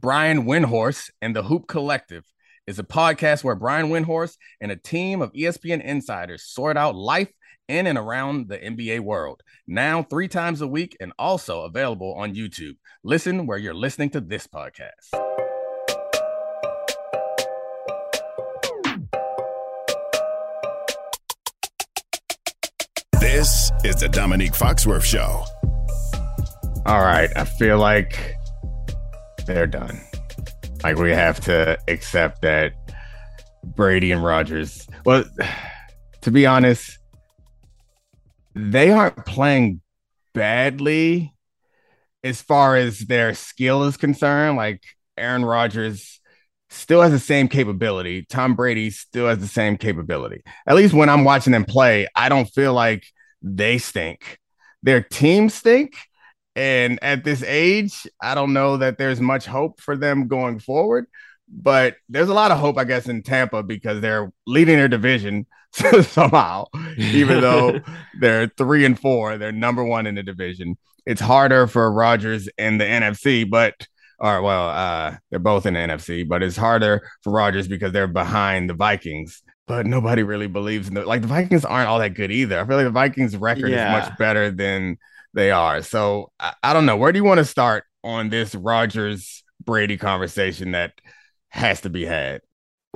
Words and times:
Brian 0.00 0.44
Windhorst 0.44 1.10
and 1.20 1.34
the 1.34 1.42
Hoop 1.42 1.66
Collective 1.66 2.22
is 2.68 2.78
a 2.78 2.84
podcast 2.84 3.42
where 3.42 3.56
Brian 3.56 3.88
Windhorst 3.88 4.36
and 4.60 4.70
a 4.70 4.76
team 4.76 5.20
of 5.20 5.32
ESPN 5.32 5.82
insiders 5.82 6.44
sort 6.44 6.76
out 6.76 6.94
life 6.94 7.32
in 7.66 7.88
and 7.88 7.98
around 7.98 8.48
the 8.48 8.58
NBA 8.58 9.00
world. 9.00 9.42
Now, 9.66 10.04
three 10.04 10.28
times 10.28 10.60
a 10.60 10.68
week 10.68 10.96
and 11.00 11.12
also 11.18 11.62
available 11.62 12.14
on 12.14 12.34
YouTube. 12.34 12.76
Listen 13.02 13.44
where 13.44 13.58
you're 13.58 13.74
listening 13.74 14.10
to 14.10 14.20
this 14.20 14.46
podcast. 14.46 14.92
This 23.18 23.72
is 23.82 23.96
the 23.96 24.08
Dominique 24.08 24.52
Foxworth 24.52 25.04
Show. 25.04 25.44
All 26.86 27.00
right. 27.00 27.30
I 27.36 27.44
feel 27.44 27.78
like 27.78 28.37
they're 29.48 29.66
done. 29.66 30.00
Like 30.84 30.96
we 30.96 31.10
have 31.10 31.40
to 31.40 31.76
accept 31.88 32.42
that 32.42 32.74
Brady 33.64 34.12
and 34.12 34.22
Rodgers. 34.22 34.86
Well, 35.04 35.24
to 36.20 36.30
be 36.30 36.46
honest, 36.46 36.98
they 38.54 38.90
aren't 38.90 39.24
playing 39.26 39.80
badly 40.34 41.34
as 42.22 42.42
far 42.42 42.76
as 42.76 43.00
their 43.00 43.34
skill 43.34 43.84
is 43.84 43.96
concerned. 43.96 44.56
Like 44.56 44.82
Aaron 45.16 45.44
Rodgers 45.44 46.20
still 46.70 47.00
has 47.02 47.12
the 47.12 47.18
same 47.18 47.48
capability. 47.48 48.26
Tom 48.28 48.54
Brady 48.54 48.90
still 48.90 49.28
has 49.28 49.38
the 49.38 49.48
same 49.48 49.76
capability. 49.78 50.42
At 50.66 50.76
least 50.76 50.94
when 50.94 51.08
I'm 51.08 51.24
watching 51.24 51.52
them 51.52 51.64
play, 51.64 52.06
I 52.14 52.28
don't 52.28 52.46
feel 52.46 52.74
like 52.74 53.04
they 53.42 53.78
stink. 53.78 54.38
Their 54.82 55.02
team 55.02 55.48
stink. 55.48 55.94
And 56.58 56.98
at 57.02 57.22
this 57.22 57.44
age, 57.44 58.04
I 58.20 58.34
don't 58.34 58.52
know 58.52 58.78
that 58.78 58.98
there's 58.98 59.20
much 59.20 59.46
hope 59.46 59.80
for 59.80 59.96
them 59.96 60.26
going 60.26 60.58
forward. 60.58 61.06
But 61.48 61.94
there's 62.08 62.28
a 62.28 62.34
lot 62.34 62.50
of 62.50 62.58
hope, 62.58 62.76
I 62.78 62.84
guess, 62.84 63.08
in 63.08 63.22
Tampa 63.22 63.62
because 63.62 64.00
they're 64.00 64.32
leading 64.44 64.76
their 64.76 64.88
division 64.88 65.46
somehow, 65.72 66.64
even 66.96 67.40
though 67.40 67.78
they're 68.20 68.48
three 68.48 68.84
and 68.84 68.98
four, 68.98 69.38
they're 69.38 69.52
number 69.52 69.84
one 69.84 70.08
in 70.08 70.16
the 70.16 70.24
division. 70.24 70.76
It's 71.06 71.20
harder 71.20 71.68
for 71.68 71.92
Rodgers 71.92 72.48
in 72.58 72.78
the 72.78 72.84
NFC, 72.84 73.48
but 73.48 73.86
or 74.18 74.42
well, 74.42 74.68
uh, 74.68 75.16
they're 75.30 75.38
both 75.38 75.64
in 75.64 75.74
the 75.74 75.80
NFC, 75.80 76.26
but 76.26 76.42
it's 76.42 76.56
harder 76.56 77.08
for 77.22 77.32
Rodgers 77.32 77.68
because 77.68 77.92
they're 77.92 78.08
behind 78.08 78.68
the 78.68 78.74
Vikings. 78.74 79.42
But 79.68 79.86
nobody 79.86 80.24
really 80.24 80.48
believes 80.48 80.88
in 80.88 80.94
the 80.94 81.04
like 81.06 81.22
the 81.22 81.28
Vikings 81.28 81.64
aren't 81.64 81.88
all 81.88 82.00
that 82.00 82.14
good 82.14 82.32
either. 82.32 82.58
I 82.58 82.66
feel 82.66 82.76
like 82.76 82.86
the 82.86 82.90
Vikings 82.90 83.36
record 83.36 83.70
yeah. 83.70 83.96
is 83.96 84.08
much 84.08 84.18
better 84.18 84.50
than 84.50 84.98
they 85.34 85.50
are. 85.50 85.82
So 85.82 86.32
I, 86.38 86.54
I 86.62 86.72
don't 86.72 86.86
know. 86.86 86.96
Where 86.96 87.12
do 87.12 87.18
you 87.18 87.24
want 87.24 87.38
to 87.38 87.44
start 87.44 87.84
on 88.04 88.28
this 88.28 88.54
Rodgers 88.54 89.42
Brady 89.64 89.96
conversation 89.96 90.72
that 90.72 90.92
has 91.48 91.80
to 91.82 91.90
be 91.90 92.04
had? 92.04 92.40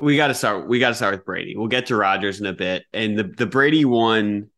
We 0.01 0.17
got 0.17 0.29
to 0.29 0.35
start. 0.35 0.69
We 0.69 0.79
got 0.79 0.91
to 0.91 0.95
start 0.95 1.15
with 1.15 1.25
Brady. 1.25 1.55
We'll 1.57 1.69
get 1.69 1.87
to 1.87 1.97
Rodgers 1.97 2.41
in 2.41 2.47
a 2.47 2.53
bit, 2.53 2.85
and 2.93 3.19
the 3.19 3.25
the 3.25 3.47
Brady 3.47 3.85
one 3.85 4.49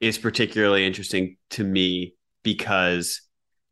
is 0.00 0.18
particularly 0.18 0.86
interesting 0.86 1.36
to 1.50 1.64
me 1.64 2.14
because 2.42 3.20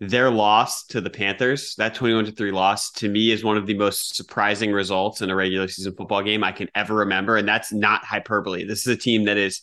their 0.01 0.31
loss 0.31 0.85
to 0.87 1.01
the 1.01 1.11
Panthers, 1.11 1.77
that 1.77 1.95
21 1.95 2.25
to 2.25 2.33
3 2.33 2.51
loss, 2.51 2.91
to 2.91 3.09
me 3.09 3.31
is 3.31 3.45
one 3.45 3.57
of 3.57 3.67
the 3.67 3.75
most 3.75 4.17
surprising 4.17 4.73
results 4.73 5.23
in 5.23 5.31
a 5.31 5.37
regular 5.37 5.69
season 5.69 5.95
football 5.95 6.25
game 6.25 6.43
I 6.43 6.51
can 6.51 6.69
ever 6.75 6.95
remember. 6.95 7.37
And 7.37 7.47
that's 7.47 7.73
not 7.73 8.05
hyperbole. 8.05 8.65
This 8.65 8.81
is 8.81 8.89
a 8.89 8.97
team 8.97 9.25
that 9.25 9.37
is 9.37 9.63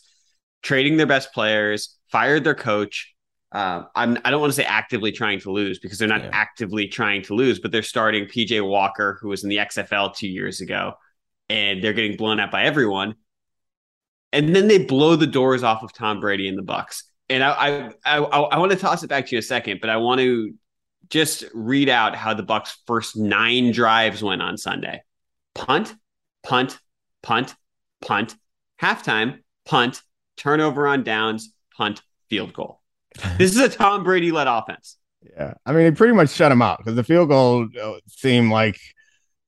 trading 0.62 0.96
their 0.96 1.06
best 1.06 1.34
players, 1.34 1.94
fired 2.10 2.44
their 2.44 2.54
coach. 2.54 3.14
Uh, 3.52 3.82
I'm, 3.96 4.16
I 4.24 4.30
don't 4.30 4.40
want 4.40 4.52
to 4.52 4.56
say 4.56 4.64
actively 4.64 5.10
trying 5.10 5.40
to 5.40 5.50
lose 5.50 5.80
because 5.80 5.98
they're 5.98 6.08
not 6.08 6.22
yeah. 6.22 6.30
actively 6.32 6.86
trying 6.86 7.22
to 7.22 7.34
lose, 7.34 7.58
but 7.58 7.72
they're 7.72 7.82
starting 7.82 8.26
PJ 8.26 8.66
Walker, 8.66 9.18
who 9.20 9.28
was 9.28 9.42
in 9.42 9.50
the 9.50 9.56
XFL 9.56 10.14
two 10.14 10.28
years 10.28 10.60
ago, 10.60 10.94
and 11.48 11.82
they're 11.82 11.92
getting 11.92 12.16
blown 12.16 12.38
out 12.38 12.52
by 12.52 12.64
everyone. 12.64 13.16
And 14.32 14.54
then 14.54 14.68
they 14.68 14.78
blow 14.84 15.16
the 15.16 15.26
doors 15.26 15.64
off 15.64 15.82
of 15.82 15.92
Tom 15.92 16.20
Brady 16.20 16.46
and 16.46 16.56
the 16.56 16.62
Bucks. 16.62 17.10
and 17.28 17.42
I, 17.42 17.90
I, 18.04 18.18
I, 18.18 18.18
I 18.18 18.58
want 18.58 18.70
to 18.70 18.78
toss 18.78 19.02
it 19.02 19.08
back 19.08 19.26
to 19.26 19.32
you 19.32 19.38
in 19.38 19.40
a 19.40 19.42
second, 19.42 19.80
but 19.80 19.90
I 19.90 19.96
want 19.96 20.20
to 20.20 20.54
just 21.08 21.44
read 21.52 21.88
out 21.88 22.14
how 22.14 22.34
the 22.34 22.44
Bucks' 22.44 22.78
first 22.86 23.16
nine 23.16 23.72
drives 23.72 24.22
went 24.22 24.42
on 24.42 24.56
Sunday: 24.56 25.02
punt, 25.56 25.92
punt, 26.44 26.78
punt, 27.22 27.56
punt, 28.00 28.36
halftime, 28.80 29.40
punt, 29.64 30.02
turnover 30.36 30.86
on 30.86 31.02
downs, 31.02 31.52
punt, 31.76 32.00
field 32.28 32.52
goal. 32.52 32.79
This 33.38 33.52
is 33.52 33.58
a 33.58 33.68
Tom 33.68 34.04
Brady 34.04 34.30
led 34.30 34.46
offense. 34.46 34.96
Yeah, 35.22 35.54
I 35.66 35.72
mean, 35.72 35.84
they 35.84 35.90
pretty 35.90 36.14
much 36.14 36.30
shut 36.30 36.52
him 36.52 36.62
out 36.62 36.78
because 36.78 36.94
the 36.94 37.04
field 37.04 37.28
goal 37.28 37.68
uh, 37.80 37.94
seemed 38.06 38.50
like 38.50 38.78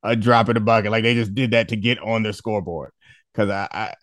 a 0.02 0.16
drop 0.16 0.48
in 0.48 0.54
the 0.54 0.60
bucket. 0.60 0.90
Like 0.90 1.04
they 1.04 1.14
just 1.14 1.34
did 1.34 1.52
that 1.52 1.68
to 1.68 1.76
get 1.76 1.98
on 2.00 2.22
the 2.22 2.32
scoreboard. 2.32 2.92
Because 3.32 3.48
I, 3.48 3.94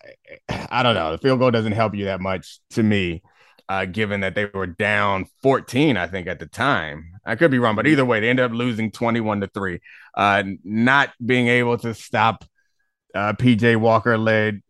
I, 0.48 0.66
I 0.70 0.82
don't 0.82 0.96
know, 0.96 1.12
the 1.12 1.18
field 1.18 1.38
goal 1.38 1.52
doesn't 1.52 1.72
help 1.72 1.94
you 1.94 2.06
that 2.06 2.20
much 2.20 2.58
to 2.70 2.82
me 2.82 3.22
uh, 3.70 3.84
given 3.84 4.22
that 4.22 4.34
they 4.34 4.46
were 4.46 4.66
down 4.66 5.26
14, 5.42 5.96
I 5.96 6.08
think, 6.08 6.26
at 6.26 6.40
the 6.40 6.46
time. 6.46 7.12
I 7.24 7.36
could 7.36 7.52
be 7.52 7.60
wrong, 7.60 7.76
but 7.76 7.86
either 7.86 8.04
way, 8.04 8.18
they 8.18 8.28
ended 8.28 8.46
up 8.46 8.50
losing 8.50 8.90
21 8.90 9.42
to 9.42 9.46
3. 9.46 9.78
Uh, 10.12 10.42
not 10.64 11.10
being 11.24 11.46
able 11.46 11.78
to 11.78 11.94
stop 11.94 12.44
uh, 13.14 13.32
PJ 13.34 13.76
Walker 13.76 14.18
led. 14.18 14.60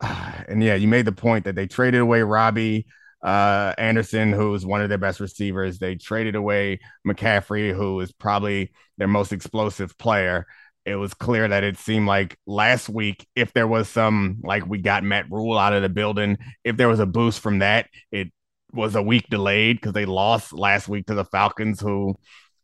And 0.48 0.62
yeah, 0.62 0.76
you 0.76 0.86
made 0.86 1.06
the 1.06 1.12
point 1.12 1.46
that 1.46 1.56
they 1.56 1.66
traded 1.66 2.00
away 2.00 2.22
Robbie 2.22 2.86
uh, 3.22 3.74
Anderson, 3.78 4.32
who's 4.32 4.64
one 4.64 4.82
of 4.82 4.88
their 4.88 4.98
best 4.98 5.20
receivers. 5.20 5.78
They 5.78 5.96
traded 5.96 6.34
away 6.34 6.80
McCaffrey, 7.06 7.74
who 7.74 8.00
is 8.00 8.12
probably 8.12 8.72
their 8.98 9.08
most 9.08 9.32
explosive 9.32 9.96
player 9.98 10.46
it 10.86 10.94
was 10.94 11.12
clear 11.14 11.48
that 11.48 11.64
it 11.64 11.76
seemed 11.76 12.06
like 12.06 12.38
last 12.46 12.88
week, 12.88 13.26
if 13.34 13.52
there 13.52 13.66
was 13.66 13.88
some 13.88 14.38
like 14.44 14.64
we 14.66 14.78
got 14.78 15.02
Matt 15.02 15.26
Rhule 15.28 15.58
out 15.58 15.72
of 15.72 15.82
the 15.82 15.88
building, 15.88 16.38
if 16.62 16.76
there 16.76 16.88
was 16.88 17.00
a 17.00 17.06
boost 17.06 17.40
from 17.40 17.58
that, 17.58 17.88
it 18.12 18.28
was 18.72 18.94
a 18.94 19.02
week 19.02 19.26
delayed 19.28 19.78
because 19.78 19.94
they 19.94 20.04
lost 20.04 20.52
last 20.52 20.88
week 20.88 21.06
to 21.06 21.14
the 21.14 21.24
Falcons, 21.24 21.80
who 21.80 22.14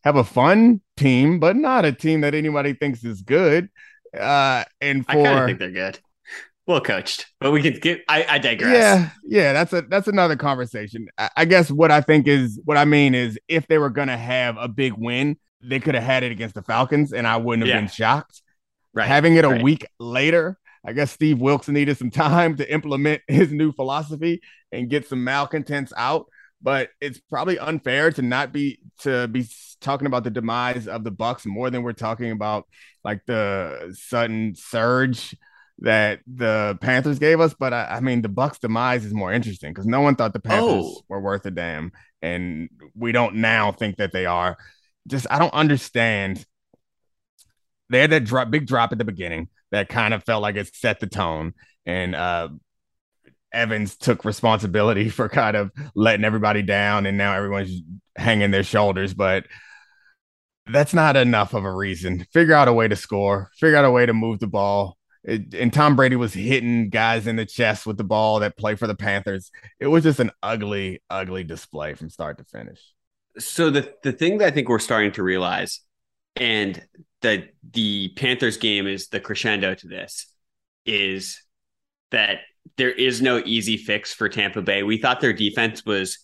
have 0.04 0.14
a 0.14 0.24
fun 0.24 0.80
team, 0.96 1.40
but 1.40 1.56
not 1.56 1.84
a 1.84 1.92
team 1.92 2.20
that 2.20 2.34
anybody 2.34 2.74
thinks 2.74 3.04
is 3.04 3.22
good. 3.22 3.68
Uh, 4.16 4.62
and 4.80 5.04
for 5.04 5.26
I 5.26 5.46
think 5.46 5.58
they're 5.58 5.70
good. 5.70 5.98
Well 6.66 6.80
coached, 6.80 7.26
but 7.40 7.50
we 7.50 7.60
could 7.60 7.80
get. 7.80 8.02
I, 8.08 8.24
I 8.28 8.38
digress. 8.38 8.72
Yeah, 8.72 9.10
yeah, 9.24 9.52
that's 9.52 9.72
a 9.72 9.82
that's 9.82 10.06
another 10.06 10.36
conversation. 10.36 11.08
I, 11.18 11.30
I 11.38 11.44
guess 11.44 11.70
what 11.70 11.90
I 11.90 12.00
think 12.00 12.28
is 12.28 12.60
what 12.64 12.76
I 12.76 12.84
mean 12.84 13.16
is 13.16 13.36
if 13.48 13.66
they 13.66 13.78
were 13.78 13.90
gonna 13.90 14.16
have 14.16 14.56
a 14.58 14.68
big 14.68 14.92
win, 14.92 15.36
they 15.60 15.80
could 15.80 15.96
have 15.96 16.04
had 16.04 16.22
it 16.22 16.30
against 16.30 16.54
the 16.54 16.62
Falcons, 16.62 17.12
and 17.12 17.26
I 17.26 17.36
wouldn't 17.38 17.66
have 17.66 17.74
yeah. 17.74 17.80
been 17.80 17.88
shocked. 17.88 18.42
Right. 18.94 19.08
Having 19.08 19.36
it 19.36 19.44
a 19.44 19.48
right. 19.48 19.62
week 19.62 19.86
later, 19.98 20.56
I 20.84 20.92
guess 20.92 21.10
Steve 21.10 21.40
Wilks 21.40 21.68
needed 21.68 21.98
some 21.98 22.10
time 22.12 22.56
to 22.56 22.72
implement 22.72 23.22
his 23.26 23.50
new 23.50 23.72
philosophy 23.72 24.40
and 24.70 24.88
get 24.88 25.08
some 25.08 25.24
malcontents 25.24 25.92
out. 25.96 26.26
But 26.60 26.90
it's 27.00 27.18
probably 27.18 27.58
unfair 27.58 28.12
to 28.12 28.22
not 28.22 28.52
be 28.52 28.78
to 29.00 29.26
be 29.26 29.48
talking 29.80 30.06
about 30.06 30.22
the 30.22 30.30
demise 30.30 30.86
of 30.86 31.02
the 31.02 31.10
Bucks 31.10 31.44
more 31.44 31.70
than 31.70 31.82
we're 31.82 31.92
talking 31.92 32.30
about 32.30 32.68
like 33.02 33.26
the 33.26 33.92
sudden 33.98 34.54
surge 34.54 35.34
that 35.78 36.20
the 36.26 36.78
Panthers 36.80 37.18
gave 37.18 37.40
us. 37.40 37.54
But 37.54 37.72
I, 37.72 37.84
I 37.96 38.00
mean, 38.00 38.22
the 38.22 38.28
Bucks' 38.28 38.58
demise 38.58 39.04
is 39.04 39.14
more 39.14 39.32
interesting 39.32 39.72
because 39.72 39.86
no 39.86 40.00
one 40.00 40.16
thought 40.16 40.32
the 40.32 40.40
Panthers 40.40 40.84
oh. 40.84 41.02
were 41.08 41.20
worth 41.20 41.46
a 41.46 41.50
damn, 41.50 41.92
and 42.20 42.68
we 42.94 43.12
don't 43.12 43.36
now 43.36 43.72
think 43.72 43.96
that 43.96 44.12
they 44.12 44.26
are. 44.26 44.56
Just 45.08 45.26
I 45.30 45.38
don't 45.38 45.54
understand. 45.54 46.44
They 47.90 48.00
had 48.00 48.10
that 48.10 48.24
drop, 48.24 48.50
big 48.50 48.66
drop 48.66 48.92
at 48.92 48.98
the 48.98 49.04
beginning 49.04 49.48
that 49.70 49.88
kind 49.88 50.14
of 50.14 50.24
felt 50.24 50.42
like 50.42 50.56
it 50.56 50.74
set 50.74 51.00
the 51.00 51.06
tone, 51.06 51.54
and 51.84 52.14
uh, 52.14 52.48
Evans 53.52 53.96
took 53.96 54.24
responsibility 54.24 55.08
for 55.10 55.28
kind 55.28 55.56
of 55.56 55.70
letting 55.94 56.24
everybody 56.24 56.62
down, 56.62 57.06
and 57.06 57.18
now 57.18 57.34
everyone's 57.34 57.82
hanging 58.16 58.50
their 58.50 58.62
shoulders. 58.62 59.14
But 59.14 59.46
that's 60.70 60.94
not 60.94 61.16
enough 61.16 61.54
of 61.54 61.64
a 61.64 61.72
reason. 61.72 62.26
Figure 62.32 62.54
out 62.54 62.68
a 62.68 62.72
way 62.72 62.88
to 62.88 62.96
score. 62.96 63.50
Figure 63.58 63.76
out 63.76 63.84
a 63.84 63.90
way 63.90 64.06
to 64.06 64.14
move 64.14 64.38
the 64.38 64.46
ball. 64.46 64.96
It, 65.24 65.54
and 65.54 65.72
Tom 65.72 65.94
Brady 65.94 66.16
was 66.16 66.34
hitting 66.34 66.88
guys 66.88 67.26
in 67.26 67.36
the 67.36 67.46
chest 67.46 67.86
with 67.86 67.96
the 67.96 68.04
ball 68.04 68.40
that 68.40 68.56
play 68.56 68.74
for 68.74 68.86
the 68.86 68.94
Panthers. 68.94 69.52
It 69.78 69.86
was 69.86 70.02
just 70.02 70.18
an 70.18 70.32
ugly, 70.42 71.02
ugly 71.08 71.44
display 71.44 71.94
from 71.94 72.10
start 72.10 72.38
to 72.38 72.44
finish. 72.44 72.80
So 73.38 73.70
the 73.70 73.94
the 74.02 74.12
thing 74.12 74.38
that 74.38 74.48
I 74.48 74.50
think 74.50 74.68
we're 74.68 74.78
starting 74.78 75.12
to 75.12 75.22
realize, 75.22 75.80
and 76.36 76.82
that 77.20 77.50
the 77.72 78.12
Panthers 78.16 78.56
game 78.56 78.86
is 78.86 79.08
the 79.08 79.20
crescendo 79.20 79.74
to 79.74 79.86
this, 79.86 80.26
is 80.84 81.42
that 82.10 82.40
there 82.76 82.90
is 82.90 83.22
no 83.22 83.42
easy 83.44 83.76
fix 83.76 84.12
for 84.12 84.28
Tampa 84.28 84.62
Bay. 84.62 84.82
We 84.82 84.98
thought 84.98 85.20
their 85.20 85.32
defense 85.32 85.84
was 85.84 86.18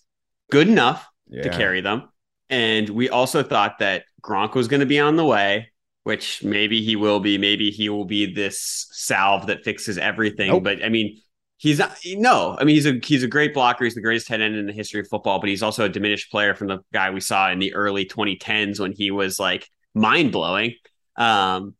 good 0.50 0.68
enough 0.68 1.06
yeah. 1.28 1.42
to 1.42 1.50
carry 1.50 1.80
them. 1.80 2.08
And 2.50 2.88
we 2.88 3.08
also 3.08 3.42
thought 3.42 3.78
that 3.80 4.04
Gronk 4.22 4.54
was 4.54 4.68
going 4.68 4.80
to 4.80 4.86
be 4.86 5.00
on 5.00 5.16
the 5.16 5.24
way, 5.24 5.70
which 6.08 6.42
maybe 6.42 6.82
he 6.82 6.96
will 6.96 7.20
be. 7.20 7.36
Maybe 7.36 7.70
he 7.70 7.90
will 7.90 8.06
be 8.06 8.32
this 8.32 8.86
salve 8.92 9.48
that 9.48 9.62
fixes 9.62 9.98
everything. 9.98 10.48
Nope. 10.48 10.64
But 10.64 10.82
I 10.82 10.88
mean, 10.88 11.20
he's 11.58 11.78
not, 11.78 11.98
no, 12.06 12.56
I 12.58 12.64
mean, 12.64 12.76
he's 12.76 12.86
a, 12.86 12.98
he's 13.04 13.22
a 13.22 13.28
great 13.28 13.52
blocker. 13.52 13.84
He's 13.84 13.94
the 13.94 14.00
greatest 14.00 14.26
head 14.26 14.40
end 14.40 14.56
in 14.56 14.64
the 14.64 14.72
history 14.72 15.00
of 15.00 15.08
football, 15.08 15.38
but 15.38 15.50
he's 15.50 15.62
also 15.62 15.84
a 15.84 15.88
diminished 15.90 16.30
player 16.30 16.54
from 16.54 16.68
the 16.68 16.78
guy 16.94 17.10
we 17.10 17.20
saw 17.20 17.50
in 17.50 17.58
the 17.58 17.74
early 17.74 18.06
2010s 18.06 18.80
when 18.80 18.92
he 18.92 19.10
was 19.10 19.38
like 19.38 19.68
mind 19.92 20.32
blowing. 20.32 20.76
Um, 21.16 21.74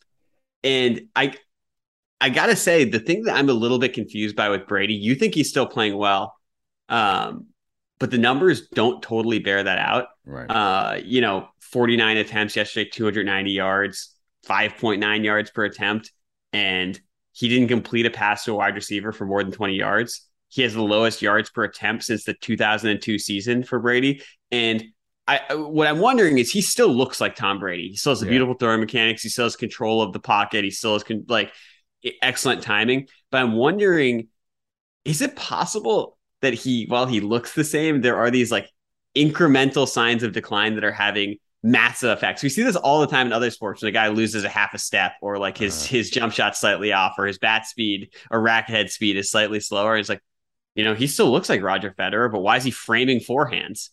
and 0.63 1.09
I, 1.17 1.33
I 2.21 2.29
gotta 2.29 2.55
say, 2.55 2.85
the 2.85 3.01
thing 3.01 3.23
that 3.23 3.35
I'm 3.35 3.49
a 3.49 3.55
little 3.55 3.79
bit 3.79 3.95
confused 3.95 4.37
by 4.37 4.51
with 4.51 4.67
Brady, 4.67 4.93
you 4.93 5.15
think 5.15 5.35
he's 5.35 5.49
still 5.49 5.67
playing 5.67 5.97
well, 5.97 6.35
um, 6.91 7.47
but 7.99 8.11
the 8.11 8.19
numbers 8.19 8.69
don't 8.75 9.03
totally 9.03 9.39
bear 9.39 9.63
that 9.63 9.79
out. 9.79 10.09
Right. 10.27 10.51
Uh, 10.51 11.01
you 11.03 11.23
know, 11.23 11.49
49 11.61 12.19
attempts 12.19 12.57
yesterday, 12.57 12.91
290 12.91 13.53
yards, 13.53 14.18
5.9 14.47 15.25
yards 15.25 15.51
per 15.51 15.65
attempt, 15.65 16.13
and 16.53 16.99
he 17.33 17.49
didn't 17.49 17.69
complete 17.69 18.07
a 18.07 18.11
pass 18.11 18.45
to 18.45 18.53
a 18.53 18.57
wide 18.57 18.75
receiver 18.75 19.13
for 19.13 19.27
more 19.27 19.43
than 19.43 19.53
20 19.53 19.75
yards. 19.75 20.27
He 20.49 20.63
has 20.63 20.75
the 20.75 20.83
lowest 20.83 21.23
yards 21.23 21.51
per 21.51 21.65
attempt 21.65 22.05
since 22.05 22.25
the 22.25 22.35
2002 22.35 23.19
season 23.19 23.63
for 23.63 23.79
Brady. 23.79 24.23
And 24.51 24.83
I, 25.27 25.55
what 25.55 25.87
I'm 25.87 25.99
wondering 25.99 26.39
is 26.39 26.51
he 26.51 26.63
still 26.63 26.89
looks 26.89 27.21
like 27.21 27.37
Tom 27.37 27.59
Brady. 27.59 27.91
He 27.91 27.97
still 27.97 28.13
has 28.13 28.23
yeah. 28.23 28.31
beautiful 28.31 28.55
throwing 28.55 28.81
mechanics. 28.81 29.23
He 29.23 29.29
still 29.29 29.45
has 29.45 29.57
control 29.57 30.01
of 30.01 30.15
the 30.15 30.21
pocket. 30.21 30.65
He 30.65 30.71
still 30.71 30.95
has 30.95 31.05
con- 31.05 31.27
like 31.29 31.53
excellent 32.23 32.63
timing. 32.63 33.09
But 33.31 33.43
I'm 33.43 33.53
wondering, 33.53 34.29
is 35.05 35.21
it 35.21 35.37
possible 35.37 36.17
that 36.41 36.55
he, 36.55 36.87
while 36.87 37.07
he 37.07 37.21
looks 37.21 37.53
the 37.53 37.65
same, 37.65 38.01
there 38.01 38.17
are 38.17 38.31
these 38.31 38.51
like 38.51 38.71
incremental 39.15 39.87
signs 39.87 40.23
of 40.23 40.33
decline 40.33 40.77
that 40.77 40.85
are 40.85 40.93
having 40.93 41.37
massive 41.63 42.11
effects. 42.11 42.43
We 42.43 42.49
see 42.49 42.63
this 42.63 42.77
all 42.77 43.01
the 43.01 43.07
time 43.07 43.27
in 43.27 43.33
other 43.33 43.51
sports 43.51 43.83
when 43.83 43.89
a 43.89 43.93
guy 43.93 44.09
loses 44.09 44.45
a 44.45 44.49
half 44.49 44.75
a 44.75 44.79
step 44.79 45.15
or 45.21 45.39
like 45.39 45.59
his 45.59 45.85
uh, 45.85 45.89
his 45.89 46.11
jump 46.11 46.33
shot 46.33 46.57
slightly 46.57 46.93
off 46.93 47.15
or 47.19 47.27
his 47.27 47.39
bat 47.39 47.67
speed 47.67 48.11
or 48.31 48.41
racket 48.41 48.75
head 48.75 48.91
speed 48.91 49.17
is 49.17 49.31
slightly 49.31 49.61
slower. 49.61 49.97
It's 49.97 50.09
like, 50.09 50.23
you 50.75 50.85
know, 50.85 50.95
he 50.95 51.07
still 51.07 51.31
looks 51.31 51.49
like 51.49 51.63
Roger 51.63 51.95
Federer, 51.99 52.31
but 52.31 52.41
why 52.41 52.57
is 52.57 52.65
he 52.65 52.71
framing 52.71 53.21
forehands? 53.21 53.91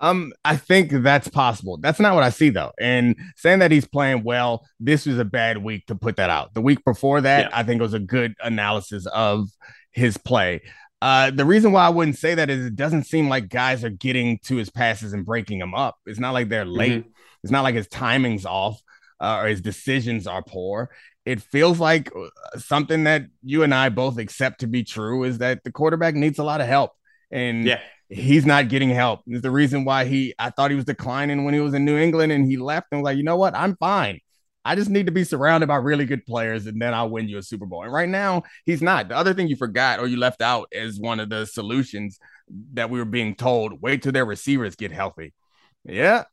Um, 0.00 0.32
I 0.44 0.56
think 0.56 0.90
that's 0.90 1.28
possible. 1.28 1.78
That's 1.78 2.00
not 2.00 2.14
what 2.14 2.24
I 2.24 2.30
see 2.30 2.50
though. 2.50 2.72
And 2.80 3.16
saying 3.36 3.60
that 3.60 3.70
he's 3.70 3.86
playing 3.86 4.22
well, 4.22 4.66
this 4.78 5.06
was 5.06 5.18
a 5.18 5.24
bad 5.24 5.58
week 5.58 5.86
to 5.86 5.94
put 5.94 6.16
that 6.16 6.30
out. 6.30 6.54
The 6.54 6.60
week 6.60 6.84
before 6.84 7.20
that, 7.20 7.50
yeah. 7.50 7.58
I 7.58 7.62
think 7.62 7.80
it 7.80 7.82
was 7.82 7.94
a 7.94 8.00
good 8.00 8.34
analysis 8.40 9.06
of 9.06 9.48
his 9.92 10.16
play. 10.16 10.62
Uh, 11.04 11.30
the 11.30 11.44
reason 11.44 11.70
why 11.70 11.84
I 11.84 11.90
wouldn't 11.90 12.16
say 12.16 12.34
that 12.34 12.48
is 12.48 12.64
it 12.64 12.76
doesn't 12.76 13.04
seem 13.04 13.28
like 13.28 13.50
guys 13.50 13.84
are 13.84 13.90
getting 13.90 14.38
to 14.44 14.56
his 14.56 14.70
passes 14.70 15.12
and 15.12 15.22
breaking 15.22 15.58
them 15.58 15.74
up. 15.74 15.98
It's 16.06 16.18
not 16.18 16.32
like 16.32 16.48
they're 16.48 16.64
late. 16.64 17.02
Mm-hmm. 17.02 17.10
It's 17.42 17.52
not 17.52 17.60
like 17.60 17.74
his 17.74 17.88
timing's 17.88 18.46
off 18.46 18.80
uh, 19.20 19.40
or 19.42 19.48
his 19.48 19.60
decisions 19.60 20.26
are 20.26 20.42
poor. 20.42 20.88
It 21.26 21.42
feels 21.42 21.78
like 21.78 22.10
uh, 22.16 22.58
something 22.58 23.04
that 23.04 23.26
you 23.42 23.64
and 23.64 23.74
I 23.74 23.90
both 23.90 24.16
accept 24.16 24.60
to 24.60 24.66
be 24.66 24.82
true 24.82 25.24
is 25.24 25.36
that 25.38 25.62
the 25.62 25.70
quarterback 25.70 26.14
needs 26.14 26.38
a 26.38 26.42
lot 26.42 26.62
of 26.62 26.68
help. 26.68 26.92
And 27.30 27.66
yeah. 27.66 27.80
he's 28.08 28.46
not 28.46 28.70
getting 28.70 28.88
help. 28.88 29.24
Is 29.26 29.42
the 29.42 29.50
reason 29.50 29.84
why 29.84 30.06
he 30.06 30.34
I 30.38 30.48
thought 30.48 30.70
he 30.70 30.74
was 30.74 30.86
declining 30.86 31.44
when 31.44 31.52
he 31.52 31.60
was 31.60 31.74
in 31.74 31.84
New 31.84 31.98
England 31.98 32.32
and 32.32 32.50
he 32.50 32.56
left 32.56 32.86
and 32.92 33.02
was 33.02 33.04
like, 33.04 33.18
you 33.18 33.24
know 33.24 33.36
what? 33.36 33.54
I'm 33.54 33.76
fine. 33.76 34.20
I 34.64 34.74
just 34.74 34.90
need 34.90 35.06
to 35.06 35.12
be 35.12 35.24
surrounded 35.24 35.66
by 35.66 35.76
really 35.76 36.06
good 36.06 36.24
players 36.24 36.66
and 36.66 36.80
then 36.80 36.94
I'll 36.94 37.10
win 37.10 37.28
you 37.28 37.38
a 37.38 37.42
Super 37.42 37.66
Bowl. 37.66 37.82
And 37.82 37.92
right 37.92 38.08
now, 38.08 38.44
he's 38.64 38.80
not. 38.80 39.08
The 39.08 39.16
other 39.16 39.34
thing 39.34 39.48
you 39.48 39.56
forgot 39.56 40.00
or 40.00 40.06
you 40.06 40.16
left 40.16 40.40
out 40.40 40.68
is 40.72 40.98
one 40.98 41.20
of 41.20 41.28
the 41.28 41.46
solutions 41.46 42.18
that 42.72 42.90
we 42.90 42.98
were 42.98 43.04
being 43.04 43.34
told 43.34 43.80
wait 43.82 44.02
till 44.02 44.12
their 44.12 44.24
receivers 44.24 44.76
get 44.76 44.92
healthy. 44.92 45.34
Yeah, 45.84 46.24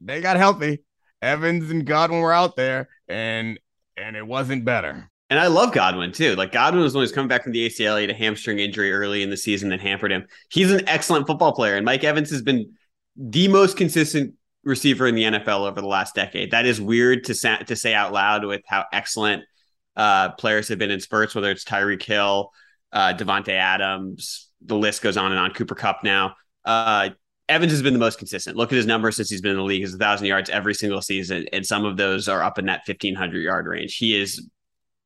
they 0.00 0.20
got 0.20 0.36
healthy. 0.36 0.84
Evans 1.22 1.70
and 1.70 1.84
Godwin 1.86 2.20
were 2.20 2.32
out 2.32 2.56
there 2.56 2.88
and 3.08 3.58
and 3.96 4.16
it 4.16 4.26
wasn't 4.26 4.64
better. 4.64 5.10
And 5.30 5.38
I 5.38 5.48
love 5.48 5.72
Godwin 5.72 6.12
too. 6.12 6.36
Like 6.36 6.52
Godwin 6.52 6.82
was 6.82 6.94
when 6.94 7.00
he 7.00 7.04
was 7.04 7.12
coming 7.12 7.28
back 7.28 7.42
from 7.42 7.52
the 7.52 7.66
ACL, 7.66 7.96
he 7.96 8.02
had 8.02 8.10
a 8.10 8.14
hamstring 8.14 8.58
injury 8.58 8.92
early 8.92 9.22
in 9.22 9.30
the 9.30 9.36
season 9.36 9.68
that 9.70 9.80
hampered 9.80 10.12
him. 10.12 10.26
He's 10.50 10.70
an 10.70 10.88
excellent 10.88 11.26
football 11.26 11.52
player, 11.52 11.76
and 11.76 11.84
Mike 11.84 12.04
Evans 12.04 12.30
has 12.30 12.42
been 12.42 12.72
the 13.16 13.48
most 13.48 13.76
consistent 13.76 14.34
receiver 14.68 15.06
in 15.06 15.14
the 15.14 15.24
NFL 15.24 15.66
over 15.66 15.80
the 15.80 15.86
last 15.88 16.14
decade. 16.14 16.52
That 16.52 16.66
is 16.66 16.80
weird 16.80 17.24
to 17.24 17.34
sa- 17.34 17.58
to 17.58 17.74
say 17.74 17.94
out 17.94 18.12
loud 18.12 18.44
with 18.44 18.62
how 18.66 18.84
excellent 18.92 19.44
uh, 19.96 20.30
players 20.32 20.68
have 20.68 20.78
been 20.78 20.90
in 20.90 21.00
spurts, 21.00 21.34
whether 21.34 21.50
it's 21.50 21.64
Tyreek 21.64 22.02
Hill, 22.02 22.52
uh, 22.92 23.14
Davante 23.14 23.48
Adams, 23.48 24.50
the 24.60 24.76
list 24.76 25.02
goes 25.02 25.16
on 25.16 25.32
and 25.32 25.40
on. 25.40 25.52
Cooper 25.52 25.74
Kupp 25.74 26.04
now. 26.04 26.34
Uh, 26.64 27.10
Evans 27.48 27.72
has 27.72 27.82
been 27.82 27.94
the 27.94 27.98
most 27.98 28.18
consistent. 28.18 28.56
Look 28.56 28.72
at 28.72 28.76
his 28.76 28.86
numbers 28.86 29.16
since 29.16 29.30
he's 29.30 29.40
been 29.40 29.52
in 29.52 29.56
the 29.56 29.62
league. 29.62 29.80
He's 29.80 29.94
a 29.94 29.98
thousand 29.98 30.26
yards 30.26 30.50
every 30.50 30.74
single 30.74 31.00
season, 31.00 31.46
and 31.52 31.64
some 31.64 31.84
of 31.86 31.96
those 31.96 32.28
are 32.28 32.42
up 32.42 32.58
in 32.58 32.66
that 32.66 32.84
fifteen 32.84 33.14
hundred 33.14 33.40
yard 33.40 33.66
range. 33.66 33.96
He 33.96 34.20
is 34.20 34.48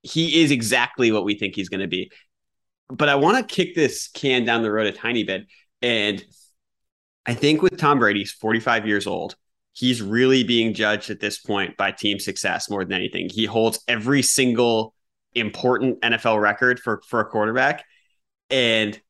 he 0.03 0.43
is 0.43 0.51
exactly 0.51 1.13
what 1.13 1.25
we 1.25 1.39
think 1.39 1.55
he's 1.55 1.69
going 1.69 1.81
to 1.81 1.87
be. 1.87 2.11
But 2.89 3.09
I 3.09 3.15
want 3.15 3.39
to 3.39 3.55
kick 3.55 3.77
this 3.77 4.09
can 4.09 4.45
down 4.45 4.63
the 4.63 4.73
road 4.73 4.89
a 4.89 4.93
tiny 4.93 5.23
bit, 5.23 5.47
and 5.81 6.23
I 7.25 7.35
think 7.35 7.63
with 7.63 7.79
Tom 7.79 8.01
Brady, 8.01 8.21
he's 8.21 8.33
forty 8.33 8.59
five 8.59 8.89
years 8.89 9.07
old 9.07 9.37
he's 9.73 10.03
really 10.03 10.45
being 10.45 10.75
judged 10.75 11.11
at 11.11 11.21
this 11.21 11.39
point 11.39 11.77
by 11.77 11.91
team 11.91 12.19
success 12.19 12.69
more 12.69 12.85
than 12.85 12.93
anything. 12.93 13.29
He 13.31 13.47
holds 13.47 13.81
every 13.89 14.23
single 14.23 14.95
important 15.35 16.01
NFL 16.01 16.41
record 16.41 16.79
for 16.79 17.03
for 17.09 17.21
a 17.21 17.25
quarterback. 17.25 17.85
And 18.51 19.01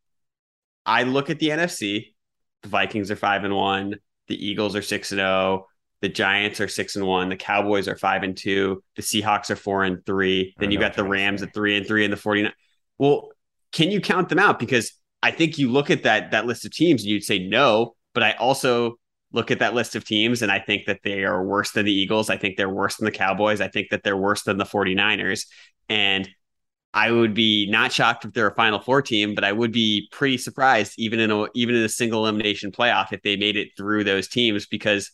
I 0.86 1.02
look 1.02 1.30
at 1.30 1.38
the 1.38 1.48
NFC, 1.48 2.14
the 2.62 2.68
Vikings 2.68 3.10
are 3.10 3.16
5 3.16 3.44
and 3.44 3.54
1, 3.54 3.96
the 4.28 4.46
Eagles 4.46 4.76
are 4.76 4.82
6 4.82 5.12
and 5.12 5.18
0, 5.18 5.66
the 6.00 6.08
Giants 6.08 6.60
are 6.60 6.68
6 6.68 6.96
and 6.96 7.06
1, 7.06 7.28
the 7.28 7.36
Cowboys 7.36 7.88
are 7.88 7.96
5 7.96 8.22
and 8.22 8.36
2, 8.36 8.82
the 8.96 9.02
Seahawks 9.02 9.50
are 9.50 9.56
4 9.56 9.84
and 9.84 10.06
3, 10.06 10.54
then 10.58 10.70
you 10.70 10.78
got 10.78 10.94
the 10.94 11.04
Rams 11.04 11.42
at 11.42 11.54
3 11.54 11.76
and 11.76 11.86
3 11.86 12.04
and 12.04 12.12
the 12.12 12.16
49. 12.16 12.52
Well, 12.98 13.30
can 13.72 13.90
you 13.90 14.00
count 14.00 14.28
them 14.28 14.38
out 14.38 14.58
because 14.58 14.92
I 15.22 15.30
think 15.30 15.58
you 15.58 15.70
look 15.70 15.90
at 15.90 16.02
that 16.02 16.32
that 16.32 16.46
list 16.46 16.64
of 16.64 16.72
teams 16.72 17.02
and 17.02 17.10
you'd 17.10 17.24
say 17.24 17.38
no, 17.38 17.94
but 18.14 18.22
I 18.22 18.32
also 18.32 18.96
look 19.32 19.50
at 19.50 19.60
that 19.60 19.74
list 19.74 19.96
of 19.96 20.04
teams 20.04 20.42
and 20.42 20.52
I 20.52 20.58
think 20.58 20.86
that 20.86 21.00
they 21.02 21.24
are 21.24 21.42
worse 21.42 21.72
than 21.72 21.86
the 21.86 21.92
Eagles. 21.92 22.30
I 22.30 22.36
think 22.36 22.56
they're 22.56 22.68
worse 22.68 22.96
than 22.96 23.06
the 23.06 23.10
Cowboys. 23.10 23.60
I 23.60 23.68
think 23.68 23.88
that 23.90 24.02
they're 24.02 24.16
worse 24.16 24.42
than 24.42 24.58
the 24.58 24.64
49ers. 24.64 25.46
And 25.88 26.28
I 26.94 27.10
would 27.10 27.32
be 27.32 27.68
not 27.70 27.92
shocked 27.92 28.24
if 28.24 28.32
they're 28.32 28.48
a 28.48 28.54
final 28.54 28.78
four 28.78 29.00
team, 29.00 29.34
but 29.34 29.44
I 29.44 29.52
would 29.52 29.72
be 29.72 30.08
pretty 30.12 30.36
surprised 30.36 30.94
even 30.98 31.20
in 31.20 31.30
a 31.30 31.46
even 31.54 31.74
in 31.74 31.82
a 31.82 31.88
single 31.88 32.26
elimination 32.26 32.70
playoff 32.70 33.12
if 33.12 33.22
they 33.22 33.36
made 33.36 33.56
it 33.56 33.70
through 33.76 34.04
those 34.04 34.28
teams 34.28 34.66
because 34.66 35.10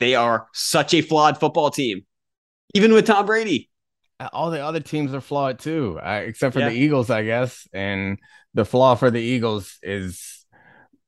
they 0.00 0.14
are 0.16 0.48
such 0.52 0.92
a 0.94 1.02
flawed 1.02 1.38
football 1.38 1.70
team. 1.70 2.04
Even 2.74 2.92
with 2.92 3.06
Tom 3.06 3.26
Brady. 3.26 3.68
All 4.32 4.50
the 4.50 4.60
other 4.60 4.80
teams 4.80 5.14
are 5.14 5.20
flawed 5.22 5.58
too, 5.60 5.98
uh, 5.98 6.22
except 6.24 6.52
for 6.52 6.60
yeah. 6.60 6.68
the 6.68 6.74
Eagles, 6.74 7.08
I 7.08 7.24
guess. 7.24 7.66
And 7.72 8.18
the 8.52 8.66
flaw 8.66 8.94
for 8.94 9.10
the 9.10 9.20
Eagles 9.20 9.78
is 9.82 10.39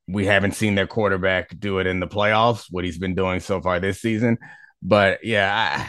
we 0.09 0.27
haven't 0.27 0.55
seen 0.55 0.75
their 0.75 0.87
quarterback 0.87 1.59
do 1.59 1.79
it 1.79 1.87
in 1.87 2.01
the 2.01 2.07
playoffs, 2.07 2.67
what 2.71 2.85
he's 2.85 2.99
been 2.99 3.15
doing 3.15 3.41
so 3.41 3.61
far 3.61 3.81
this 3.81 4.01
season. 4.01 4.39
But 4.83 5.25
yeah, 5.25 5.89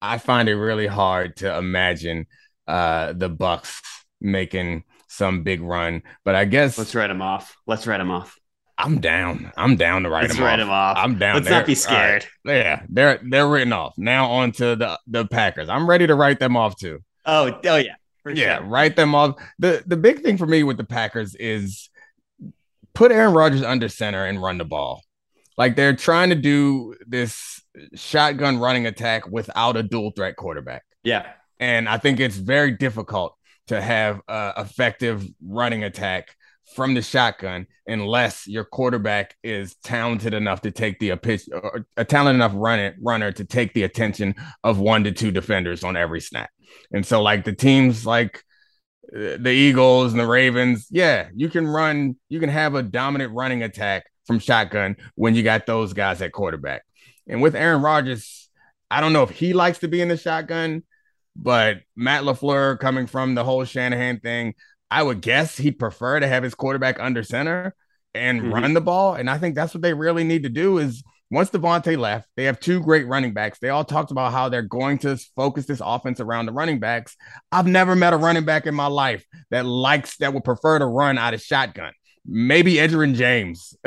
I, 0.00 0.14
I 0.14 0.18
find 0.18 0.48
it 0.48 0.56
really 0.56 0.86
hard 0.86 1.36
to 1.36 1.56
imagine 1.56 2.26
uh, 2.66 3.12
the 3.12 3.28
Bucks 3.28 3.80
making 4.20 4.84
some 5.08 5.42
big 5.42 5.60
run. 5.60 6.02
But 6.24 6.34
I 6.36 6.44
guess 6.44 6.78
let's 6.78 6.94
write 6.94 7.08
them 7.08 7.22
off. 7.22 7.56
Let's 7.66 7.86
write 7.86 7.98
them 7.98 8.10
off. 8.10 8.38
I'm 8.78 8.98
down. 8.98 9.52
I'm 9.58 9.76
down 9.76 10.04
to 10.04 10.10
write 10.10 10.22
Let's 10.22 10.36
them 10.36 10.44
write 10.44 10.54
off. 10.54 10.58
them 10.60 10.70
off. 10.70 10.96
I'm 10.98 11.18
down. 11.18 11.34
Let's 11.34 11.48
there. 11.48 11.58
not 11.58 11.66
be 11.66 11.74
scared. 11.74 12.26
Right. 12.44 12.56
Yeah, 12.56 12.82
they're 12.88 13.20
they're 13.28 13.48
written 13.48 13.72
off. 13.72 13.94
Now 13.98 14.30
on 14.30 14.52
to 14.52 14.76
the 14.76 14.98
the 15.06 15.26
Packers. 15.26 15.68
I'm 15.68 15.88
ready 15.88 16.06
to 16.06 16.14
write 16.14 16.38
them 16.38 16.56
off 16.56 16.76
too. 16.76 17.00
Oh, 17.26 17.60
oh 17.66 17.76
yeah. 17.76 17.96
yeah, 18.26 18.58
sure. 18.58 18.66
write 18.66 18.96
them 18.96 19.14
off. 19.14 19.34
The 19.58 19.82
the 19.86 19.98
big 19.98 20.20
thing 20.20 20.38
for 20.38 20.46
me 20.46 20.62
with 20.62 20.78
the 20.78 20.84
Packers 20.84 21.34
is 21.34 21.89
put 23.00 23.12
Aaron 23.12 23.32
Rodgers 23.32 23.62
under 23.62 23.88
center 23.88 24.26
and 24.26 24.42
run 24.42 24.58
the 24.58 24.64
ball. 24.66 25.02
Like 25.56 25.74
they're 25.74 25.96
trying 25.96 26.28
to 26.28 26.36
do 26.36 26.94
this 27.06 27.62
shotgun 27.94 28.58
running 28.58 28.84
attack 28.84 29.26
without 29.26 29.78
a 29.78 29.82
dual 29.82 30.10
threat 30.14 30.36
quarterback. 30.36 30.84
Yeah. 31.02 31.32
And 31.58 31.88
I 31.88 31.96
think 31.96 32.20
it's 32.20 32.36
very 32.36 32.72
difficult 32.72 33.34
to 33.68 33.80
have 33.80 34.20
a 34.28 34.52
effective 34.58 35.26
running 35.42 35.82
attack 35.82 36.36
from 36.74 36.92
the 36.92 37.00
shotgun 37.00 37.66
unless 37.86 38.46
your 38.46 38.64
quarterback 38.64 39.34
is 39.42 39.76
talented 39.76 40.34
enough 40.34 40.60
to 40.60 40.70
take 40.70 40.98
the 40.98 41.16
pitch 41.16 41.48
or 41.50 41.86
a 41.96 42.04
talented 42.04 42.34
enough 42.34 42.52
runner 42.54 42.94
runner 43.00 43.32
to 43.32 43.46
take 43.46 43.72
the 43.72 43.84
attention 43.84 44.34
of 44.62 44.78
one 44.78 45.04
to 45.04 45.12
two 45.12 45.30
defenders 45.30 45.84
on 45.84 45.96
every 45.96 46.20
snap. 46.20 46.50
And 46.92 47.06
so 47.06 47.22
like 47.22 47.46
the 47.46 47.54
teams 47.54 48.04
like 48.04 48.44
the 49.12 49.50
Eagles 49.50 50.12
and 50.12 50.20
the 50.20 50.26
Ravens, 50.26 50.86
yeah, 50.90 51.28
you 51.34 51.48
can 51.48 51.66
run, 51.66 52.16
you 52.28 52.40
can 52.40 52.48
have 52.48 52.74
a 52.74 52.82
dominant 52.82 53.32
running 53.34 53.62
attack 53.62 54.04
from 54.26 54.38
shotgun 54.38 54.96
when 55.14 55.34
you 55.34 55.42
got 55.42 55.66
those 55.66 55.92
guys 55.92 56.22
at 56.22 56.32
quarterback. 56.32 56.82
And 57.26 57.42
with 57.42 57.54
Aaron 57.54 57.82
Rodgers, 57.82 58.48
I 58.90 59.00
don't 59.00 59.12
know 59.12 59.22
if 59.22 59.30
he 59.30 59.52
likes 59.52 59.78
to 59.78 59.88
be 59.88 60.00
in 60.00 60.08
the 60.08 60.16
shotgun, 60.16 60.82
but 61.36 61.78
Matt 61.96 62.22
LaFleur 62.22 62.78
coming 62.78 63.06
from 63.06 63.34
the 63.34 63.44
whole 63.44 63.64
Shanahan 63.64 64.20
thing, 64.20 64.54
I 64.90 65.02
would 65.02 65.20
guess 65.20 65.56
he'd 65.56 65.78
prefer 65.78 66.20
to 66.20 66.26
have 66.26 66.42
his 66.42 66.54
quarterback 66.54 66.98
under 67.00 67.22
center 67.22 67.74
and 68.14 68.40
mm-hmm. 68.40 68.52
run 68.52 68.74
the 68.74 68.80
ball. 68.80 69.14
And 69.14 69.30
I 69.30 69.38
think 69.38 69.54
that's 69.54 69.74
what 69.74 69.82
they 69.82 69.94
really 69.94 70.24
need 70.24 70.42
to 70.42 70.48
do 70.48 70.78
is 70.78 71.02
once 71.30 71.50
Davante 71.50 71.96
left, 71.96 72.28
they 72.36 72.44
have 72.44 72.58
two 72.58 72.80
great 72.80 73.06
running 73.06 73.32
backs. 73.32 73.58
They 73.60 73.68
all 73.68 73.84
talked 73.84 74.10
about 74.10 74.32
how 74.32 74.48
they're 74.48 74.62
going 74.62 74.98
to 74.98 75.16
focus 75.36 75.66
this 75.66 75.80
offense 75.84 76.18
around 76.18 76.46
the 76.46 76.52
running 76.52 76.80
backs. 76.80 77.16
I've 77.52 77.68
never 77.68 77.94
met 77.94 78.12
a 78.12 78.16
running 78.16 78.44
back 78.44 78.66
in 78.66 78.74
my 78.74 78.86
life 78.86 79.24
that 79.50 79.64
likes 79.64 80.16
that 80.16 80.34
would 80.34 80.44
prefer 80.44 80.80
to 80.80 80.86
run 80.86 81.18
out 81.18 81.34
of 81.34 81.40
shotgun. 81.40 81.92
maybe 82.26 82.74
Edgerrin 82.74 83.14
James, 83.14 83.74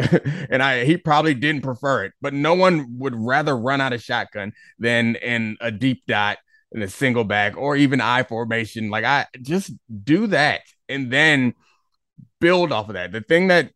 and 0.50 0.64
I 0.64 0.86
he 0.86 0.98
probably 0.98 1.34
didn't 1.34 1.64
prefer 1.64 2.06
it, 2.06 2.14
but 2.22 2.34
no 2.34 2.54
one 2.54 2.98
would 3.00 3.14
rather 3.16 3.58
run 3.58 3.82
out 3.82 3.94
of 3.94 4.02
shotgun 4.02 4.54
than 4.80 5.16
in 5.16 5.58
a 5.60 5.70
deep 5.70 6.04
dot 6.08 6.38
in 6.72 6.82
a 6.82 6.88
single 6.88 7.24
back 7.24 7.56
or 7.58 7.76
even 7.76 8.02
I 8.02 8.24
formation. 8.24 8.90
Like 8.90 9.06
I 9.06 9.28
just 9.42 9.72
do 10.04 10.28
that 10.28 10.62
and 10.90 11.12
then 11.12 11.54
build 12.40 12.72
off 12.72 12.90
of 12.90 12.96
that. 12.96 13.12
The 13.12 13.22
thing 13.22 13.48
that 13.50 13.72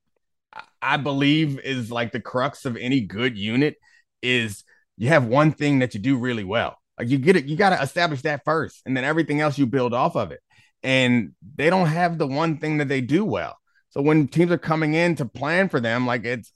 I 0.82 0.98
believe 0.98 1.60
is 1.60 1.92
like 1.92 2.12
the 2.12 2.22
crux 2.22 2.66
of 2.66 2.78
any 2.78 3.02
good 3.02 3.38
unit 3.38 3.76
is 4.22 4.64
you 4.98 5.10
have 5.10 5.26
one 5.26 5.52
thing 5.52 5.80
that 5.80 5.94
you 5.94 6.00
do 6.00 6.18
really 6.18 6.44
well. 6.44 6.78
Like 6.98 7.10
you 7.10 7.18
get 7.18 7.36
it, 7.36 7.46
you 7.46 7.56
got 7.56 7.70
to 7.70 7.82
establish 7.82 8.24
that 8.24 8.42
first, 8.44 8.82
and 8.86 8.98
then 8.98 9.04
everything 9.04 9.40
else 9.40 9.58
you 9.58 9.68
build 9.68 9.94
off 9.94 10.16
of 10.16 10.32
it. 10.32 10.40
And 10.84 11.34
they 11.56 11.70
don't 11.70 11.88
have 11.88 12.18
the 12.18 12.28
one 12.28 12.58
thing 12.58 12.78
that 12.78 12.88
they 12.88 13.02
do 13.02 13.24
well. 13.26 13.58
So 13.90 14.02
when 14.02 14.28
teams 14.28 14.52
are 14.52 14.58
coming 14.58 14.94
in 14.94 15.16
to 15.16 15.26
plan 15.26 15.70
for 15.70 15.80
them, 15.80 16.06
like 16.06 16.26
it's 16.26 16.52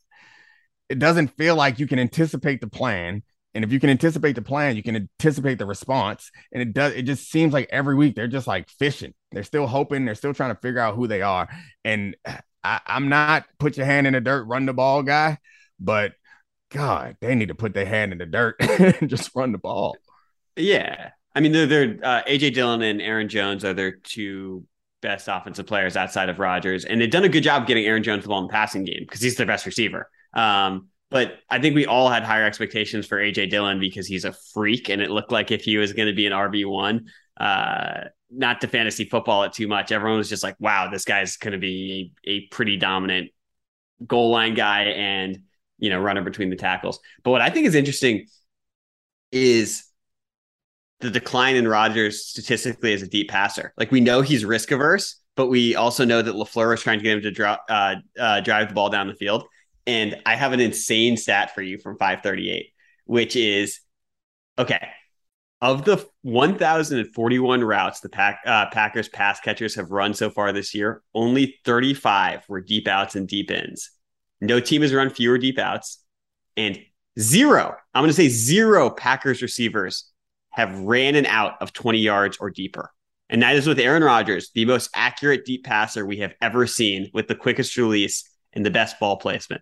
it 0.90 1.00
doesn't 1.00 1.30
feel 1.38 1.56
like 1.56 1.80
you 1.80 1.88
can 1.88 2.00
anticipate 2.00 2.60
the 2.60 2.68
plan. 2.68 3.24
And 3.54 3.64
if 3.64 3.72
you 3.72 3.80
can 3.80 3.90
anticipate 3.90 4.36
the 4.36 4.42
plan, 4.42 4.76
you 4.76 4.84
can 4.84 4.96
anticipate 4.96 5.58
the 5.58 5.66
response. 5.66 6.32
And 6.52 6.62
it 6.62 6.74
does, 6.74 6.94
it 6.94 7.04
just 7.04 7.30
seems 7.30 7.54
like 7.54 7.70
every 7.72 7.96
week 7.96 8.16
they're 8.16 8.28
just 8.28 8.48
like 8.48 8.70
fishing. 8.70 9.14
They're 9.32 9.44
still 9.44 9.68
hoping, 9.68 10.06
they're 10.06 10.16
still 10.16 10.34
trying 10.34 10.54
to 10.54 10.62
figure 10.62 10.80
out 10.80 10.96
who 10.96 11.08
they 11.08 11.22
are. 11.22 11.50
And 11.86 12.16
I, 12.64 12.80
am 12.88 13.10
not 13.10 13.46
put 13.60 13.78
your 13.78 13.86
hand 13.86 14.08
in 14.08 14.14
the 14.14 14.22
dirt, 14.22 14.44
run 14.44 14.66
the 14.66 14.74
ball 14.74 15.04
guy, 15.04 15.38
but 15.80 16.14
God, 16.70 17.18
they 17.20 17.36
need 17.36 17.50
to 17.50 17.56
put 17.56 17.74
their 17.74 17.86
hand 17.86 18.12
in 18.12 18.18
the 18.18 18.26
dirt 18.26 18.56
and 18.62 19.10
just 19.10 19.32
run 19.36 19.52
the 19.52 19.58
ball. 19.58 19.98
Yeah. 20.56 21.12
I 21.36 21.40
mean, 21.40 21.52
they're, 21.52 21.68
they're 21.68 21.98
uh, 22.04 22.24
AJ 22.24 22.54
Dillon 22.54 22.82
and 22.82 23.02
Aaron 23.02 23.30
Jones 23.30 23.64
are 23.66 23.74
their 23.74 23.92
two 23.92 24.66
best 25.02 25.28
offensive 25.28 25.66
players 25.66 25.98
outside 25.98 26.30
of 26.30 26.40
Rodgers, 26.40 26.86
and 26.86 27.02
they've 27.02 27.10
done 27.10 27.24
a 27.24 27.30
good 27.30 27.44
job 27.44 27.68
getting 27.68 27.86
Aaron 27.86 28.04
Jones 28.04 28.24
the 28.24 28.30
ball 28.30 28.40
in 28.40 28.48
the 28.48 28.52
passing 28.52 28.84
game 28.84 29.00
because 29.02 29.22
he's 29.22 29.36
their 29.36 29.46
best 29.46 29.66
receiver. 29.66 30.10
Um, 30.34 30.90
but 31.10 31.40
I 31.50 31.60
think 31.60 31.76
we 31.76 31.86
all 31.86 32.10
had 32.10 32.24
higher 32.24 32.46
expectations 32.46 33.06
for 33.06 33.18
AJ 33.18 33.50
Dillon 33.50 33.80
because 33.80 34.08
he's 34.08 34.24
a 34.24 34.34
freak, 34.54 34.90
and 34.90 35.02
it 35.02 35.10
looked 35.10 35.32
like 35.32 35.52
if 35.52 35.64
he 35.64 35.78
was 35.78 35.94
going 35.94 36.08
to 36.08 36.14
be 36.14 36.26
an 36.26 36.34
RB 36.34 36.70
one, 36.70 37.08
uh, 37.38 38.06
not 38.32 38.62
to 38.62 38.68
fantasy 38.68 39.06
football 39.06 39.44
it 39.44 39.54
too 39.54 39.68
much, 39.68 39.92
everyone 39.92 40.18
was 40.18 40.30
just 40.30 40.44
like, 40.44 40.56
"Wow, 40.60 40.90
this 40.90 41.06
guy's 41.06 41.38
going 41.38 41.54
to 41.54 41.58
be 41.60 42.14
a, 42.26 42.30
a 42.30 42.48
pretty 42.48 42.78
dominant 42.78 43.32
goal 44.06 44.32
line 44.32 44.56
guy 44.56 44.84
and 44.84 45.40
you 45.78 45.90
know 45.90 46.00
runner 46.00 46.22
between 46.22 46.50
the 46.50 46.56
tackles." 46.56 47.00
But 47.24 47.32
what 47.32 47.42
I 47.42 47.50
think 47.50 47.68
is 47.68 47.76
interesting 47.76 48.28
is 49.32 49.86
the 51.02 51.10
decline 51.10 51.56
in 51.56 51.68
Rodgers 51.68 52.26
statistically 52.26 52.94
as 52.94 53.02
a 53.02 53.08
deep 53.08 53.30
passer. 53.30 53.74
Like 53.78 53.92
we 53.92 54.00
know 54.00 54.22
he's 54.22 54.46
risk 54.46 54.72
averse, 54.72 55.20
but 55.36 55.48
we 55.48 55.76
also 55.76 56.06
know 56.06 56.22
that 56.22 56.36
LaFleur 56.36 56.70
was 56.70 56.82
trying 56.82 57.00
to 57.00 57.04
get 57.04 57.18
him 57.18 57.22
to 57.24 57.32
drop, 57.32 57.66
uh, 57.70 57.96
uh, 58.20 58.42
drive 58.42 58.70
the 58.70 58.74
ball 58.74 58.90
down 58.90 59.08
the 59.08 59.16
field. 59.16 59.44
And 59.88 60.22
I 60.26 60.36
have 60.36 60.54
an 60.54 60.60
insane 60.60 61.18
stat 61.18 61.56
for 61.56 61.62
you 61.62 61.80
from 61.80 61.98
538, 61.98 62.68
which 63.06 63.36
is 63.36 63.80
okay. 64.60 64.90
Of 65.62 65.86
the 65.86 66.04
1,041 66.24 67.64
routes 67.64 68.00
the 68.00 68.10
Pack, 68.10 68.40
uh, 68.48 68.66
Packers 68.72 69.10
pass 69.10 69.40
catchers 69.40 69.76
have 69.76 69.92
run 69.92 70.16
so 70.16 70.32
far 70.32 70.52
this 70.52 70.74
year, 70.74 71.04
only 71.14 71.60
35 71.66 72.44
were 72.50 72.62
deep 72.62 72.88
outs 72.88 73.16
and 73.16 73.28
deep 73.28 73.52
ins. 73.52 73.92
No 74.40 74.60
team 74.60 74.82
has 74.82 74.92
run 74.92 75.12
fewer 75.12 75.38
deep 75.38 75.60
outs, 75.60 76.04
and 76.58 76.80
zero, 77.20 77.76
I'm 77.94 78.02
going 78.02 78.10
to 78.10 78.14
say 78.14 78.28
zero 78.28 78.90
Packers 78.90 79.44
receivers 79.44 80.10
have 80.50 80.80
ran 80.80 81.16
an 81.16 81.28
out 81.28 81.62
of 81.62 81.74
20 81.74 82.00
yards 82.00 82.38
or 82.38 82.50
deeper. 82.50 82.92
And 83.30 83.44
that 83.44 83.56
is 83.56 83.68
with 83.68 83.80
Aaron 83.80 84.04
Rodgers, 84.04 84.50
the 84.56 84.66
most 84.66 84.90
accurate 84.96 85.46
deep 85.46 85.64
passer 85.64 86.06
we 86.06 86.18
have 86.18 86.34
ever 86.42 86.66
seen 86.66 87.10
with 87.14 87.28
the 87.28 87.36
quickest 87.36 87.78
release 87.78 88.28
and 88.52 88.66
the 88.66 88.72
best 88.72 89.00
ball 89.00 89.18
placement. 89.18 89.62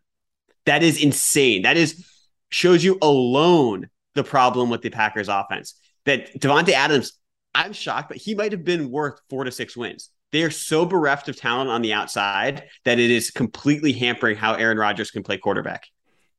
That 0.65 0.81
is 0.81 1.01
insane. 1.01 1.63
That 1.63 1.77
is 1.77 2.05
shows 2.49 2.83
you 2.83 2.97
alone 3.01 3.89
the 4.15 4.23
problem 4.23 4.69
with 4.69 4.81
the 4.81 4.89
Packers 4.89 5.29
offense. 5.29 5.75
That 6.05 6.39
Davante 6.39 6.69
Adams, 6.69 7.13
I'm 7.53 7.73
shocked, 7.73 8.09
but 8.09 8.17
he 8.17 8.35
might 8.35 8.51
have 8.51 8.63
been 8.63 8.89
worth 8.89 9.19
four 9.29 9.43
to 9.43 9.51
six 9.51 9.75
wins. 9.75 10.09
They 10.31 10.43
are 10.43 10.51
so 10.51 10.85
bereft 10.85 11.27
of 11.27 11.35
talent 11.35 11.69
on 11.69 11.81
the 11.81 11.93
outside 11.93 12.65
that 12.85 12.99
it 12.99 13.09
is 13.09 13.31
completely 13.31 13.93
hampering 13.93 14.37
how 14.37 14.53
Aaron 14.53 14.77
Rodgers 14.77 15.11
can 15.11 15.23
play 15.23 15.37
quarterback. 15.37 15.87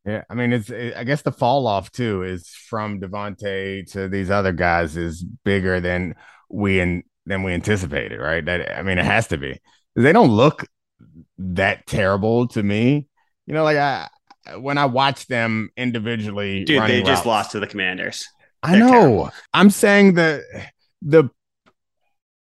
Yeah, 0.06 0.22
I 0.30 0.34
mean, 0.34 0.52
it's 0.52 0.70
it, 0.70 0.94
I 0.96 1.04
guess 1.04 1.22
the 1.22 1.32
fall 1.32 1.66
off 1.66 1.92
too 1.92 2.22
is 2.22 2.48
from 2.48 3.00
Davante 3.00 3.90
to 3.92 4.08
these 4.08 4.30
other 4.30 4.52
guys 4.52 4.96
is 4.96 5.22
bigger 5.44 5.80
than 5.80 6.14
we 6.48 6.80
and 6.80 7.02
than 7.26 7.42
we 7.42 7.52
anticipated, 7.52 8.18
right? 8.18 8.44
That 8.44 8.78
I 8.78 8.82
mean, 8.82 8.98
it 8.98 9.04
has 9.04 9.28
to 9.28 9.38
be. 9.38 9.60
They 9.96 10.12
don't 10.12 10.30
look 10.30 10.64
that 11.38 11.86
terrible 11.86 12.48
to 12.48 12.62
me. 12.62 13.08
You 13.46 13.54
know, 13.54 13.64
like 13.64 13.76
I 13.76 14.08
when 14.58 14.78
I 14.78 14.86
watch 14.86 15.26
them 15.26 15.70
individually, 15.76 16.64
dude, 16.64 16.82
they 16.82 17.00
just 17.00 17.10
routes, 17.10 17.26
lost 17.26 17.50
to 17.52 17.60
the 17.60 17.66
Commanders. 17.66 18.26
I 18.62 18.78
know. 18.78 18.90
Terrible. 18.90 19.30
I'm 19.54 19.70
saying 19.70 20.14
that 20.14 20.42
the 21.02 21.30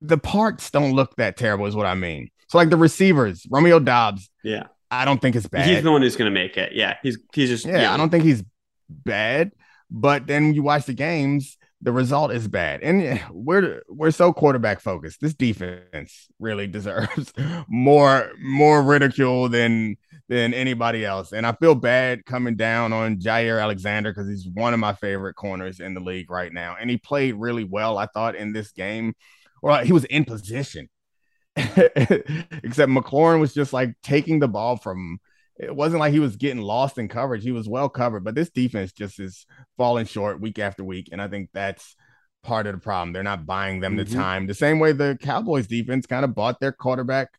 the 0.00 0.18
parts 0.18 0.70
don't 0.70 0.92
look 0.92 1.16
that 1.16 1.36
terrible, 1.36 1.66
is 1.66 1.76
what 1.76 1.86
I 1.86 1.94
mean. 1.94 2.30
So 2.48 2.58
like 2.58 2.70
the 2.70 2.76
receivers, 2.76 3.46
Romeo 3.50 3.78
Doubs. 3.78 4.30
yeah, 4.42 4.64
I 4.90 5.04
don't 5.04 5.20
think 5.20 5.36
it's 5.36 5.48
bad. 5.48 5.68
He's 5.68 5.82
the 5.82 5.90
one 5.90 6.02
who's 6.02 6.16
going 6.16 6.30
to 6.32 6.34
make 6.34 6.56
it. 6.56 6.72
Yeah, 6.72 6.96
he's 7.02 7.18
he's 7.32 7.48
just 7.48 7.66
yeah, 7.66 7.82
yeah. 7.82 7.94
I 7.94 7.96
don't 7.96 8.10
think 8.10 8.24
he's 8.24 8.42
bad. 8.88 9.52
But 9.90 10.26
then 10.26 10.54
you 10.54 10.62
watch 10.62 10.86
the 10.86 10.94
games, 10.94 11.56
the 11.80 11.92
result 11.92 12.32
is 12.32 12.48
bad, 12.48 12.82
and 12.82 13.02
eh, 13.02 13.18
we're 13.30 13.82
we're 13.88 14.10
so 14.10 14.32
quarterback 14.32 14.80
focused. 14.80 15.20
This 15.20 15.34
defense 15.34 16.28
really 16.38 16.66
deserves 16.78 17.32
more 17.68 18.30
more 18.40 18.82
ridicule 18.82 19.48
than 19.48 19.96
than 20.28 20.54
anybody 20.54 21.04
else. 21.04 21.32
And 21.32 21.46
I 21.46 21.52
feel 21.52 21.74
bad 21.74 22.24
coming 22.24 22.56
down 22.56 22.92
on 22.92 23.18
Jaire 23.18 23.62
Alexander 23.62 24.12
because 24.12 24.28
he's 24.28 24.48
one 24.52 24.74
of 24.74 24.80
my 24.80 24.92
favorite 24.92 25.34
corners 25.34 25.80
in 25.80 25.94
the 25.94 26.00
league 26.00 26.30
right 26.30 26.52
now, 26.52 26.76
and 26.78 26.90
he 26.90 26.96
played 26.96 27.34
really 27.34 27.64
well. 27.64 27.98
I 27.98 28.06
thought 28.06 28.36
in 28.36 28.52
this 28.52 28.72
game, 28.72 29.14
or 29.62 29.78
he 29.78 29.92
was 29.92 30.04
in 30.04 30.24
position. 30.24 30.88
Except 31.56 32.92
McLaurin 32.92 33.40
was 33.40 33.54
just 33.54 33.72
like 33.72 33.94
taking 34.02 34.40
the 34.40 34.48
ball 34.48 34.76
from 34.76 35.18
it 35.58 35.74
wasn't 35.74 36.00
like 36.00 36.12
he 36.12 36.20
was 36.20 36.36
getting 36.36 36.60
lost 36.60 36.98
in 36.98 37.08
coverage. 37.08 37.42
He 37.42 37.52
was 37.52 37.68
well 37.68 37.88
covered, 37.88 38.24
but 38.24 38.34
this 38.34 38.50
defense 38.50 38.92
just 38.92 39.18
is 39.18 39.46
falling 39.78 40.04
short 40.06 40.40
week 40.40 40.58
after 40.58 40.84
week. 40.84 41.08
And 41.12 41.22
I 41.22 41.28
think 41.28 41.48
that's 41.54 41.96
part 42.42 42.66
of 42.66 42.74
the 42.74 42.80
problem. 42.80 43.12
They're 43.12 43.22
not 43.22 43.46
buying 43.46 43.80
them 43.80 43.96
mm-hmm. 43.96 44.10
the 44.10 44.16
time 44.16 44.46
the 44.46 44.54
same 44.54 44.78
way 44.78 44.92
the 44.92 45.18
Cowboys 45.20 45.66
defense 45.66 46.06
kind 46.06 46.24
of 46.24 46.34
bought 46.34 46.60
their 46.60 46.72
quarterback 46.72 47.30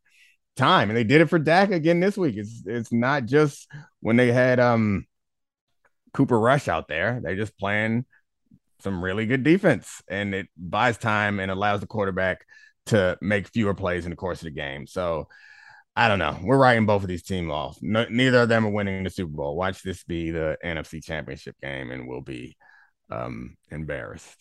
time. 0.57 0.89
And 0.89 0.97
they 0.97 1.03
did 1.03 1.21
it 1.21 1.29
for 1.29 1.39
Dak 1.39 1.71
again 1.71 1.99
this 1.99 2.17
week. 2.17 2.35
It's 2.37 2.63
it's 2.65 2.91
not 2.91 3.25
just 3.25 3.67
when 4.01 4.17
they 4.17 4.31
had 4.31 4.59
um 4.59 5.05
Cooper 6.13 6.39
Rush 6.39 6.67
out 6.67 6.87
there. 6.87 7.19
they're 7.23 7.35
just 7.35 7.57
playing 7.57 8.05
some 8.81 9.03
really 9.03 9.25
good 9.25 9.43
defense 9.43 10.01
and 10.07 10.35
it 10.35 10.47
buys 10.55 10.97
time 10.97 11.39
and 11.39 11.49
allows 11.51 11.79
the 11.79 11.87
quarterback 11.87 12.45
to 12.87 13.17
make 13.21 13.47
fewer 13.47 13.73
plays 13.73 14.05
in 14.05 14.11
the 14.11 14.15
course 14.15 14.41
of 14.41 14.45
the 14.45 14.51
game. 14.51 14.87
So 14.87 15.27
I 15.95 16.07
don't 16.07 16.19
know. 16.19 16.37
We're 16.43 16.59
writing 16.59 16.85
both 16.85 17.01
of 17.01 17.07
these 17.07 17.23
teams 17.23 17.51
off. 17.51 17.79
No, 17.81 18.05
neither 18.09 18.43
of 18.43 18.49
them 18.49 18.67
are 18.67 18.71
winning 18.71 19.03
the 19.03 19.09
Super 19.09 19.31
Bowl. 19.31 19.55
Watch 19.55 19.81
this 19.81 20.03
be 20.03 20.29
the 20.29 20.55
NFC 20.63 21.03
Championship 21.03 21.55
game, 21.59 21.89
and 21.89 22.07
we'll 22.07 22.21
be 22.21 22.55
um, 23.09 23.57
embarrassed. 23.71 24.37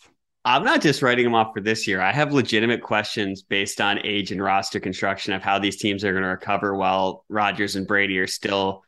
I'm 0.47 0.63
not 0.63 0.81
just 0.81 1.01
writing 1.01 1.25
them 1.25 1.35
off 1.35 1.53
for 1.53 1.59
this 1.59 1.85
year. 1.85 1.99
I 1.99 2.13
have 2.13 2.31
legitimate 2.31 2.81
questions 2.81 3.41
based 3.41 3.81
on 3.81 3.99
age 4.05 4.31
and 4.31 4.41
roster 4.41 4.79
construction 4.79 5.33
of 5.33 5.41
how 5.41 5.59
these 5.59 5.75
teams 5.75 6.05
are 6.05 6.13
going 6.13 6.23
to 6.23 6.29
recover 6.29 6.73
while 6.73 7.25
Rodgers 7.27 7.75
and 7.75 7.85
Brady 7.85 8.17
are 8.17 8.27
still, 8.27 8.81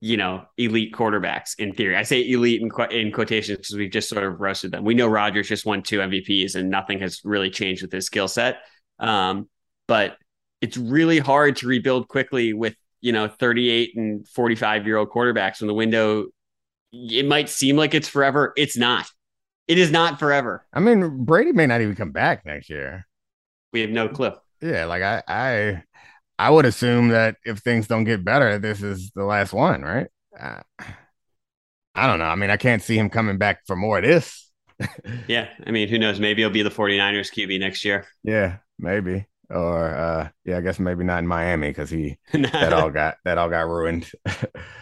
you 0.00 0.16
know, 0.16 0.44
elite 0.58 0.94
quarterbacks 0.94 1.58
in 1.58 1.74
theory. 1.74 1.96
I 1.96 2.04
say 2.04 2.30
elite 2.30 2.62
in, 2.62 2.70
in 2.92 3.10
quotations 3.10 3.58
because 3.58 3.74
we've 3.74 3.90
just 3.90 4.08
sort 4.08 4.22
of 4.22 4.40
roasted 4.40 4.70
them. 4.70 4.84
We 4.84 4.94
know 4.94 5.08
Rodgers 5.08 5.48
just 5.48 5.66
won 5.66 5.82
two 5.82 5.98
MVPs 5.98 6.54
and 6.54 6.70
nothing 6.70 7.00
has 7.00 7.20
really 7.24 7.50
changed 7.50 7.82
with 7.82 7.90
his 7.90 8.06
skill 8.06 8.28
set. 8.28 8.58
Um, 9.00 9.48
but 9.88 10.18
it's 10.60 10.76
really 10.76 11.18
hard 11.18 11.56
to 11.56 11.66
rebuild 11.66 12.06
quickly 12.06 12.52
with 12.52 12.76
you 13.00 13.10
know 13.10 13.26
38 13.26 13.96
and 13.96 14.28
45 14.28 14.86
year 14.86 14.98
old 14.98 15.10
quarterbacks 15.10 15.60
when 15.60 15.66
the 15.66 15.74
window 15.74 16.26
it 16.92 17.26
might 17.26 17.48
seem 17.48 17.76
like 17.76 17.92
it's 17.92 18.06
forever 18.06 18.52
it's 18.56 18.76
not 18.76 19.10
it 19.68 19.78
is 19.78 19.90
not 19.90 20.18
forever. 20.18 20.64
I 20.72 20.80
mean 20.80 21.24
brady 21.24 21.52
may 21.52 21.66
not 21.66 21.80
even 21.80 21.94
come 21.94 22.12
back 22.12 22.44
next 22.44 22.70
year. 22.70 23.06
We 23.72 23.80
have 23.80 23.90
no 23.90 24.08
clue. 24.08 24.32
Yeah 24.60 24.84
like 24.86 25.02
i 25.02 25.22
i 25.28 25.82
i 26.38 26.50
would 26.50 26.64
assume 26.66 27.08
that 27.08 27.36
if 27.44 27.58
things 27.58 27.86
don't 27.86 28.04
get 28.04 28.24
better 28.24 28.58
this 28.58 28.82
is 28.82 29.10
the 29.14 29.24
last 29.24 29.52
one 29.52 29.82
right? 29.82 30.08
Uh, 30.38 30.60
i 31.94 32.06
don't 32.06 32.18
know. 32.18 32.24
I 32.26 32.34
mean 32.36 32.50
i 32.50 32.56
can't 32.56 32.82
see 32.82 32.96
him 32.98 33.10
coming 33.10 33.38
back 33.38 33.66
for 33.66 33.76
more 33.76 33.98
of 33.98 34.04
this. 34.04 34.50
Yeah 35.28 35.48
i 35.66 35.70
mean 35.70 35.88
who 35.88 35.98
knows? 35.98 36.18
Maybe 36.20 36.42
he'll 36.42 36.50
be 36.50 36.62
the 36.62 36.70
49ers 36.70 37.30
qb 37.32 37.58
next 37.60 37.84
year. 37.84 38.06
Yeah 38.24 38.58
maybe. 38.78 39.26
Or 39.50 39.88
uh 39.94 40.28
yeah, 40.44 40.58
I 40.58 40.60
guess 40.62 40.78
maybe 40.78 41.04
not 41.04 41.18
in 41.18 41.26
Miami 41.26 41.68
because 41.68 41.90
he 41.90 42.18
that 42.32 42.72
all 42.72 42.90
got 42.90 43.16
that 43.24 43.38
all 43.38 43.50
got 43.50 43.68
ruined. 43.68 44.10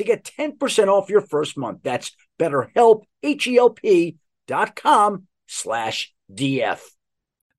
to 0.00 0.04
get 0.04 0.24
10% 0.24 0.88
off 0.88 1.10
your 1.10 1.20
first 1.20 1.56
month. 1.56 1.80
That's 1.82 2.10
betterhelp, 2.38 3.02
H-E-L-P 3.22 4.16
dot 4.46 4.74
com 4.74 5.26
slash 5.46 6.12
DF. 6.32 6.80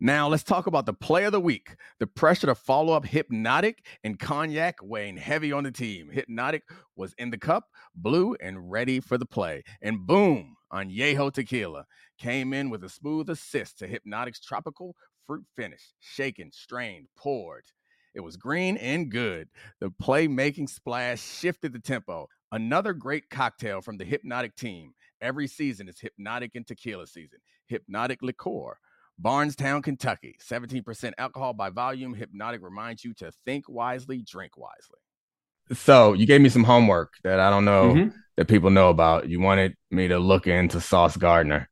Now 0.04 0.28
let's 0.28 0.44
talk 0.44 0.66
about 0.66 0.88
the 0.88 0.94
play 0.94 1.26
of 1.26 1.32
the 1.32 1.40
week. 1.40 1.76
The 2.00 2.08
pressure 2.08 2.48
to 2.48 2.56
follow 2.56 2.94
up 2.94 3.06
Hpnotiq 3.06 3.76
and 4.04 4.18
Cognac 4.18 4.78
weighing 4.82 5.16
heavy 5.16 5.52
on 5.52 5.64
the 5.64 5.72
team. 5.72 6.10
Hpnotiq 6.12 6.62
was 6.96 7.14
in 7.20 7.30
the 7.30 7.38
cup, 7.38 7.66
blue, 7.96 8.36
and 8.42 8.72
ready 8.72 9.00
for 9.00 9.20
the 9.20 9.28
play. 9.28 9.64
And 9.84 10.08
boom, 10.08 10.56
Añejo 10.74 11.32
Tequila 11.32 11.86
came 12.18 12.52
in 12.52 12.72
with 12.72 12.84
a 12.84 12.90
smooth 12.90 13.30
assist 13.30 13.78
to 13.80 13.88
Hpnotiq's 13.88 14.40
tropical 14.40 14.96
fruit 15.28 15.46
finish. 15.56 15.94
Shaken, 16.00 16.52
strained, 16.52 17.06
poured. 17.16 17.66
It 18.14 18.22
was 18.22 18.38
green 18.38 18.78
and 18.78 19.10
good. 19.10 19.48
The 19.80 19.90
playmaking 19.90 20.70
splash 20.70 21.22
shifted 21.22 21.74
the 21.74 21.80
tempo. 21.80 22.28
Another 22.52 22.94
great 22.94 23.30
cocktail 23.30 23.82
from 23.82 23.98
the 23.98 24.06
Hpnotiq 24.06 24.56
team. 24.56 24.94
Every 25.22 25.48
season 25.48 25.88
is 25.88 25.98
Hpnotiq 25.98 26.52
and 26.56 26.68
Tequila 26.68 27.08
season. 27.08 27.40
Hpnotiq 27.72 28.18
Liqueur 28.22 28.78
Bardstown, 29.22 29.82
Kentucky. 29.82 30.36
17% 30.42 31.14
alcohol 31.18 31.54
by 31.54 31.70
volume. 31.70 32.16
Hpnotiq 32.16 32.62
reminds 32.62 33.06
you 33.06 33.14
to 33.16 33.32
think 33.46 33.70
wisely, 33.70 34.24
drink 34.24 34.58
wisely. 34.58 35.78
So 35.78 36.14
you 36.14 36.26
gave 36.26 36.42
me 36.42 36.50
some 36.50 36.64
homework 36.64 37.14
that 37.24 37.40
I 37.40 37.50
don't 37.50 37.66
know 37.66 37.94
mm-hmm. 37.94 38.18
that 38.38 38.48
people 38.48 38.72
know 38.72 38.90
about. 38.90 39.30
You 39.30 39.40
wanted 39.40 39.76
me 39.90 40.08
to 40.08 40.20
look 40.20 40.48
into 40.48 40.82
Sauce 40.82 41.16
Gardner. 41.16 41.70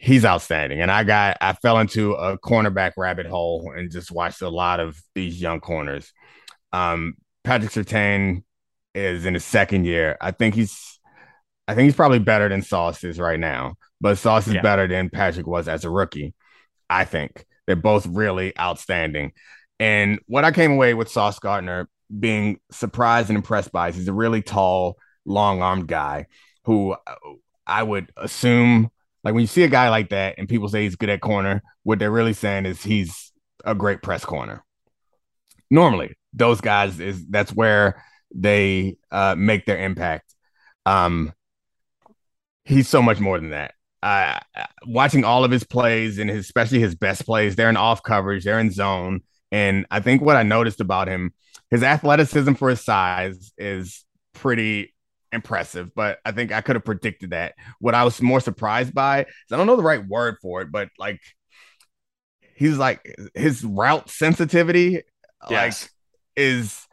He's 0.00 0.24
outstanding. 0.24 0.80
And 0.80 0.90
I 0.90 1.04
got 1.04 1.36
I 1.40 1.52
fell 1.52 1.78
into 1.78 2.14
a 2.14 2.38
cornerback 2.38 2.92
rabbit 2.96 3.26
hole 3.26 3.72
and 3.76 3.90
just 3.90 4.10
watched 4.10 4.40
a 4.42 4.48
lot 4.48 4.80
of 4.80 5.00
these 5.14 5.40
young 5.40 5.60
corners. 5.60 6.12
Um, 6.72 7.14
Patrick 7.44 7.70
Surtain 7.70 8.44
is 8.94 9.26
in 9.26 9.34
his 9.34 9.44
second 9.44 9.84
year. 9.84 10.16
I 10.20 10.30
think 10.30 10.54
he's 10.54 10.98
I 11.68 11.74
think 11.74 11.84
he's 11.84 11.96
probably 11.96 12.18
better 12.18 12.48
than 12.48 12.62
Sauce 12.62 13.04
is 13.04 13.18
right 13.18 13.38
now 13.38 13.74
but 14.00 14.18
Sauce 14.18 14.46
is 14.46 14.54
yeah. 14.54 14.62
better 14.62 14.88
than 14.88 15.10
Patrick 15.10 15.46
was 15.46 15.68
as 15.68 15.84
a 15.84 15.90
rookie. 15.90 16.34
I 16.88 17.04
think 17.04 17.44
they're 17.66 17.76
both 17.76 18.06
really 18.06 18.58
outstanding. 18.58 19.32
And 19.78 20.20
what 20.26 20.44
I 20.44 20.52
came 20.52 20.72
away 20.72 20.94
with 20.94 21.10
Sauce 21.10 21.38
Gardner 21.38 21.88
being 22.18 22.58
surprised 22.70 23.28
and 23.28 23.36
impressed 23.36 23.72
by 23.72 23.88
is 23.88 23.96
he's 23.96 24.08
a 24.08 24.12
really 24.12 24.42
tall, 24.42 24.96
long 25.24 25.62
armed 25.62 25.86
guy 25.86 26.26
who 26.64 26.96
I 27.66 27.82
would 27.82 28.10
assume, 28.16 28.90
like 29.24 29.34
when 29.34 29.42
you 29.42 29.46
see 29.46 29.64
a 29.64 29.68
guy 29.68 29.88
like 29.88 30.10
that 30.10 30.36
and 30.38 30.48
people 30.48 30.68
say 30.68 30.82
he's 30.84 30.96
good 30.96 31.10
at 31.10 31.20
corner, 31.20 31.62
what 31.82 31.98
they're 31.98 32.10
really 32.10 32.32
saying 32.32 32.66
is 32.66 32.82
he's 32.82 33.32
a 33.64 33.74
great 33.74 34.02
press 34.02 34.24
corner. 34.24 34.64
Normally, 35.70 36.16
those 36.32 36.60
guys 36.60 37.00
is 37.00 37.24
that's 37.26 37.52
where 37.52 38.02
they 38.34 38.96
uh, 39.10 39.34
make 39.36 39.66
their 39.66 39.78
impact. 39.78 40.34
Um, 40.86 41.32
he's 42.64 42.88
so 42.88 43.02
much 43.02 43.20
more 43.20 43.38
than 43.38 43.50
that 43.50 43.74
uh, 44.02 44.38
watching 44.86 45.24
all 45.24 45.44
of 45.44 45.50
his 45.50 45.64
plays 45.64 46.18
and 46.18 46.30
his, 46.30 46.46
especially 46.46 46.80
his 46.80 46.94
best 46.94 47.24
plays, 47.26 47.56
they're 47.56 47.70
in 47.70 47.76
off 47.76 48.02
coverage, 48.02 48.44
they're 48.44 48.60
in 48.60 48.70
zone. 48.70 49.20
And 49.52 49.86
I 49.90 50.00
think 50.00 50.22
what 50.22 50.36
I 50.36 50.42
noticed 50.42 50.80
about 50.80 51.08
him, 51.08 51.34
his 51.70 51.82
athleticism 51.82 52.54
for 52.54 52.70
his 52.70 52.80
size 52.80 53.52
is 53.58 54.04
pretty 54.32 54.94
impressive, 55.32 55.94
but 55.94 56.18
I 56.24 56.32
think 56.32 56.52
I 56.52 56.60
could 56.60 56.76
have 56.76 56.84
predicted 56.84 57.30
that. 57.30 57.54
What 57.78 57.94
I 57.94 58.04
was 58.04 58.20
more 58.20 58.40
surprised 58.40 58.94
by 58.94 59.22
is 59.22 59.26
I 59.52 59.56
don't 59.56 59.66
know 59.66 59.76
the 59.76 59.82
right 59.82 60.06
word 60.06 60.36
for 60.42 60.62
it, 60.62 60.72
but 60.72 60.88
like 60.98 61.20
he's 62.54 62.78
like 62.78 63.00
his 63.34 63.64
route 63.64 64.10
sensitivity, 64.10 65.02
yes. 65.48 65.82
like 65.82 65.90
is 66.36 66.86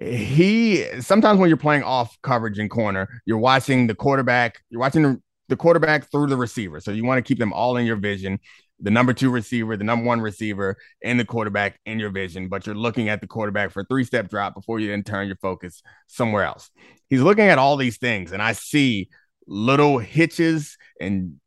he 0.00 0.84
sometimes 1.00 1.38
when 1.38 1.48
you're 1.48 1.56
playing 1.56 1.82
off 1.82 2.16
coverage 2.22 2.58
in 2.58 2.68
corner, 2.68 3.22
you're 3.26 3.38
watching 3.38 3.86
the 3.86 3.94
quarterback, 3.94 4.62
you're 4.70 4.80
watching 4.80 5.22
the 5.48 5.56
quarterback 5.56 6.10
through 6.10 6.28
the 6.28 6.36
receiver. 6.36 6.80
So 6.80 6.90
you 6.90 7.04
want 7.04 7.18
to 7.18 7.28
keep 7.28 7.38
them 7.38 7.52
all 7.52 7.76
in 7.76 7.84
your 7.84 7.96
vision. 7.96 8.38
The 8.80 8.90
number 8.90 9.12
two 9.12 9.30
receiver, 9.30 9.76
the 9.76 9.84
number 9.84 10.06
one 10.06 10.20
receiver, 10.20 10.76
and 11.02 11.20
the 11.20 11.24
quarterback 11.24 11.78
in 11.84 11.98
your 11.98 12.10
vision, 12.10 12.48
but 12.48 12.66
you're 12.66 12.74
looking 12.74 13.08
at 13.08 13.20
the 13.20 13.26
quarterback 13.26 13.70
for 13.70 13.80
a 13.80 13.84
three 13.84 14.04
step 14.04 14.28
drop 14.28 14.54
before 14.54 14.80
you 14.80 14.88
then 14.88 15.02
turn 15.02 15.26
your 15.26 15.36
focus 15.36 15.82
somewhere 16.06 16.44
else. 16.44 16.70
He's 17.08 17.20
looking 17.20 17.44
at 17.44 17.58
all 17.58 17.76
these 17.76 17.98
things, 17.98 18.32
and 18.32 18.42
I 18.42 18.52
see 18.52 19.08
little 19.46 19.98
hitches 19.98 20.76
and 21.00 21.40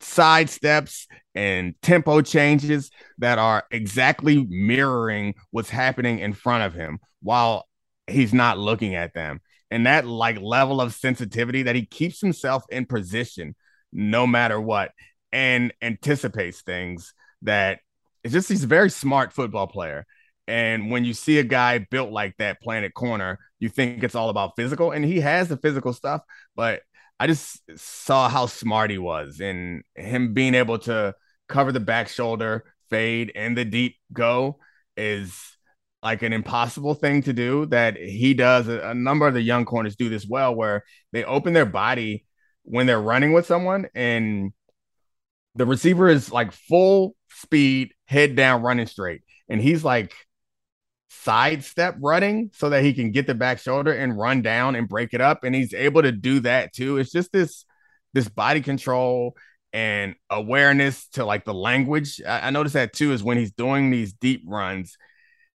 side 0.00 0.50
steps 0.50 1.06
and 1.34 1.74
tempo 1.82 2.20
changes 2.20 2.90
that 3.18 3.38
are 3.38 3.64
exactly 3.70 4.46
mirroring 4.48 5.34
what's 5.50 5.70
happening 5.70 6.18
in 6.18 6.32
front 6.32 6.64
of 6.64 6.74
him 6.74 6.98
while 7.22 7.66
he's 8.06 8.32
not 8.32 8.58
looking 8.58 8.94
at 8.94 9.14
them 9.14 9.40
and 9.70 9.86
that 9.86 10.06
like 10.06 10.40
level 10.40 10.80
of 10.80 10.94
sensitivity 10.94 11.64
that 11.64 11.74
he 11.74 11.84
keeps 11.84 12.20
himself 12.20 12.64
in 12.70 12.86
position 12.86 13.54
no 13.92 14.26
matter 14.26 14.60
what 14.60 14.92
and 15.32 15.72
anticipates 15.82 16.62
things 16.62 17.12
that 17.42 17.80
it's 18.24 18.32
just 18.32 18.48
he's 18.48 18.64
a 18.64 18.68
very 18.68 18.90
smart 18.90 19.32
football 19.32 19.66
player 19.66 20.06
and 20.48 20.90
when 20.90 21.04
you 21.04 21.12
see 21.12 21.38
a 21.38 21.42
guy 21.42 21.78
built 21.78 22.10
like 22.10 22.34
that 22.38 22.60
playing 22.60 22.84
at 22.84 22.94
corner 22.94 23.38
you 23.58 23.68
think 23.68 24.02
it's 24.02 24.14
all 24.14 24.28
about 24.28 24.56
physical 24.56 24.92
and 24.92 25.04
he 25.04 25.20
has 25.20 25.48
the 25.48 25.56
physical 25.56 25.92
stuff 25.92 26.22
but 26.54 26.80
i 27.18 27.26
just 27.26 27.60
saw 27.76 28.28
how 28.28 28.46
smart 28.46 28.90
he 28.90 28.98
was 28.98 29.40
and 29.40 29.82
him 29.94 30.32
being 30.32 30.54
able 30.54 30.78
to 30.78 31.14
cover 31.48 31.72
the 31.72 31.80
back 31.80 32.08
shoulder 32.08 32.64
fade 32.88 33.32
and 33.34 33.56
the 33.56 33.64
deep 33.64 33.96
go 34.12 34.58
is 34.96 35.56
like 36.02 36.22
an 36.22 36.32
impossible 36.32 36.94
thing 36.94 37.22
to 37.22 37.32
do 37.32 37.66
that 37.66 37.96
he 37.96 38.32
does. 38.32 38.68
A 38.68 38.94
number 38.94 39.26
of 39.26 39.34
the 39.34 39.42
young 39.42 39.64
corners 39.64 39.96
do 39.96 40.08
this 40.08 40.24
well, 40.24 40.54
where 40.54 40.84
they 41.12 41.24
open 41.24 41.52
their 41.52 41.66
body 41.66 42.24
when 42.62 42.86
they're 42.86 43.00
running 43.00 43.32
with 43.32 43.46
someone, 43.46 43.86
and 43.94 44.52
the 45.56 45.66
receiver 45.66 46.08
is 46.08 46.30
like 46.30 46.52
full 46.52 47.16
speed, 47.30 47.92
head 48.06 48.36
down, 48.36 48.62
running 48.62 48.86
straight, 48.86 49.22
and 49.48 49.60
he's 49.60 49.84
like 49.84 50.14
sidestep 51.08 51.96
running 52.00 52.50
so 52.54 52.70
that 52.70 52.84
he 52.84 52.92
can 52.92 53.10
get 53.10 53.26
the 53.26 53.34
back 53.34 53.58
shoulder 53.58 53.92
and 53.92 54.16
run 54.16 54.42
down 54.42 54.76
and 54.76 54.88
break 54.88 55.14
it 55.14 55.20
up, 55.20 55.44
and 55.44 55.54
he's 55.54 55.74
able 55.74 56.02
to 56.02 56.12
do 56.12 56.40
that 56.40 56.72
too. 56.72 56.98
It's 56.98 57.10
just 57.10 57.32
this 57.32 57.64
this 58.12 58.28
body 58.28 58.60
control 58.60 59.36
and 59.72 60.14
awareness 60.30 61.06
to 61.08 61.24
like 61.24 61.44
the 61.44 61.54
language. 61.54 62.20
I, 62.26 62.48
I 62.48 62.50
noticed 62.50 62.74
that 62.74 62.92
too 62.92 63.12
is 63.12 63.22
when 63.22 63.36
he's 63.36 63.52
doing 63.52 63.90
these 63.90 64.12
deep 64.12 64.42
runs 64.46 64.96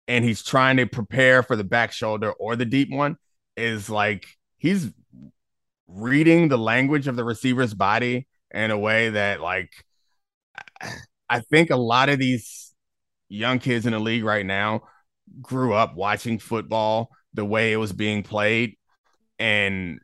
and 0.08 0.24
he's 0.24 0.42
trying 0.42 0.76
to 0.76 0.86
prepare 0.86 1.42
for 1.42 1.56
the 1.56 1.64
back 1.64 1.92
shoulder 1.92 2.32
or 2.32 2.56
the 2.56 2.64
deep 2.64 2.90
one 2.90 3.16
is 3.56 3.88
like 3.88 4.26
he's 4.58 4.90
reading 5.86 6.48
the 6.48 6.58
language 6.58 7.06
of 7.08 7.16
the 7.16 7.24
receiver's 7.24 7.74
body 7.74 8.26
in 8.52 8.70
a 8.70 8.78
way 8.78 9.10
that 9.10 9.40
like 9.40 9.70
I 11.28 11.40
think 11.40 11.70
a 11.70 11.76
lot 11.76 12.08
of 12.08 12.18
these 12.18 12.74
young 13.28 13.58
kids 13.58 13.86
in 13.86 13.92
the 13.92 13.98
league 13.98 14.24
right 14.24 14.44
now 14.44 14.82
grew 15.40 15.72
up 15.72 15.94
watching 15.94 16.38
football 16.38 17.10
the 17.34 17.44
way 17.44 17.72
it 17.72 17.76
was 17.76 17.92
being 17.92 18.22
played 18.22 18.76
and 19.38 20.00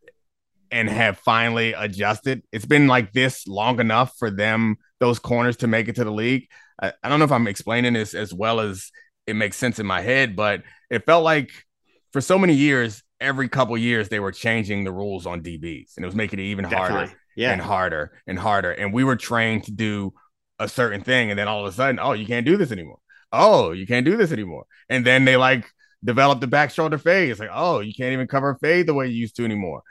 and 0.71 0.89
have 0.89 1.19
finally 1.19 1.73
adjusted. 1.73 2.43
It's 2.53 2.67
been 2.67 2.87
like 2.87 3.13
this 3.13 3.47
long 3.47 3.81
enough 3.81 4.15
for 4.19 4.31
them 4.31 4.77
those 4.99 5.19
corners 5.19 5.57
to 5.59 5.67
make 5.67 5.89
it 5.89 5.97
to 5.97 6.05
the 6.05 6.11
league. 6.13 6.49
I, 6.81 6.93
I 7.03 7.09
don't 7.09 7.19
know 7.19 7.25
if 7.25 7.33
I'm 7.33 7.47
explaining 7.47 7.93
this 7.93 8.15
as 8.15 8.33
well 8.33 8.61
as 8.61 8.91
it 9.27 9.35
makes 9.37 9.57
sense 9.57 9.79
in 9.79 9.87
my 9.87 10.01
head, 10.01 10.37
but 10.37 10.63
it 10.91 11.05
felt 11.05 11.25
like 11.25 11.51
for 12.13 12.21
so 12.21 12.39
many 12.39 12.55
years, 12.55 13.03
every 13.21 13.49
couple 13.49 13.77
years 13.77 14.09
they 14.09 14.21
were 14.21 14.33
changing 14.33 14.85
the 14.85 14.93
rules 14.93 15.27
on 15.27 15.43
DBs, 15.43 15.97
and 15.97 16.05
it 16.05 16.07
was 16.07 16.15
making 16.15 16.39
it 16.39 16.45
even 16.45 16.65
Definitely. 16.65 16.91
harder 16.91 17.13
yeah. 17.37 17.53
and 17.53 17.61
harder 17.61 18.13
and 18.27 18.39
harder. 18.39 18.73
And 18.73 18.93
we 18.93 19.05
were 19.05 19.17
trained 19.17 19.65
to 19.65 19.73
do 19.73 20.15
a 20.59 20.69
certain 20.69 21.03
thing, 21.03 21.31
and 21.31 21.39
then 21.39 21.49
all 21.49 21.67
of 21.67 21.73
a 21.73 21.77
sudden, 21.77 21.99
oh, 22.01 22.13
you 22.13 22.27
can't 22.27 22.47
do 22.47 22.57
this 22.57 22.73
anymore. 22.73 22.99
Oh, 23.33 23.73
you 23.73 23.87
can't 23.87 24.07
do 24.07 24.17
this 24.17 24.33
anymore. 24.33 24.67
And 24.89 25.05
then 25.05 25.25
they 25.25 25.37
like 25.37 25.67
develop 26.05 26.41
the 26.41 26.47
back 26.47 26.71
shoulder 26.71 26.99
fade. 26.99 27.31
It's 27.31 27.41
like, 27.41 27.51
oh, 27.53 27.81
you 27.81 27.93
can't 27.95 28.13
even 28.13 28.27
cover 28.27 28.57
fade 28.61 28.87
the 28.87 28.95
way 28.95 29.09
you 29.09 29.15
used 29.15 29.37
to 29.37 29.45
anymore. 29.45 29.83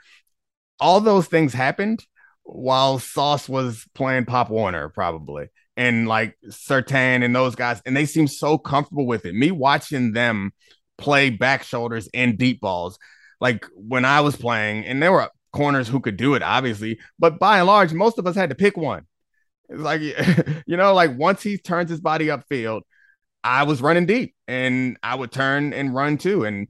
All 0.80 1.00
those 1.00 1.26
things 1.26 1.52
happened 1.52 2.04
while 2.42 2.98
Sauce 2.98 3.48
was 3.48 3.84
playing 3.94 4.24
Pop 4.24 4.50
Warner, 4.50 4.88
probably, 4.88 5.46
and 5.76 6.06
like 6.08 6.38
Surtain 6.48 7.24
and 7.24 7.34
those 7.34 7.54
guys, 7.54 7.82
and 7.84 7.96
they 7.96 8.06
seem 8.06 8.26
so 8.26 8.58
comfortable 8.58 9.06
with 9.06 9.26
it. 9.26 9.34
Me 9.34 9.50
watching 9.50 10.12
them 10.12 10.52
play 10.98 11.30
back 11.30 11.62
shoulders 11.62 12.08
and 12.14 12.38
deep 12.38 12.60
balls, 12.60 12.98
like 13.40 13.66
when 13.74 14.04
I 14.04 14.20
was 14.20 14.36
playing, 14.36 14.84
and 14.84 15.02
there 15.02 15.12
were 15.12 15.28
corners 15.52 15.88
who 15.88 16.00
could 16.00 16.16
do 16.16 16.34
it, 16.34 16.42
obviously, 16.42 16.98
but 17.18 17.38
by 17.38 17.58
and 17.58 17.66
large, 17.66 17.92
most 17.92 18.18
of 18.18 18.26
us 18.26 18.36
had 18.36 18.50
to 18.50 18.56
pick 18.56 18.76
one. 18.76 19.06
It's 19.68 19.80
like, 19.80 20.00
you 20.66 20.76
know, 20.76 20.94
like 20.94 21.16
once 21.16 21.42
he 21.42 21.58
turns 21.58 21.90
his 21.90 22.00
body 22.00 22.26
upfield, 22.26 22.82
I 23.44 23.64
was 23.64 23.82
running 23.82 24.06
deep 24.06 24.34
and 24.48 24.96
I 25.02 25.14
would 25.14 25.32
turn 25.32 25.72
and 25.72 25.94
run 25.94 26.18
too. 26.18 26.44
And 26.44 26.68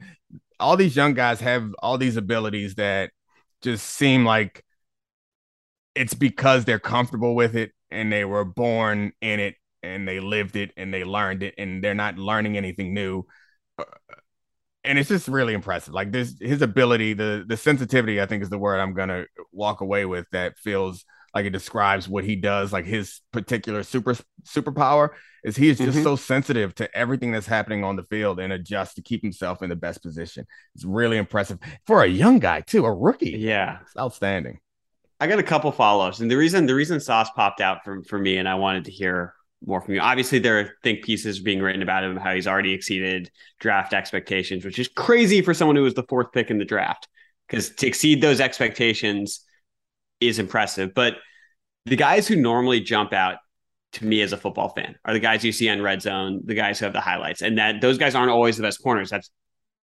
all 0.61 0.77
these 0.77 0.97
young 0.97 1.15
guys 1.15 1.41
have 1.41 1.75
all 1.81 1.99
these 1.99 2.17
abilities 2.17 2.77
that 2.77 3.11
just 3.63 3.87
seem 3.87 4.25
like 4.25 4.65
it's 5.95 6.15
because 6.15 6.65
they're 6.65 6.79
comfortable 6.79 7.35
with 7.35 7.57
it 7.57 7.73
and 7.91 8.13
they 8.13 8.25
were 8.25 8.45
born 8.45 9.13
in 9.21 9.41
it 9.41 9.55
and 9.83 10.07
they 10.07 10.21
lived 10.21 10.57
it 10.57 10.73
and 10.77 10.93
they 10.93 11.05
learned 11.05 11.43
it 11.43 11.55
and 11.59 11.83
they're 11.83 11.95
not 11.95 12.19
learning 12.19 12.57
anything 12.57 12.93
new 12.93 13.25
uh, 13.79 13.85
and 14.85 14.99
it's 14.99 15.09
just 15.09 15.29
really 15.29 15.55
impressive 15.55 15.95
like 15.95 16.13
this 16.13 16.35
his 16.41 16.63
ability 16.63 17.13
the 17.13 17.45
the 17.47 17.57
sensitivity 17.57 18.21
i 18.21 18.27
think 18.27 18.43
is 18.43 18.51
the 18.51 18.59
word 18.59 18.79
i'm 18.79 18.95
gonna 18.95 19.25
walk 19.53 19.81
away 19.81 20.05
with 20.05 20.27
that 20.33 20.57
feels 20.59 21.05
like 21.37 21.45
it 21.45 21.51
describes 21.51 22.09
what 22.09 22.25
he 22.25 22.35
does 22.35 22.73
like 22.73 22.87
his 22.87 23.21
particular 23.31 23.83
super 23.83 24.17
superpower 24.43 25.11
is 25.45 25.55
he 25.55 25.69
is 25.69 25.77
just 25.77 25.91
mm-hmm. 25.93 26.03
so 26.03 26.17
sensitive 26.17 26.75
to 26.75 26.93
everything 26.97 27.31
that's 27.31 27.47
happening 27.47 27.85
on 27.85 27.95
the 27.95 28.03
field 28.05 28.41
and 28.41 28.55
adjusts 28.55 28.95
to 28.95 29.03
keep 29.03 29.21
himself 29.21 29.61
in 29.61 29.69
the 29.69 29.77
best 29.77 30.03
position 30.03 30.47
it's 30.75 30.85
really 30.85 31.19
impressive 31.19 31.59
for 31.87 32.03
a 32.03 32.07
young 32.07 32.39
guy 32.39 32.63
too 32.63 32.87
a 32.87 32.93
rookie 32.93 33.37
yeah 33.39 33.79
it's 33.83 33.97
outstanding 33.99 34.59
I 35.19 35.27
got 35.27 35.39
a 35.39 35.43
couple 35.43 35.73
follow-ups, 35.73 36.21
and 36.21 36.31
the 36.31 36.37
reason 36.37 36.67
the 36.67 36.75
reason 36.75 37.01
Sauce 37.01 37.31
popped 37.31 37.63
out 37.63 37.85
for 37.85 38.03
for 38.05 38.19
me, 38.19 38.37
and 38.37 38.47
I 38.47 38.57
wanted 38.57 38.85
to 38.85 38.91
hear 38.91 39.33
more 39.65 39.81
from 39.81 39.95
you. 39.95 40.01
Obviously, 40.01 40.39
there 40.39 40.61
are 40.61 40.71
think 40.83 41.05
pieces 41.05 41.41
being 41.41 41.63
written 41.63 41.81
about 41.81 42.05
him, 42.05 42.17
how 42.17 42.35
he's 42.35 42.47
already 42.47 42.75
exceeded 42.75 43.31
draft 43.59 43.95
expectations, 43.95 44.63
which 44.63 44.79
is 44.79 44.89
crazy 44.89 45.41
for 45.41 45.55
someone 45.55 45.77
who 45.77 45.83
was 45.83 45.95
the 45.95 46.03
fourth 46.03 46.33
pick 46.33 46.51
in 46.51 46.59
the 46.59 46.67
draft. 46.67 47.09
Because 47.49 47.71
to 47.77 47.87
exceed 47.87 48.21
those 48.21 48.41
expectations 48.41 49.41
is 50.21 50.39
impressive. 50.39 50.95
But 50.95 51.15
the 51.85 51.97
guys 51.97 52.27
who 52.27 52.37
normally 52.37 52.81
jump 52.81 53.13
out 53.13 53.37
to 53.93 54.05
me 54.05 54.21
as 54.21 54.33
a 54.33 54.37
football 54.37 54.69
fan 54.71 54.97
are 55.05 55.15
the 55.15 55.21
guys 55.21 55.45
you 55.45 55.53
see 55.53 55.69
on 55.69 55.81
red 55.81 56.03
zone, 56.03 56.43
the 56.45 56.55
guys 56.55 56.79
who 56.79 56.85
have 56.85 56.93
the 56.93 57.01
highlights. 57.01 57.43
And 57.43 57.59
that 57.59 57.81
those 57.81 57.99
guys 57.99 58.15
aren't 58.15 58.31
always 58.31 58.57
the 58.57 58.63
best 58.63 58.83
corners. 58.83 59.11
That's 59.11 59.31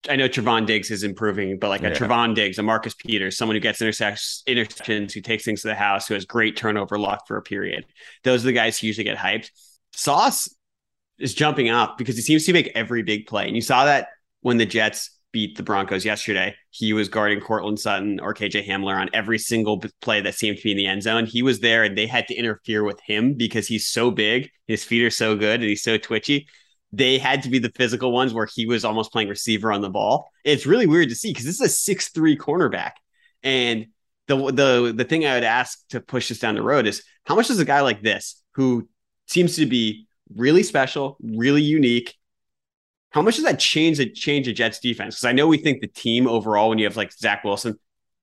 I 0.09 0.17
know 0.17 0.29
Trevon 0.29 0.67
Diggs 0.67 0.91
is 0.91 1.05
improving, 1.05 1.59
but 1.59 1.69
like 1.69 1.83
a 1.85 1.91
yeah. 1.91 1.95
Trevon 1.95 2.35
Diggs, 2.35 2.59
a 2.59 2.63
Marcus 2.63 2.95
Peters, 2.95 3.37
someone 3.37 3.55
who 3.55 3.61
gets 3.61 3.81
intersections, 3.81 4.43
interceptions, 4.49 5.13
who 5.13 5.21
takes 5.21 5.45
things 5.45 5.63
to 5.63 5.69
the 5.69 5.77
house, 5.77 6.09
who 6.09 6.15
has 6.15 6.25
great 6.25 6.57
turnover 6.57 6.99
luck 6.99 7.27
for 7.29 7.37
a 7.37 7.43
period. 7.43 7.87
Those 8.25 8.43
are 8.43 8.47
the 8.47 8.53
guys 8.53 8.79
who 8.79 8.89
usually 8.89 9.05
get 9.05 9.17
hyped. 9.17 9.51
Sauce 9.93 10.49
is 11.19 11.35
jumping 11.35 11.69
up 11.69 11.99
because 11.99 12.17
he 12.17 12.23
seems 12.23 12.45
to 12.47 12.53
make 12.53 12.73
every 12.75 13.05
big 13.05 13.27
play. 13.27 13.47
And 13.47 13.55
you 13.55 13.63
saw 13.63 13.85
that 13.85 14.09
when 14.41 14.57
the 14.57 14.67
Jets 14.67 15.11
beat 15.33 15.57
the 15.57 15.63
Broncos 15.63 16.05
yesterday. 16.05 16.55
He 16.71 16.93
was 16.93 17.09
guarding 17.09 17.41
Courtland 17.41 17.81
Sutton 17.81 18.21
or 18.21 18.35
KJ 18.35 18.67
Hamler 18.67 18.95
on 18.95 19.11
every 19.13 19.39
single 19.39 19.83
play 20.01 20.21
that 20.21 20.35
seemed 20.35 20.59
to 20.59 20.63
be 20.63 20.73
in 20.73 20.77
the 20.77 20.87
end 20.87 21.03
zone. 21.03 21.27
He 21.27 21.43
was 21.43 21.61
there 21.61 21.85
and 21.85 21.97
they 21.97 22.07
had 22.07 22.29
to 22.29 22.35
interfere 22.35 22.85
with 22.85 23.01
him 23.01 23.35
because 23.35 23.67
he's 23.67 23.87
so 23.87 24.11
big, 24.11 24.51
his 24.67 24.85
feet 24.85 25.05
are 25.05 25.11
so 25.11 25.35
good, 25.35 25.61
and 25.61 25.69
he's 25.69 25.83
so 25.83 25.97
twitchy 25.97 26.47
they 26.93 27.19
had 27.19 27.43
to 27.43 27.49
be 27.49 27.59
the 27.59 27.71
physical 27.71 28.13
ones 28.13 28.35
where 28.35 28.47
he 28.53 28.67
was 28.67 28.85
almost 28.85 29.13
playing 29.13 29.29
receiver 29.29 29.73
on 29.73 29.81
the 29.81 29.89
ball. 29.89 30.31
It's 30.45 30.67
really 30.67 30.87
weird 30.87 31.09
to 31.09 31.15
see 31.15 31.31
because 31.31 31.45
this 31.45 31.61
is 31.61 31.67
a 31.67 31.69
six 31.69 32.11
three 32.11 32.37
cornerback. 32.37 32.93
And 33.43 33.87
the 34.29 34.37
the 34.53 34.95
the 34.95 35.05
thing 35.05 35.27
I 35.27 35.35
would 35.35 35.45
ask 35.45 35.87
to 35.89 36.01
push 36.01 36.29
this 36.29 36.39
down 36.39 36.55
the 36.55 36.63
road 36.63 36.87
is 36.87 37.03
how 37.25 37.35
much 37.35 37.49
does 37.49 37.59
a 37.59 37.65
guy 37.65 37.81
like 37.81 38.03
this, 38.03 38.43
who 38.55 38.89
seems 39.27 39.57
to 39.57 39.67
be 39.67 40.07
really 40.35 40.63
special, 40.63 41.17
really 41.23 41.63
unique, 41.63 42.15
how 43.13 43.23
much 43.23 43.37
does 43.37 43.45
that 43.45 43.61
change 43.61 43.99
the 43.99 44.11
change 44.11 44.47
the 44.47 44.53
Jets 44.53 44.79
defense? 44.79 45.17
Because 45.17 45.25
I 45.25 45.33
know 45.33 45.47
we 45.47 45.59
think 45.59 45.81
the 45.81 45.87
team 45.87 46.27
overall, 46.27 46.71
when 46.71 46.79
you 46.79 46.87
have 46.87 46.97
like 46.97 47.13
Zach 47.13 47.45
Wilson, 47.45 47.79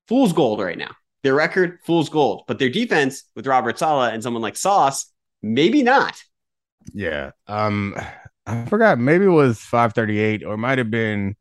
fool's 0.08 0.34
gold 0.34 0.60
right 0.60 0.78
now. 0.78 0.91
Their 1.21 1.36
record, 1.36 1.80
fool's 1.86 2.10
gold, 2.10 2.43
but 2.47 2.60
their 2.60 2.69
defense 2.69 3.23
with 3.36 3.45
Robert 3.45 3.78
Saleh 3.78 4.13
and 4.13 4.23
someone 4.23 4.41
like 4.41 4.58
Sauce, 4.58 5.12
maybe 5.43 5.84
not. 5.84 6.15
Yeah. 6.93 7.32
Um, 7.45 7.95
I 8.45 8.65
forgot, 8.65 8.99
maybe 8.99 9.25
it 9.25 9.30
was 9.30 9.60
538 9.60 10.43
or 10.43 10.58
might 10.58 10.78
have 10.78 10.89
been 10.89 11.36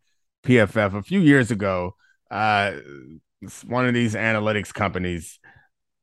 PFF 0.44 0.94
a 0.94 1.02
few 1.02 1.20
years 1.20 1.50
ago. 1.50 1.94
Uh, 2.30 2.72
one 3.66 3.86
of 3.86 3.94
these 3.94 4.14
analytics 4.14 4.74
companies 4.74 5.38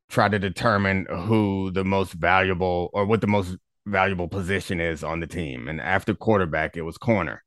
tried 0.09 0.31
to 0.31 0.39
determine 0.39 1.05
who 1.09 1.69
the 1.71 1.83
most 1.83 2.13
valuable 2.13 2.89
or 2.93 3.05
what 3.05 3.21
the 3.21 3.27
most 3.27 3.57
valuable 3.85 4.27
position 4.27 4.79
is 4.79 5.03
on 5.03 5.19
the 5.19 5.27
team. 5.27 5.67
And 5.67 5.79
after 5.79 6.13
quarterback, 6.13 6.77
it 6.77 6.81
was 6.81 6.97
corner. 6.97 7.43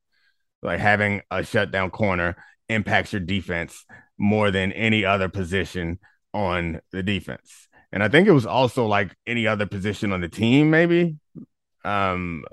Like 0.62 0.80
having 0.80 1.22
a 1.30 1.44
shutdown 1.44 1.90
corner 1.90 2.36
impacts 2.68 3.12
your 3.12 3.20
defense 3.20 3.84
more 4.18 4.50
than 4.50 4.72
any 4.72 5.04
other 5.04 5.28
position 5.28 5.98
on 6.34 6.80
the 6.92 7.02
defense. 7.02 7.68
And 7.92 8.02
I 8.02 8.08
think 8.08 8.28
it 8.28 8.32
was 8.32 8.46
also 8.46 8.86
like 8.86 9.14
any 9.26 9.46
other 9.46 9.66
position 9.66 10.12
on 10.12 10.20
the 10.20 10.28
team, 10.28 10.70
maybe. 10.70 11.16
Um, 11.84 12.44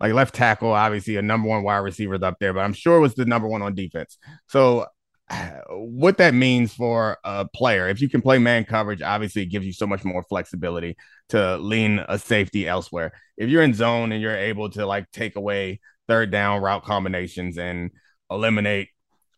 like 0.00 0.12
left 0.12 0.34
tackle, 0.34 0.72
obviously 0.72 1.16
a 1.16 1.22
number 1.22 1.48
one 1.48 1.62
wide 1.62 1.78
receiver 1.78 2.22
up 2.22 2.36
there, 2.40 2.52
but 2.52 2.60
I'm 2.60 2.72
sure 2.72 2.96
it 2.96 3.00
was 3.00 3.14
the 3.14 3.24
number 3.24 3.48
one 3.48 3.62
on 3.62 3.74
defense. 3.74 4.18
So 4.48 4.86
what 5.70 6.18
that 6.18 6.34
means 6.34 6.74
for 6.74 7.18
a 7.24 7.46
player, 7.46 7.88
if 7.88 8.00
you 8.00 8.08
can 8.08 8.22
play 8.22 8.38
man 8.38 8.64
coverage, 8.64 9.02
obviously 9.02 9.42
it 9.42 9.46
gives 9.46 9.66
you 9.66 9.72
so 9.72 9.86
much 9.86 10.04
more 10.04 10.22
flexibility 10.22 10.96
to 11.30 11.56
lean 11.58 12.04
a 12.08 12.18
safety 12.18 12.66
elsewhere. 12.66 13.12
If 13.36 13.50
you're 13.50 13.62
in 13.62 13.74
zone 13.74 14.12
and 14.12 14.22
you're 14.22 14.36
able 14.36 14.70
to 14.70 14.86
like 14.86 15.10
take 15.10 15.36
away 15.36 15.80
third 16.06 16.30
down 16.30 16.62
route 16.62 16.84
combinations 16.84 17.58
and 17.58 17.90
eliminate 18.30 18.88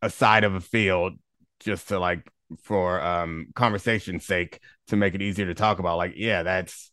a 0.03 0.11
side 0.11 0.45
of 0.45 0.55
a 0.55 0.61
field 0.61 1.15
just 1.61 1.89
to 1.89 1.99
like 1.99 2.27
for 2.63 3.01
um 3.01 3.47
conversation's 3.55 4.25
sake 4.25 4.59
to 4.89 4.97
make 4.97 5.15
it 5.15 5.23
easier 5.23 5.47
to 5.47 5.55
talk 5.55 5.79
about 5.79 5.99
like 5.99 6.15
yeah 6.17 6.43
that's 6.43 6.91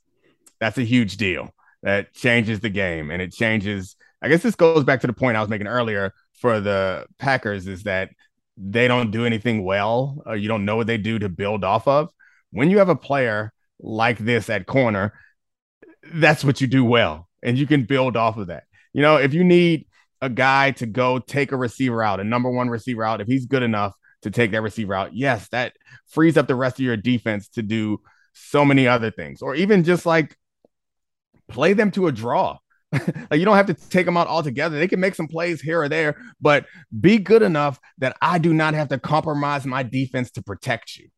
that's 0.60 0.78
a 0.78 0.84
huge 0.84 1.18
deal 1.18 1.52
that 1.84 2.14
changes 2.14 2.60
the 2.60 2.70
game 2.70 3.12
and 3.12 3.22
it 3.22 3.34
changes. 3.34 3.96
I 4.22 4.30
guess 4.30 4.42
this 4.42 4.56
goes 4.56 4.84
back 4.84 5.02
to 5.02 5.08
the 5.08 5.14
point 5.14 5.38
I 5.38 5.42
was 5.42 5.50
making 5.50 5.68
earlier 5.68 6.14
for 6.34 6.60
the 6.60 7.06
Packers 7.20 7.68
is 7.68 7.84
that 7.84 8.10
they 8.58 8.88
don't 8.88 9.12
do 9.12 9.26
anything 9.26 9.63
well, 9.63 10.22
or 10.26 10.36
you 10.36 10.48
don't 10.48 10.65
know 10.65 10.76
what 10.76 10.88
they 10.88 10.98
do 10.98 11.20
to 11.20 11.30
build 11.30 11.63
off 11.63 11.88
of. 11.88 12.10
When 12.52 12.70
you 12.70 12.80
have 12.80 12.89
a 12.89 12.96
player 12.96 13.54
like 13.80 14.17
this 14.17 14.50
at 14.50 14.65
corner, 14.65 15.13
that's 16.13 16.43
what 16.43 16.60
you 16.60 16.67
do 16.67 16.84
well, 16.84 17.28
and 17.43 17.58
you 17.58 17.67
can 17.67 17.84
build 17.84 18.17
off 18.17 18.38
of 18.38 18.48
that. 18.48 18.63
You 18.93 19.02
know, 19.02 19.17
if 19.17 19.34
you 19.34 19.43
need 19.43 19.86
a 20.22 20.30
guy 20.30 20.72
to 20.72 20.88
go 20.88 21.20
take 21.20 21.52
a 21.52 21.58
receiver 21.58 22.02
out, 22.02 22.20
a 22.20 22.24
number 22.24 22.50
one 22.50 22.70
receiver 22.70 23.04
out, 23.04 23.22
if 23.22 23.28
he's 23.28 23.46
good 23.46 23.62
enough 23.63 23.93
to 24.24 24.32
take 24.32 24.52
that 24.52 24.62
receiver 24.62 24.96
out, 24.96 25.15
yes, 25.15 25.48
that 25.50 25.74
frees 26.08 26.38
up 26.38 26.48
the 26.48 26.56
rest 26.56 26.80
of 26.80 26.86
your 26.86 26.98
defense 26.98 27.50
to 27.50 27.62
do 27.62 28.02
so 28.34 28.65
many 28.65 28.88
other 28.88 29.12
things, 29.12 29.41
or 29.41 29.54
even 29.54 29.84
just 29.84 30.06
like 30.06 30.36
play 31.48 31.74
them 31.74 31.91
to 31.91 32.08
a 32.08 32.12
draw. 32.12 32.58
like 32.91 33.39
you 33.39 33.45
don't 33.45 33.58
have 33.58 33.67
to 33.67 33.73
take 33.73 34.06
them 34.06 34.17
out 34.17 34.28
altogether. 34.28 34.78
They 34.78 34.88
can 34.88 35.00
make 35.00 35.15
some 35.15 35.28
plays 35.28 35.62
here 35.62 35.82
or 35.82 35.89
there, 35.89 36.15
but 36.39 36.65
be 37.00 37.17
good 37.17 37.41
enough 37.41 37.80
that 37.97 38.15
I 38.21 38.38
do 38.39 38.54
not 38.54 38.73
have 38.73 38.89
to 38.89 39.00
compromise 39.00 39.65
my 39.65 39.84
defense 39.84 40.32
to 40.32 40.41
protect 40.41 40.95
you. 40.95 41.10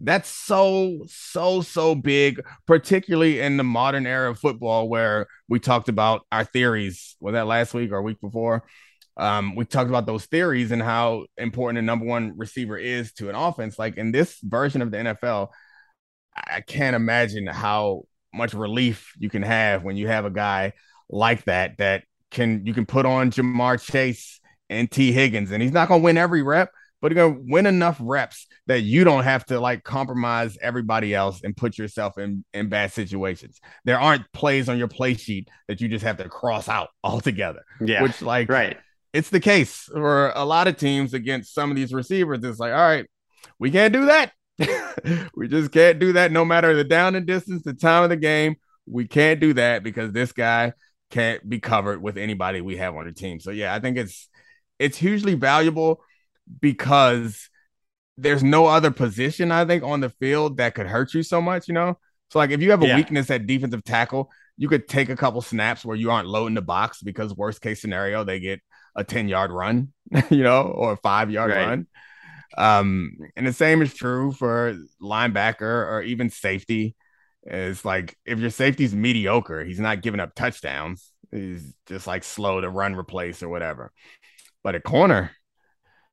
That's 0.00 0.28
so, 0.28 0.98
so, 1.06 1.62
so 1.62 1.94
big, 1.94 2.42
particularly 2.66 3.40
in 3.40 3.56
the 3.56 3.64
modern 3.64 4.06
era 4.06 4.30
of 4.30 4.38
football 4.38 4.88
where 4.88 5.26
we 5.48 5.58
talked 5.58 5.88
about 5.88 6.26
our 6.30 6.44
theories. 6.44 7.16
Was 7.20 7.32
that 7.32 7.46
last 7.46 7.72
week 7.72 7.92
or 7.92 8.02
week 8.02 8.20
before? 8.20 8.64
Um, 9.16 9.54
we 9.54 9.64
talked 9.64 9.88
about 9.88 10.04
those 10.04 10.26
theories 10.26 10.70
and 10.72 10.82
how 10.82 11.24
important 11.38 11.78
a 11.78 11.82
number 11.82 12.04
one 12.04 12.36
receiver 12.36 12.76
is 12.76 13.12
to 13.14 13.30
an 13.30 13.34
offense. 13.34 13.78
Like 13.78 13.96
in 13.96 14.12
this 14.12 14.38
version 14.42 14.82
of 14.82 14.90
the 14.90 14.98
NFL, 14.98 15.48
I 16.36 16.60
can't 16.60 16.94
imagine 16.94 17.46
how 17.46 18.02
much 18.34 18.52
relief 18.52 19.14
you 19.18 19.30
can 19.30 19.42
have 19.42 19.82
when 19.82 19.96
you 19.96 20.08
have 20.08 20.26
a 20.26 20.30
guy 20.30 20.74
like 21.08 21.44
that 21.44 21.78
that 21.78 22.04
can 22.30 22.66
you 22.66 22.74
can 22.74 22.86
put 22.86 23.06
on 23.06 23.30
Ja'Marr 23.30 23.80
Chase 23.80 24.40
and 24.68 24.90
Tee 24.90 25.12
Higgins, 25.12 25.50
and 25.50 25.62
he's 25.62 25.72
not 25.72 25.88
gonna 25.88 26.02
win 26.02 26.16
every 26.16 26.42
rep, 26.42 26.70
but 27.00 27.12
he's 27.12 27.16
gonna 27.16 27.38
win 27.46 27.66
enough 27.66 27.96
reps 28.00 28.46
that 28.66 28.80
you 28.80 29.04
don't 29.04 29.24
have 29.24 29.44
to 29.46 29.60
like 29.60 29.84
compromise 29.84 30.58
everybody 30.60 31.14
else 31.14 31.40
and 31.42 31.56
put 31.56 31.78
yourself 31.78 32.18
in 32.18 32.44
in 32.52 32.68
bad 32.68 32.92
situations. 32.92 33.60
There 33.84 33.98
aren't 33.98 34.30
plays 34.32 34.68
on 34.68 34.78
your 34.78 34.88
play 34.88 35.14
sheet 35.14 35.48
that 35.68 35.80
you 35.80 35.88
just 35.88 36.04
have 36.04 36.18
to 36.18 36.28
cross 36.28 36.68
out 36.68 36.88
altogether. 37.04 37.62
Yeah, 37.80 38.02
which 38.02 38.22
like 38.22 38.48
right. 38.48 38.76
It's 39.12 39.30
the 39.30 39.40
case 39.40 39.88
for 39.90 40.30
a 40.34 40.44
lot 40.44 40.68
of 40.68 40.76
teams 40.76 41.14
against 41.14 41.54
some 41.54 41.70
of 41.70 41.76
these 41.76 41.94
receivers. 41.94 42.44
It's 42.44 42.58
like, 42.58 42.72
all 42.72 42.78
right, 42.78 43.06
we 43.58 43.70
can't 43.70 43.92
do 43.92 44.06
that. 44.06 44.32
we 45.34 45.48
just 45.48 45.70
can't 45.70 45.98
do 45.98 46.12
that 46.14 46.32
no 46.32 46.44
matter 46.44 46.74
the 46.74 46.84
down 46.84 47.14
and 47.14 47.26
distance, 47.26 47.62
the 47.62 47.72
time 47.72 48.04
of 48.04 48.10
the 48.10 48.16
game. 48.16 48.56
We 48.86 49.06
can't 49.06 49.40
do 49.40 49.54
that 49.54 49.82
because 49.82 50.12
this 50.12 50.32
guy 50.32 50.72
can't 51.10 51.48
be 51.48 51.60
covered 51.60 52.02
with 52.02 52.18
anybody 52.18 52.60
we 52.60 52.76
have 52.78 52.96
on 52.96 53.06
the 53.06 53.12
team. 53.12 53.40
So 53.40 53.50
yeah, 53.50 53.74
I 53.74 53.80
think 53.80 53.96
it's 53.96 54.28
it's 54.78 54.98
hugely 54.98 55.34
valuable 55.34 56.02
because 56.60 57.48
there's 58.18 58.42
no 58.42 58.66
other 58.66 58.90
position 58.90 59.52
I 59.52 59.64
think 59.64 59.82
on 59.82 60.00
the 60.00 60.10
field 60.10 60.56
that 60.58 60.74
could 60.74 60.86
hurt 60.86 61.14
you 61.14 61.22
so 61.22 61.40
much, 61.40 61.68
you 61.68 61.74
know. 61.74 61.98
So 62.30 62.38
like 62.38 62.50
if 62.50 62.60
you 62.62 62.70
have 62.70 62.82
a 62.82 62.86
Yeah. 62.86 62.94
weakness 62.94 63.30
at 63.30 63.46
defensive 63.46 63.84
tackle, 63.84 64.30
you 64.56 64.68
could 64.68 64.88
take 64.88 65.10
a 65.10 65.16
couple 65.16 65.42
snaps 65.42 65.84
where 65.84 65.96
you 65.96 66.10
aren't 66.10 66.28
loading 66.28 66.54
the 66.54 66.62
box 66.62 67.02
because 67.02 67.34
worst 67.36 67.60
case 67.60 67.80
scenario 67.80 68.24
they 68.24 68.40
get 68.40 68.60
a 68.96 69.04
10 69.04 69.28
yard 69.28 69.50
run, 69.52 69.92
you 70.30 70.42
know, 70.42 70.62
or 70.62 70.92
a 70.92 70.96
5 70.96 71.30
yard 71.30 71.52
Right. 71.52 71.54
run. 71.54 71.86
Um 72.56 73.12
and 73.36 73.46
the 73.46 73.52
same 73.52 73.82
is 73.82 73.94
true 73.94 74.32
for 74.32 74.76
linebacker 75.02 75.62
or 75.62 76.02
even 76.02 76.30
safety. 76.30 76.96
It's 77.46 77.84
like 77.84 78.16
if 78.26 78.38
your 78.38 78.50
safety's 78.50 78.94
mediocre, 78.94 79.64
he's 79.64 79.80
not 79.80 80.02
giving 80.02 80.20
up 80.20 80.34
touchdowns. 80.34 81.12
He's 81.30 81.74
just 81.86 82.06
like 82.06 82.24
slow 82.24 82.60
to 82.60 82.68
run 82.68 82.94
replace 82.94 83.42
or 83.42 83.48
whatever. 83.48 83.92
But 84.64 84.74
a 84.74 84.80
corner, 84.80 85.30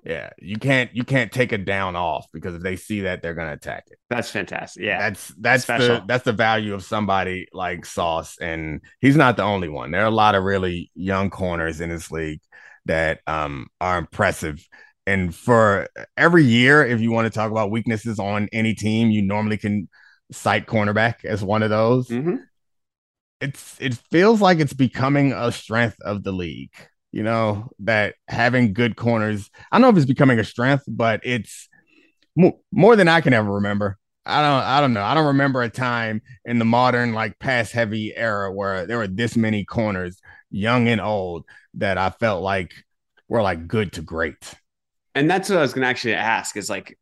yeah, 0.06 0.30
you 0.38 0.58
can't 0.58 0.94
you 0.96 1.04
can't 1.04 1.32
take 1.32 1.52
a 1.54 1.58
down 1.58 1.96
off 1.96 2.28
because 2.34 2.56
if 2.56 2.62
they 2.62 2.76
see 2.76 3.02
that, 3.02 3.22
they're 3.22 3.34
gonna 3.34 3.54
attack 3.54 3.86
it. 3.88 3.98
That's 4.10 4.30
fantastic. 4.30 4.84
Yeah. 4.84 5.00
That's 5.00 5.28
that's 5.40 5.66
the 5.66 6.04
that's 6.08 6.24
the 6.24 6.34
value 6.34 6.74
of 6.74 6.84
somebody 6.84 7.48
like 7.54 7.86
Sauce, 7.86 8.38
and 8.40 8.82
he's 9.00 9.16
not 9.16 9.38
the 9.38 9.44
only 9.44 9.70
one. 9.70 9.92
There 9.92 10.02
are 10.02 10.08
a 10.08 10.12
lot 10.12 10.36
of 10.36 10.44
really 10.44 10.92
young 10.94 11.30
corners 11.30 11.82
in 11.82 11.90
this 11.90 12.12
league 12.12 12.42
that 12.86 13.22
um 13.28 13.68
are 13.82 13.98
impressive. 13.98 14.66
And 15.08 15.34
for 15.34 15.88
every 16.16 16.44
year, 16.46 16.86
if 16.86 17.02
you 17.02 17.12
want 17.12 17.26
to 17.26 17.32
talk 17.38 17.52
about 17.52 17.72
weaknesses 17.72 18.20
on 18.20 18.50
any 18.54 18.74
team, 18.74 19.10
you 19.10 19.22
normally 19.22 19.58
can 19.58 19.90
cite 20.34 20.66
cornerback 20.68 21.26
as 21.26 21.44
one 21.44 21.64
of 21.64 21.70
those. 21.70 22.10
Mhm. 22.10 22.40
It's 23.42 23.78
it 23.80 23.96
feels 24.12 24.42
like 24.42 24.60
it's 24.60 24.74
becoming 24.74 25.34
a 25.34 25.52
strength 25.52 25.98
of 26.02 26.24
the 26.24 26.32
league. 26.32 26.74
You 27.12 27.24
know 27.24 27.70
that 27.80 28.16
having 28.28 28.74
good 28.74 28.96
corners. 28.96 29.50
I 29.72 29.76
don't 29.78 29.82
know 29.84 29.90
if 29.90 29.98
it's 29.98 30.06
becoming 30.06 30.40
a 30.40 30.44
strength, 30.44 30.84
but 30.88 31.22
it's 31.24 31.70
mo- 32.36 32.60
more 32.72 32.96
than 32.96 33.08
I 33.08 33.22
can 33.22 33.34
ever 33.34 33.52
remember. 33.52 33.98
I 34.26 34.42
don't 34.42 34.64
I 34.64 34.82
don't 34.82 34.94
know. 34.94 35.04
I 35.04 35.14
don't 35.14 35.28
remember 35.28 35.62
a 35.62 35.70
time 35.70 36.22
in 36.46 36.58
the 36.60 36.66
modern 36.66 37.14
like 37.14 37.38
pass 37.40 37.72
heavy 37.72 38.16
era 38.16 38.52
where 38.52 38.86
there 38.86 38.98
were 38.98 39.08
this 39.08 39.36
many 39.36 39.66
corners, 39.66 40.22
young 40.50 40.88
and 40.88 41.02
old, 41.02 41.46
that 41.76 41.98
I 41.98 42.10
felt 42.10 42.42
like 42.42 42.74
were 43.28 43.42
like 43.42 43.68
good 43.68 43.92
to 43.94 44.02
great. 44.02 44.54
And 45.16 45.30
that's 45.30 45.50
what 45.50 45.60
I 45.60 45.62
was 45.62 45.74
going 45.74 45.84
to 45.84 45.90
actually 45.90 46.16
ask 46.16 46.58
is 46.58 46.70
like 46.70 46.98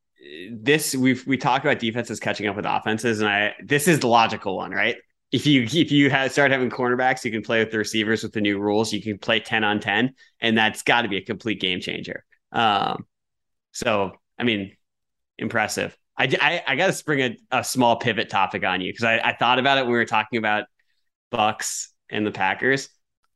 this 0.52 0.96
we've 0.96 1.26
we 1.26 1.38
talk 1.38 1.64
about 1.64 1.80
defenses 1.80 2.20
catching 2.20 2.48
up 2.48 2.56
with 2.56 2.66
offenses 2.66 3.22
and 3.22 3.30
I 3.30 3.54
this 3.64 3.88
is 3.88 4.00
the 4.00 4.08
logical 4.08 4.58
one, 4.58 4.72
right? 4.72 4.98
If 5.32 5.46
you 5.46 5.64
if 5.64 5.92
you 5.92 6.10
have, 6.10 6.32
start 6.32 6.52
having 6.52 6.70
cornerbacks, 6.70 7.24
you 7.26 7.32
can 7.32 7.42
play 7.42 7.60
with 7.60 7.72
the 7.72 7.78
receivers 7.78 8.24
with 8.24 8.34
the 8.34 8.42
new 8.42 8.60
rules. 8.60 8.94
You 8.94 9.02
can 9.02 9.18
play 9.18 9.40
10 9.40 9.64
on 9.64 9.80
10 9.80 10.14
and 10.40 10.58
that's 10.58 10.84
got 10.84 11.04
to 11.04 11.08
be 11.08 11.18
a 11.18 11.26
complete 11.26 11.60
game 11.60 11.80
changer. 11.80 12.24
Um 12.52 13.06
so 13.72 14.12
I 14.38 14.44
mean 14.44 14.76
impressive. 15.38 15.98
I 16.18 16.26
I, 16.40 16.64
I 16.68 16.76
got 16.76 16.88
to 16.88 16.94
spring 16.94 17.38
a, 17.52 17.60
a 17.60 17.64
small 17.64 17.98
pivot 17.98 18.30
topic 18.30 18.64
on 18.64 18.82
you 18.82 18.92
because 18.92 19.06
I, 19.06 19.18
I 19.20 19.36
thought 19.36 19.60
about 19.60 19.78
it 19.78 19.82
when 19.82 19.92
we 19.92 19.98
were 19.98 20.06
talking 20.06 20.38
about 20.38 20.66
Bucks 21.32 21.94
and 22.10 22.28
the 22.28 22.32
Packers. 22.32 22.90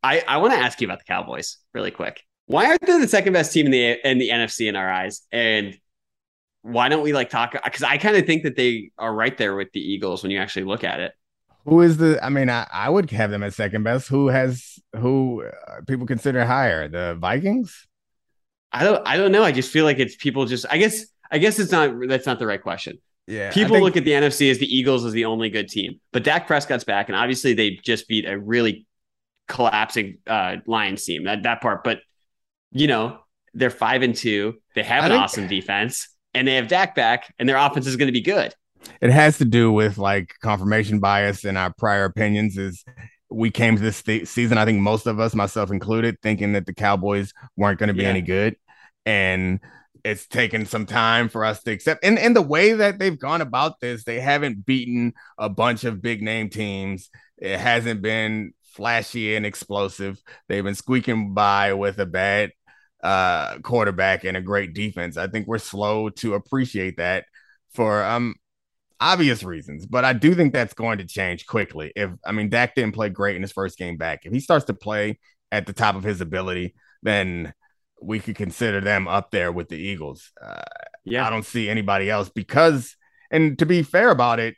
I, 0.04 0.24
I 0.28 0.38
want 0.38 0.54
to 0.54 0.60
ask 0.60 0.80
you 0.82 0.88
about 0.88 1.00
the 1.00 1.06
Cowboys 1.06 1.58
really 1.74 1.89
quick. 1.89 2.21
Why 2.45 2.67
aren't 2.67 2.82
they 2.82 3.00
the 3.00 3.08
second 3.08 3.34
best 3.34 3.52
team 3.52 3.65
in 3.65 3.71
the 3.71 4.08
in 4.08 4.19
the 4.19 4.30
NFC 4.30 4.69
in 4.69 4.76
our 4.76 4.91
eyes? 4.91 5.21
And 5.32 5.76
why 6.65 6.89
don't 6.89 7.04
we 7.04 7.13
like 7.13 7.30
talk? 7.30 7.51
Because 7.63 7.84
I 7.84 7.97
kind 7.97 8.15
of 8.17 8.25
think 8.25 8.41
that 8.43 8.56
they 8.56 8.89
are 8.97 9.13
right 9.13 9.38
there 9.38 9.56
with 9.56 9.71
the 9.73 9.80
Eagles 9.80 10.23
when 10.23 10.32
you 10.32 10.39
actually 10.39 10.63
look 10.65 10.84
at 10.84 10.99
it. 10.99 11.13
Who 11.65 11.82
is 11.82 11.97
the? 11.97 12.23
I 12.23 12.30
mean, 12.30 12.49
I, 12.49 12.67
I 12.71 12.89
would 12.89 13.10
have 13.12 13.30
them 13.32 13.43
at 13.43 13.54
second 13.54 13.84
best. 13.84 14.08
Who 14.08 14.28
has 14.30 14.80
who 14.95 15.43
uh, 15.43 15.82
people 15.88 16.06
consider 16.08 16.43
higher? 16.45 16.88
The 16.88 17.15
Vikings. 17.19 17.88
I 18.71 18.84
don't 18.84 19.01
I 19.08 19.17
don't 19.17 19.32
know. 19.32 19.43
I 19.43 19.51
just 19.51 19.71
feel 19.71 19.86
like 19.86 19.99
it's 19.99 20.15
people 20.15 20.45
just. 20.45 20.65
I 20.69 20.78
guess 20.78 21.06
I 21.32 21.38
guess 21.38 21.60
it's 21.60 21.71
not 21.71 21.93
that's 22.08 22.25
not 22.25 22.39
the 22.39 22.47
right 22.47 22.62
question. 22.62 22.97
Yeah, 23.28 23.51
People 23.51 23.75
think- 23.75 23.84
look 23.84 23.97
at 23.97 24.04
the 24.06 24.12
NFC 24.12 24.51
as 24.51 24.60
the 24.60 24.67
Eagles 24.75 25.04
as 25.06 25.13
the 25.13 25.25
only 25.25 25.49
good 25.49 25.67
team, 25.67 25.99
but 26.13 26.23
Dak 26.23 26.45
Prescott's 26.45 26.84
back, 26.84 27.10
and 27.10 27.15
obviously 27.15 27.54
they 27.54 27.71
just 27.71 28.08
beat 28.08 28.25
a 28.25 28.38
really 28.38 28.86
collapsing 29.47 30.17
uh, 30.28 30.58
Lions 30.67 31.04
team. 31.04 31.23
That 31.25 31.43
that 31.43 31.62
part, 31.62 31.84
but 31.84 31.99
you 32.71 32.86
know 32.88 33.19
they're 33.56 33.69
five 33.71 34.04
and 34.04 34.15
two. 34.15 34.56
They 34.75 34.84
have 34.84 35.04
I 35.04 35.06
an 35.08 35.12
think- 35.13 35.23
awesome 35.23 35.47
defense, 35.47 36.10
and 36.36 36.48
they 36.48 36.56
have 36.56 36.67
Dak 36.67 36.95
back, 36.95 37.34
and 37.39 37.48
their 37.50 37.58
offense 37.58 37.88
is 37.88 37.95
going 37.95 38.08
to 38.08 38.12
be 38.13 38.21
good. 38.21 38.54
it 39.02 39.10
has 39.12 39.38
to 39.39 39.45
do 39.45 39.71
with 39.71 39.98
like 39.98 40.34
confirmation 40.41 41.00
bias 41.00 41.43
and 41.43 41.58
our 41.58 41.74
prior 41.74 42.06
opinions 42.06 42.58
is 42.58 42.84
we 43.32 43.50
came 43.50 43.76
to 43.76 43.82
this 43.82 44.04
th- 44.04 44.28
season 44.28 44.58
i 44.60 44.65
think 44.65 44.80
most 44.80 45.08
of 45.08 45.19
us 45.19 45.34
myself 45.34 45.71
included 45.71 46.15
thinking 46.21 46.54
that 46.54 46.67
the 46.67 46.74
cowboys 46.74 47.34
weren't 47.58 47.80
going 47.80 47.88
to 47.88 47.93
be 47.95 48.04
Yeah. 48.04 48.10
any 48.10 48.21
good 48.21 48.56
and 49.08 49.60
it's 50.04 50.28
taken 50.28 50.67
some 50.67 50.86
time 50.86 51.30
for 51.30 51.43
us 51.43 51.63
to 51.63 51.71
accept 51.71 52.06
and, 52.06 52.19
and 52.19 52.36
the 52.36 52.41
way 52.43 52.74
that 52.74 53.00
they've 53.00 53.17
gone 53.17 53.41
about 53.41 53.80
this 53.80 54.04
they 54.04 54.19
haven't 54.19 54.63
beaten 54.67 55.13
a 55.39 55.50
bunch 55.50 55.84
of 55.84 56.02
big 56.04 56.21
name 56.21 56.50
teams 56.50 57.10
it 57.39 57.58
hasn't 57.60 58.04
been 58.04 58.54
flashy 58.76 59.36
and 59.36 59.45
explosive 59.48 60.21
they've 60.48 60.63
been 60.63 60.76
squeaking 60.76 61.34
by 61.34 61.74
with 61.74 61.98
a 62.00 62.06
bad 62.06 62.52
uh 63.05 63.59
quarterback 63.59 64.23
and 64.23 64.37
a 64.37 64.41
great 64.41 64.73
defense 64.73 65.17
i 65.17 65.27
think 65.27 65.47
we're 65.47 65.57
slow 65.59 66.09
to 66.09 66.33
appreciate 66.33 66.97
that 66.97 67.25
for 67.73 68.03
um 68.03 68.35
obvious 68.99 69.43
reasons, 69.43 69.85
but 69.85 70.05
I 70.05 70.13
do 70.13 70.33
think 70.35 70.53
that's 70.53 70.73
going 70.73 70.99
to 70.99 71.05
change 71.05 71.45
quickly. 71.45 71.91
If 71.95 72.11
I 72.25 72.31
mean 72.31 72.49
Dak 72.49 72.75
didn't 72.75 72.93
play 72.95 73.09
great 73.09 73.35
in 73.35 73.41
his 73.41 73.51
first 73.51 73.77
game 73.77 73.97
back. 73.97 74.25
If 74.25 74.33
he 74.33 74.39
starts 74.39 74.65
to 74.65 74.73
play 74.73 75.19
at 75.51 75.65
the 75.65 75.73
top 75.73 75.95
of 75.95 76.03
his 76.03 76.21
ability, 76.21 76.75
then 77.03 77.53
we 78.01 78.19
could 78.19 78.35
consider 78.35 78.81
them 78.81 79.07
up 79.07 79.31
there 79.31 79.51
with 79.51 79.69
the 79.69 79.77
Eagles. 79.77 80.31
Uh, 80.41 80.61
Yeah, 81.03 81.27
I 81.27 81.29
don't 81.29 81.45
see 81.45 81.69
anybody 81.69 82.09
else 82.09 82.29
because, 82.29 82.95
and 83.31 83.57
to 83.59 83.65
be 83.65 83.83
fair 83.83 84.09
about 84.09 84.39
it, 84.39 84.55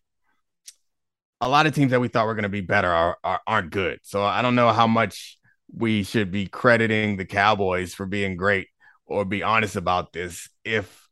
a 1.39 1.49
lot 1.49 1.67
of 1.67 1.75
teams 1.75 1.91
that 1.91 1.99
we 1.99 2.07
thought 2.07 2.25
were 2.25 2.33
going 2.33 2.43
to 2.43 2.49
be 2.49 2.61
better 2.61 2.89
are, 2.91 3.17
are 3.23 3.41
aren't 3.45 3.71
good. 3.71 3.99
So 4.03 4.23
I 4.23 4.41
don't 4.41 4.55
know 4.55 4.71
how 4.71 4.87
much 4.87 5.36
we 5.73 6.03
should 6.03 6.31
be 6.31 6.47
crediting 6.47 7.17
the 7.17 7.25
Cowboys 7.25 7.93
for 7.93 8.05
being 8.05 8.35
great 8.35 8.67
or 9.05 9.25
be 9.25 9.43
honest 9.43 9.75
about 9.75 10.13
this. 10.13 10.49
If 10.63 11.07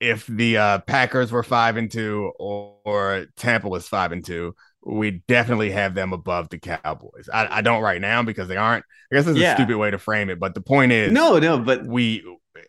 if 0.00 0.26
the 0.26 0.58
uh, 0.58 0.78
Packers 0.80 1.32
were 1.32 1.42
five 1.42 1.76
and 1.76 1.90
two 1.90 2.32
or, 2.38 2.74
or 2.84 3.26
Tampa 3.36 3.68
was 3.68 3.88
five 3.88 4.12
and 4.12 4.24
two, 4.24 4.54
we 4.84 5.22
definitely 5.26 5.70
have 5.70 5.94
them 5.94 6.12
above 6.12 6.48
the 6.50 6.58
Cowboys. 6.58 7.28
I, 7.32 7.58
I 7.58 7.60
don't 7.62 7.82
right 7.82 8.00
now 8.00 8.22
because 8.22 8.48
they 8.48 8.56
aren't. 8.56 8.84
I 9.10 9.16
guess 9.16 9.26
it's 9.26 9.38
Yeah. 9.38 9.52
a 9.52 9.54
stupid 9.54 9.78
way 9.78 9.90
to 9.90 9.98
frame 9.98 10.28
it, 10.30 10.38
but 10.38 10.54
the 10.54 10.60
point 10.60 10.92
is, 10.92 11.12
no, 11.12 11.38
no, 11.38 11.58
but 11.58 11.86
we 11.86 12.24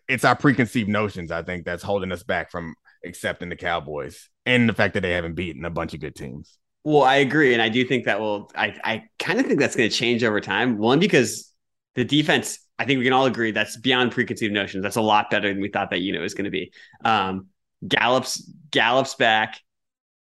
it's 0.08 0.26
our 0.26 0.36
preconceived 0.36 0.90
notions 0.90 1.32
i 1.32 1.42
think 1.42 1.64
that's 1.66 1.84
holding 1.84 2.12
us 2.12 2.22
back 2.24 2.52
from 2.52 2.76
accepting 3.06 3.48
the 3.50 3.56
cowboys 3.56 4.30
and 4.46 4.68
the 4.68 4.74
fact 4.74 4.94
that 4.94 5.02
they 5.02 5.12
haven't 5.12 5.34
beaten 5.36 5.64
a 5.64 5.70
bunch 5.70 5.94
of 5.94 6.02
good 6.02 6.14
teams 6.16 6.58
Well, 6.84 7.04
I 7.04 7.16
agree, 7.18 7.54
and 7.54 7.62
I 7.62 7.70
do 7.70 7.86
think 7.86 8.06
that 8.06 8.20
will. 8.20 8.50
I 8.56 8.76
I 8.84 9.04
kind 9.20 9.40
of 9.40 9.46
think 9.46 9.60
that's 9.60 9.76
going 9.76 9.90
to 9.90 9.96
change 9.96 10.24
over 10.24 10.40
time. 10.40 10.78
One 10.78 11.00
because 11.00 11.52
the 11.96 12.06
defense. 12.06 12.60
I 12.80 12.86
think 12.86 13.00
we 13.00 13.06
can 13.06 13.14
all 13.14 13.26
agree 13.26 13.52
that's 13.52 13.76
beyond 13.76 14.12
preconceived 14.12 14.54
notions. 14.54 14.84
That's 14.84 14.98
a 14.98 15.02
lot 15.02 15.32
better 15.32 15.50
than 15.52 15.60
we 15.62 15.70
thought 15.70 15.90
that 15.90 16.02
unit 16.02 16.22
was 16.22 16.36
going 16.36 16.46
to 16.46 16.52
be. 16.52 16.72
Um, 17.04 17.48
Gallup's 17.86 18.42
Gallup's 18.70 19.16
back. 19.16 19.60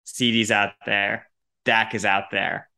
CD's 0.04 0.50
out 0.50 0.72
there. 0.86 1.28
Dak 1.66 1.94
is 1.94 2.04
out 2.04 2.30
there. 2.30 2.68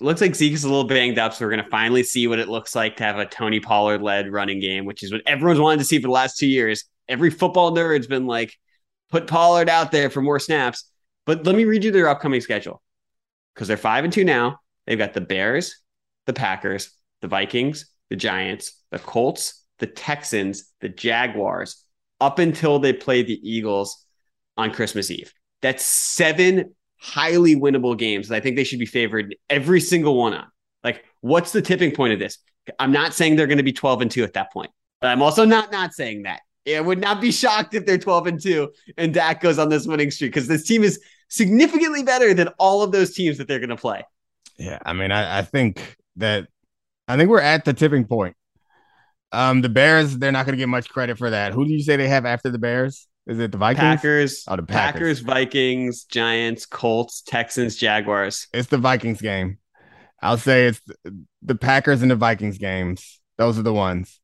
Looks 0.00 0.20
like 0.20 0.34
Zeke 0.34 0.52
is 0.54 0.64
a 0.64 0.68
little 0.68 0.84
banged 0.84 1.18
up, 1.18 1.34
so 1.34 1.44
we're 1.44 1.50
going 1.50 1.64
to 1.64 1.70
finally 1.70 2.02
see 2.02 2.26
what 2.26 2.38
it 2.38 2.48
looks 2.48 2.74
like 2.74 2.96
to 2.96 3.04
have 3.04 3.18
a 3.18 3.26
Tony 3.26 3.60
Pollard 3.60 4.02
led 4.02 4.30
running 4.30 4.60
game, 4.60 4.84
which 4.84 5.02
is 5.02 5.12
what 5.12 5.22
everyone's 5.26 5.60
wanted 5.60 5.78
to 5.78 5.84
see 5.84 5.98
for 5.98 6.08
the 6.08 6.12
last 6.12 6.38
two 6.38 6.46
years. 6.46 6.84
Every 7.08 7.30
football 7.30 7.72
nerd's 7.74 8.06
been 8.06 8.26
like, 8.26 8.54
put 9.10 9.26
Pollard 9.26 9.68
out 9.68 9.92
there 9.92 10.10
for 10.10 10.20
more 10.20 10.38
snaps. 10.38 10.90
But 11.24 11.44
let 11.44 11.56
me 11.56 11.64
read 11.64 11.84
you 11.84 11.90
their 11.90 12.08
upcoming 12.08 12.40
schedule 12.40 12.82
because 13.56 13.68
they're 13.68 13.78
five 13.78 14.04
and 14.04 14.12
two 14.12 14.24
now. 14.24 14.60
They've 14.86 14.98
got 14.98 15.14
the 15.14 15.20
Bears, 15.20 15.80
the 16.26 16.34
Packers, 16.34 16.90
the 17.22 17.28
Vikings, 17.28 17.86
the 18.10 18.16
Giants, 18.16 18.82
the 18.90 18.98
Colts, 18.98 19.64
the 19.78 19.86
Texans, 19.86 20.72
the 20.80 20.90
Jaguars, 20.90 21.82
up 22.20 22.38
until 22.38 22.78
they 22.78 22.92
play 22.92 23.22
the 23.22 23.40
Eagles 23.42 24.04
on 24.56 24.72
Christmas 24.72 25.10
Eve. 25.10 25.32
That's 25.62 25.84
seven 25.84 26.74
highly 26.98 27.56
winnable 27.56 27.96
games 27.96 28.28
that 28.28 28.36
I 28.36 28.40
think 28.40 28.56
they 28.56 28.64
should 28.64 28.78
be 28.78 28.86
favored 28.86 29.34
every 29.48 29.80
single 29.80 30.16
one 30.16 30.34
on. 30.34 30.46
Like, 30.84 31.04
what's 31.20 31.52
the 31.52 31.62
tipping 31.62 31.92
point 31.92 32.12
of 32.12 32.18
this? 32.18 32.38
I'm 32.78 32.92
not 32.92 33.14
saying 33.14 33.36
they're 33.36 33.46
going 33.46 33.58
to 33.58 33.64
be 33.64 33.72
12 33.72 34.02
and 34.02 34.10
2 34.10 34.22
at 34.22 34.34
that 34.34 34.52
point, 34.52 34.70
but 35.00 35.08
I'm 35.08 35.22
also 35.22 35.44
not 35.44 35.72
not 35.72 35.94
saying 35.94 36.24
that. 36.24 36.40
I 36.68 36.80
would 36.80 37.00
not 37.00 37.20
be 37.20 37.30
shocked 37.30 37.74
if 37.74 37.86
they're 37.86 37.98
12 37.98 38.26
and 38.26 38.42
2 38.42 38.72
and 38.96 39.14
Dak 39.14 39.40
goes 39.40 39.58
on 39.58 39.68
this 39.68 39.86
winning 39.86 40.10
streak 40.10 40.32
because 40.32 40.48
this 40.48 40.64
team 40.64 40.82
is 40.82 41.00
significantly 41.28 42.02
better 42.02 42.34
than 42.34 42.48
all 42.58 42.82
of 42.82 42.92
those 42.92 43.14
teams 43.14 43.38
that 43.38 43.48
they're 43.48 43.58
going 43.58 43.70
to 43.70 43.76
play. 43.76 44.02
yeah 44.58 44.78
i 44.84 44.92
mean 44.92 45.10
I, 45.12 45.38
I 45.38 45.42
think 45.42 45.96
that 46.16 46.46
i 47.08 47.16
think 47.16 47.28
we're 47.30 47.40
at 47.40 47.64
the 47.64 47.72
tipping 47.74 48.04
point. 48.06 48.36
Um 49.32 49.60
the 49.60 49.68
bears 49.68 50.16
they're 50.18 50.32
not 50.32 50.46
going 50.46 50.54
to 50.54 50.58
get 50.62 50.68
much 50.68 50.88
credit 50.88 51.18
for 51.18 51.30
that. 51.30 51.52
Who 51.52 51.64
do 51.66 51.72
you 51.72 51.82
say 51.82 51.96
they 51.96 52.08
have 52.08 52.24
after 52.24 52.50
the 52.50 52.58
bears? 52.58 53.08
Is 53.26 53.40
it 53.40 53.50
the 53.50 53.58
vikings? 53.58 53.80
Packers, 53.80 54.44
Oh, 54.46 54.54
the 54.56 54.62
Packers, 54.62 55.00
Packers. 55.00 55.20
Vikings, 55.20 56.04
Giants, 56.04 56.64
Colts, 56.64 57.22
Texans, 57.22 57.74
Jaguars. 57.76 58.46
it's 58.52 58.68
the 58.68 58.78
vikings 58.78 59.20
game. 59.20 59.58
I'll 60.22 60.38
say 60.38 60.66
it's 60.68 60.80
the, 61.42 61.54
packers 61.56 62.02
and 62.02 62.10
the 62.10 62.16
vikings 62.16 62.56
games. 62.58 63.20
Those 63.36 63.58
are 63.58 63.62
the 63.62 63.72
ones. 63.74 64.20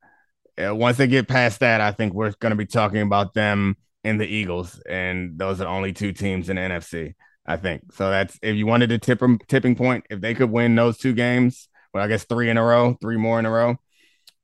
Uh, 0.56 0.74
once 0.74 0.96
they 0.98 1.06
get 1.06 1.28
past 1.28 1.60
that, 1.60 1.80
I 1.80 1.92
think 1.92 2.14
we're 2.14 2.32
going 2.40 2.50
to 2.50 2.56
be 2.56 2.64
talking 2.66 3.02
about 3.02 3.34
them 3.34 3.76
and 4.04 4.20
the 4.20 4.26
Eagles, 4.26 4.80
and 4.88 5.38
those 5.38 5.60
are 5.60 5.68
only 5.68 5.92
two 5.92 6.12
teams 6.12 6.48
in 6.48 6.56
the 6.56 6.62
NFC. 6.62 7.14
I 7.44 7.56
think 7.56 7.92
so. 7.92 8.10
That's 8.10 8.38
if 8.42 8.56
you 8.56 8.66
wanted 8.66 8.90
to 8.90 8.98
tip 8.98 9.18
them 9.18 9.38
tipping 9.48 9.74
point, 9.74 10.04
if 10.10 10.20
they 10.20 10.34
could 10.34 10.50
win 10.50 10.74
those 10.74 10.98
two 10.98 11.12
games, 11.12 11.68
well, 11.92 12.04
I 12.04 12.08
guess 12.08 12.24
three 12.24 12.50
in 12.50 12.56
a 12.56 12.62
row, 12.62 12.96
three 13.00 13.16
more 13.16 13.38
in 13.38 13.46
a 13.46 13.50
row, 13.50 13.76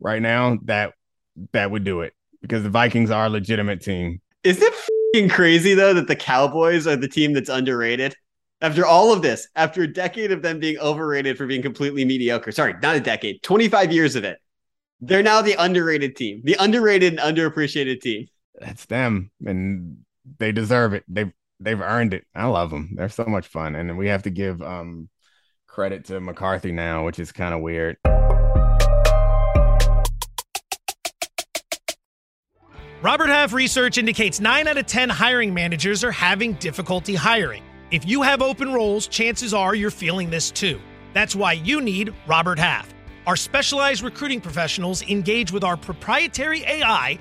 right 0.01 0.21
now, 0.21 0.59
that 0.65 0.95
that 1.53 1.71
would 1.71 1.85
do 1.85 2.01
it 2.01 2.15
because 2.41 2.63
the 2.63 2.71
Vikings 2.71 3.11
are 3.11 3.27
a 3.27 3.31
legitimate 3.31 3.83
team. 3.83 4.21
Is 4.43 4.61
it 4.61 5.31
crazy 5.31 5.75
though 5.75 5.95
that 5.95 6.09
the 6.09 6.17
Cowboys 6.17 6.87
are 6.87 6.97
the 6.97 7.09
team 7.09 7.33
that's 7.33 7.49
underrated? 7.49 8.15
After 8.61 8.85
all 8.85 9.13
of 9.13 9.23
this, 9.23 9.47
after 9.55 9.83
a 9.83 9.93
decade 9.93 10.33
of 10.33 10.43
them 10.43 10.59
being 10.59 10.79
overrated 10.79 11.39
for 11.39 11.47
being 11.47 11.63
completely 11.63 12.05
mediocre, 12.05 12.51
sorry, 12.51 12.75
not 12.83 12.97
a 12.97 13.01
decade, 13.01 13.41
25 13.45 13.93
years 13.93 14.17
of 14.17 14.25
it, 14.25 14.39
they're 15.01 15.23
now 15.23 15.41
the 15.43 15.55
underrated 15.55 16.17
team, 16.17 16.41
the 16.43 16.57
underrated 16.59 17.17
and 17.17 17.37
underappreciated 17.37 18.01
team. 18.01 18.27
That's 18.61 18.87
them, 18.87 19.31
and 19.45 19.99
they 20.39 20.53
deserve 20.53 20.95
it. 20.95 21.05
They've 21.09 21.33
they've 21.61 21.81
earned 21.81 22.15
it. 22.15 22.25
I 22.35 22.47
love 22.47 22.71
them. 22.71 22.91
They're 22.95 23.09
so 23.09 23.25
much 23.25 23.47
fun, 23.47 23.75
and 23.75 23.97
we 23.97 24.09
have 24.09 24.25
to 24.25 24.31
give 24.31 24.61
um 24.63 25.09
credit 25.67 26.07
to 26.07 26.21
McCarthy 26.21 26.73
now, 26.73 27.05
which 27.05 27.19
is 27.19 27.33
kind 27.33 27.55
of 27.55 27.61
weird. 27.61 27.97
Robert 33.01 33.29
Half 33.29 33.53
research 33.53 33.97
indicates 33.97 34.41
9 34.41 34.67
out 34.67 34.77
of 34.77 34.87
10 34.87 35.09
hiring 35.09 35.55
managers 35.55 36.03
are 36.03 36.11
having 36.11 36.55
difficulty 36.55 37.15
hiring. 37.15 37.63
If 37.93 38.05
you 38.05 38.23
have 38.23 38.43
open 38.43 38.73
roles, 38.73 39.07
chances 39.07 39.55
are 39.55 39.77
you're 39.77 39.93
feeling 39.93 40.31
this 40.31 40.51
too. 40.51 40.81
That's 41.15 41.37
why 41.37 41.53
you 41.53 41.81
need 41.81 42.13
Robert 42.27 42.59
Half. 42.59 42.93
Our 43.25 43.37
specialized 43.37 44.03
recruiting 44.03 44.41
professionals 44.41 45.03
engage 45.03 45.53
with 45.53 45.63
our 45.63 45.77
proprietary 45.77 46.65
AI 46.65 47.21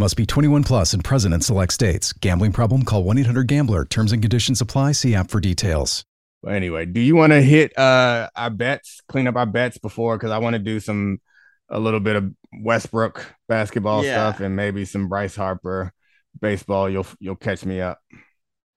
Must 0.00 0.16
be 0.16 0.26
21 0.26 0.62
plus 0.62 0.92
and 0.92 1.02
present 1.02 1.34
in 1.34 1.40
select 1.40 1.72
states. 1.72 2.12
Gambling 2.12 2.52
problem? 2.52 2.84
Call 2.84 3.02
1 3.02 3.18
800 3.18 3.48
GAMBLER. 3.48 3.84
Terms 3.86 4.12
and 4.12 4.22
conditions 4.22 4.60
apply. 4.60 4.92
See 4.92 5.14
app 5.14 5.28
for 5.28 5.40
details. 5.40 6.04
But 6.40 6.54
anyway, 6.54 6.86
do 6.86 7.00
you 7.00 7.16
want 7.16 7.32
to 7.32 7.42
hit 7.42 7.76
uh 7.76 8.28
our 8.36 8.50
bets, 8.50 9.00
clean 9.08 9.26
up 9.26 9.34
our 9.34 9.46
bets 9.46 9.76
before? 9.78 10.16
Because 10.16 10.30
I 10.30 10.38
want 10.38 10.54
to 10.54 10.60
do 10.60 10.78
some 10.78 11.20
a 11.68 11.80
little 11.80 11.98
bit 11.98 12.14
of 12.14 12.32
Westbrook 12.62 13.26
basketball 13.48 14.04
Yeah. 14.04 14.12
stuff 14.30 14.40
and 14.40 14.54
maybe 14.54 14.84
some 14.84 15.08
Bryce 15.08 15.34
Harper 15.34 15.92
baseball. 16.40 16.88
You'll 16.88 17.06
you'll 17.18 17.34
catch 17.34 17.64
me 17.64 17.80
up. 17.80 17.98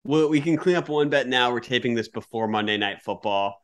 Well, 0.04 0.28
we 0.28 0.42
can 0.42 0.58
clean 0.58 0.76
up 0.76 0.90
one 0.90 1.10
bet 1.10 1.28
now. 1.28 1.52
We're 1.52 1.60
taping 1.60 1.94
this 1.94 2.08
before 2.08 2.48
Monday 2.48 2.78
Night 2.78 3.04
Football. 3.04 3.62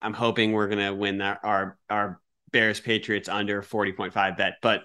I'm 0.00 0.14
hoping 0.14 0.52
we're 0.52 0.68
gonna 0.68 0.94
win 0.94 1.18
that 1.18 1.40
our 1.42 1.76
our 1.90 2.20
Bears 2.52 2.78
Patriots 2.78 3.28
under 3.28 3.60
40.5 3.60 4.36
bet, 4.36 4.54
but 4.62 4.82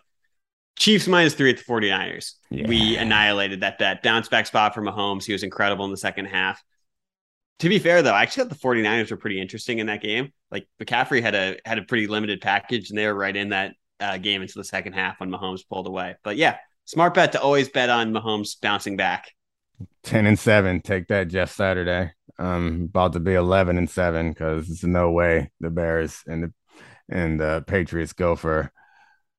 Chiefs 0.78 1.08
minus 1.08 1.34
three 1.34 1.50
at 1.50 1.58
the 1.58 1.64
49ers. 1.64 2.34
Yeah. 2.50 2.68
We 2.68 2.98
annihilated 2.98 3.62
that 3.62 3.80
bet. 3.80 4.04
Bounce 4.04 4.30
back 4.30 4.46
spot 4.46 4.74
for 4.74 4.82
Mahomes. 4.82 5.26
He 5.26 5.34
was 5.34 5.44
incredible 5.44 5.86
in 5.86 5.92
the 5.92 5.98
second 5.98 6.26
half. 6.26 6.64
To 7.60 7.70
be 7.70 7.80
fair, 7.80 8.04
though, 8.04 8.14
I 8.14 8.22
actually 8.22 8.44
thought 8.44 8.50
the 8.50 8.68
49ers 8.68 9.10
were 9.10 9.18
pretty 9.18 9.42
interesting 9.42 9.80
in 9.80 9.88
that 9.88 10.02
game. 10.02 10.32
Like 10.52 10.68
McCaffrey 10.80 11.22
had 11.22 11.34
a 11.34 11.58
had 11.66 11.80
a 11.80 11.82
pretty 11.82 12.06
limited 12.06 12.40
package, 12.40 12.90
and 12.90 12.98
they 12.98 13.08
were 13.08 13.16
right 13.16 13.36
in 13.36 13.50
that 13.50 13.74
uh, 14.00 14.18
game 14.18 14.42
into 14.42 14.54
the 14.56 14.64
second 14.64 14.94
half 14.94 15.20
when 15.20 15.32
Mahomes 15.32 15.68
pulled 15.68 15.88
away. 15.88 16.16
But 16.24 16.38
yeah, 16.38 16.58
smart 16.86 17.16
bet 17.16 17.32
to 17.32 17.42
always 17.42 17.70
bet 17.70 17.90
on 17.90 18.14
Mahomes 18.14 18.60
bouncing 18.62 18.96
back. 18.96 19.32
Ten 20.04 20.26
and 20.26 20.38
seven. 20.38 20.82
Take 20.82 21.08
that, 21.08 21.28
Jeff 21.28 21.52
Saturday. 21.52 22.12
Um, 22.40 22.84
about 22.90 23.14
to 23.14 23.20
be 23.20 23.34
eleven 23.34 23.78
and 23.78 23.90
seven 23.90 24.30
because 24.30 24.68
there's 24.68 24.84
no 24.84 25.12
way 25.12 25.52
the 25.60 25.72
Bears 25.72 26.22
and 26.28 26.44
the 26.44 26.54
and 27.10 27.40
the 27.40 27.64
Patriots 27.68 28.14
go 28.14 28.36
for 28.36 28.72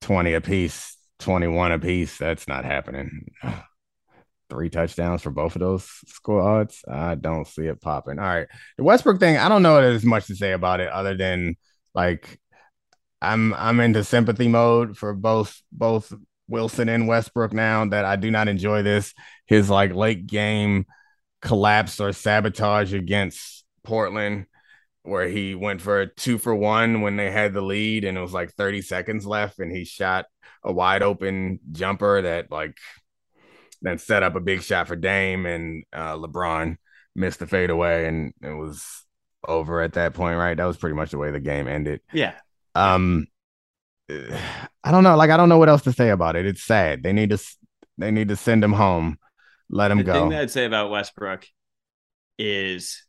twenty 0.01 0.35
apiece, 0.35 0.97
twenty 1.19 1.47
one 1.47 1.73
apiece. 1.73 2.17
That's 2.19 2.49
not 2.49 2.65
happening. 2.65 3.27
Three 4.51 4.71
touchdowns 4.71 5.21
for 5.21 5.31
both 5.31 5.57
of 5.57 5.61
those 5.61 5.85
squads. 6.07 6.83
I 6.91 7.17
don't 7.17 7.47
see 7.47 7.67
it 7.67 7.83
popping. 7.83 8.19
All 8.19 8.25
right, 8.25 8.49
the 8.79 8.85
Westbrook 8.85 9.21
thing. 9.21 9.37
I 9.37 9.49
don't 9.49 9.63
know 9.63 9.81
there's 9.81 10.05
much 10.05 10.27
to 10.29 10.37
say 10.37 10.53
about 10.53 10.81
it 10.81 10.89
other 10.89 11.17
than 11.17 11.57
like 11.95 12.41
I'm 13.21 13.53
I'm 13.55 13.81
into 13.81 14.05
sympathy 14.05 14.49
mode 14.49 14.97
for 14.97 15.13
both 15.13 15.61
both 15.71 16.13
Wilson 16.49 16.89
and 16.89 17.07
Westbrook 17.07 17.53
now 17.53 17.85
that 17.87 18.05
I 18.07 18.17
do 18.17 18.31
not 18.31 18.49
enjoy 18.49 18.83
this 18.83 19.13
his 19.47 19.69
like 19.69 19.95
late 19.95 20.27
game 20.27 20.87
collapse 21.41 22.01
or 22.01 22.13
sabotage 22.13 22.93
against 22.93 23.65
Portland, 23.85 24.47
where 25.09 25.29
he 25.29 25.55
went 25.55 25.81
for 25.81 26.01
a 26.01 26.07
two 26.07 26.39
for 26.39 26.55
one 26.55 27.01
when 27.01 27.17
they 27.17 27.31
had 27.31 27.53
the 27.53 27.61
lead 27.61 28.05
and 28.05 28.17
it 28.17 28.21
was 28.21 28.33
like 28.33 28.53
30 28.53 28.83
seconds 28.83 29.27
left, 29.27 29.59
and 29.59 29.73
he 29.73 29.85
shot 29.85 30.27
a 30.65 30.73
wide 30.73 31.03
open 31.03 31.61
jumper 31.73 32.23
that 32.23 32.51
like 32.51 32.77
then 33.83 33.99
set 33.99 34.23
up 34.23 34.35
a 34.35 34.41
big 34.41 34.63
shot 34.63 34.89
for 34.89 34.97
Dame 34.97 35.47
and 35.47 35.85
uh, 35.93 36.17
LeBron 36.17 36.77
missed 37.15 37.39
the 37.39 37.47
fadeaway 37.47 38.07
and 38.07 38.33
it 38.43 38.55
was 38.55 39.05
over 39.47 39.81
at 39.83 39.93
that 39.95 40.15
point, 40.15 40.37
right? 40.37 40.57
That 40.57 40.65
was 40.65 40.77
pretty 40.77 40.97
much 40.97 41.11
the 41.13 41.19
way 41.19 41.31
the 41.31 41.41
game 41.41 41.69
ended. 41.69 42.01
Yeah, 42.13 42.35
Um, 42.75 43.27
I 44.11 44.91
don't 44.91 45.05
know. 45.05 45.17
Like 45.17 45.31
I 45.31 45.37
don't 45.37 45.49
know 45.49 45.59
what 45.59 45.69
else 45.69 45.83
to 45.83 45.93
say 45.93 46.11
about 46.11 46.37
it. 46.37 46.47
It's 46.47 46.63
sad. 46.63 47.03
They 47.03 47.13
need 47.13 47.31
to 47.31 47.39
they 47.99 48.11
need 48.11 48.29
to 48.29 48.37
send 48.37 48.65
him 48.65 48.73
home. 48.73 49.19
Let 49.71 49.91
him 49.91 49.99
the 49.99 50.05
go. 50.05 50.13
The 50.13 50.21
thing 50.21 50.29
that 50.31 50.41
I'd 50.43 50.51
say 50.51 50.65
about 50.65 50.91
Westbrook 50.91 51.47
is 52.39 53.05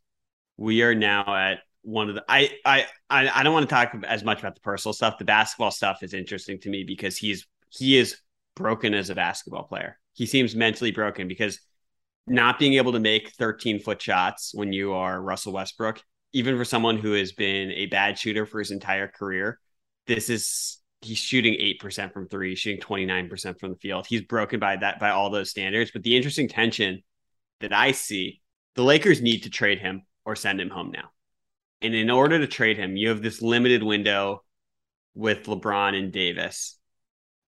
we 0.58 0.82
are 0.84 0.96
now 0.96 1.34
at 1.34 1.60
one 1.84 2.10
of 2.10 2.16
the 2.16 2.24
I 2.28 2.52
I 2.66 2.86
I, 3.10 3.44
don't 3.44 3.54
want 3.54 3.68
to 3.68 3.74
talk 3.74 3.96
as 4.06 4.24
much 4.24 4.40
about 4.40 4.56
the 4.56 4.62
personal 4.62 4.94
stuff. 4.94 5.18
The 5.18 5.26
basketball 5.26 5.72
stuff 5.72 6.04
is 6.04 6.14
interesting 6.14 6.60
to 6.62 6.70
me 6.70 6.84
because 6.84 7.18
he's 7.18 7.48
he 7.70 7.98
is 7.98 8.18
broken 8.56 8.94
as 8.94 9.10
a 9.10 9.16
basketball 9.16 9.64
player. 9.64 9.98
He 10.14 10.26
seems 10.26 10.56
mentally 10.56 10.92
broken 10.92 11.28
because 11.28 11.60
not 12.28 12.60
being 12.60 12.76
able 12.76 12.92
to 12.92 13.00
make 13.00 13.32
13 13.32 13.80
foot 13.80 14.02
shots 14.02 14.52
when 14.54 14.74
you 14.74 14.94
are 14.94 15.22
Russell 15.22 15.54
Westbrook, 15.54 16.02
even 16.34 16.58
for 16.58 16.66
someone 16.66 16.98
who 16.98 17.14
has 17.14 17.32
been 17.32 17.72
a 17.72 17.88
bad 17.88 18.20
shooter 18.20 18.46
for 18.46 18.60
his 18.60 18.72
entire 18.72 19.08
career, 19.08 19.60
this 20.06 20.30
is 20.30 20.80
he's 21.02 21.18
shooting 21.18 21.54
8% 21.54 22.14
from 22.14 22.28
three, 22.28 22.56
shooting 22.56 22.82
29% 22.82 23.60
from 23.60 23.72
the 23.72 23.78
field. 23.78 24.06
He's 24.06 24.22
broken 24.22 24.60
by 24.60 24.76
that, 24.78 25.00
by 25.00 25.10
all 25.12 25.30
those 25.30 25.50
standards. 25.50 25.92
But 25.92 26.04
the 26.04 26.16
interesting 26.16 26.50
tension 26.50 27.04
that 27.62 27.74
I 27.74 27.94
see, 27.94 28.42
the 28.76 28.84
Lakers 28.84 29.22
need 29.22 29.44
to 29.44 29.50
trade 29.50 29.80
him 29.80 30.04
or 30.26 30.36
send 30.36 30.60
him 30.60 30.70
home 30.70 30.92
now. 30.92 31.10
And 31.82 31.96
in 31.96 32.10
order 32.10 32.40
to 32.40 32.48
trade 32.48 32.78
him, 32.78 32.98
you 32.98 33.10
have 33.10 33.22
this 33.22 33.42
limited 33.42 33.84
window 33.84 34.44
with 35.16 35.46
LeBron 35.46 35.98
and 35.98 36.12
Davis. 36.12 36.78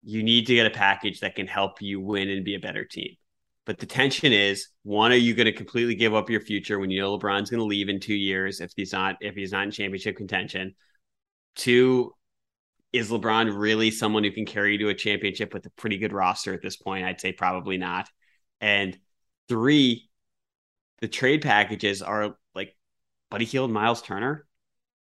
You 0.03 0.23
need 0.23 0.47
to 0.47 0.55
get 0.55 0.65
a 0.65 0.71
package 0.71 1.19
that 1.19 1.35
can 1.35 1.47
help 1.47 1.81
you 1.81 1.99
win 1.99 2.29
and 2.29 2.45
be 2.45 2.55
a 2.55 2.59
better 2.59 2.85
team. 2.85 3.15
But 3.65 3.77
the 3.77 3.85
tension 3.85 4.33
is 4.33 4.67
one, 4.83 5.11
are 5.11 5.15
you 5.15 5.35
going 5.35 5.45
to 5.45 5.51
completely 5.51 5.95
give 5.95 6.15
up 6.15 6.29
your 6.29 6.41
future 6.41 6.79
when 6.79 6.89
you 6.89 7.01
know 7.01 7.17
LeBron's 7.17 7.49
going 7.49 7.59
to 7.59 7.65
leave 7.65 7.89
in 7.89 7.99
two 7.99 8.15
years 8.15 8.59
if 8.59 8.71
he's 8.75 8.91
not 8.91 9.17
if 9.21 9.35
he's 9.35 9.51
not 9.51 9.65
in 9.65 9.71
championship 9.71 10.17
contention? 10.17 10.75
Two, 11.55 12.13
is 12.91 13.11
LeBron 13.11 13.57
really 13.57 13.91
someone 13.91 14.23
who 14.23 14.31
can 14.31 14.45
carry 14.45 14.73
you 14.73 14.77
to 14.79 14.89
a 14.89 14.95
championship 14.95 15.53
with 15.53 15.65
a 15.65 15.69
pretty 15.71 15.97
good 15.97 16.11
roster 16.11 16.53
at 16.53 16.61
this 16.61 16.75
point? 16.75 17.05
I'd 17.05 17.21
say 17.21 17.33
probably 17.33 17.77
not. 17.77 18.09
And 18.59 18.97
three, 19.47 20.09
the 20.99 21.07
trade 21.07 21.41
packages 21.41 22.01
are 22.01 22.35
Buddy 23.31 23.45
Hield, 23.45 23.71
Myles 23.71 24.01
Turner, 24.01 24.45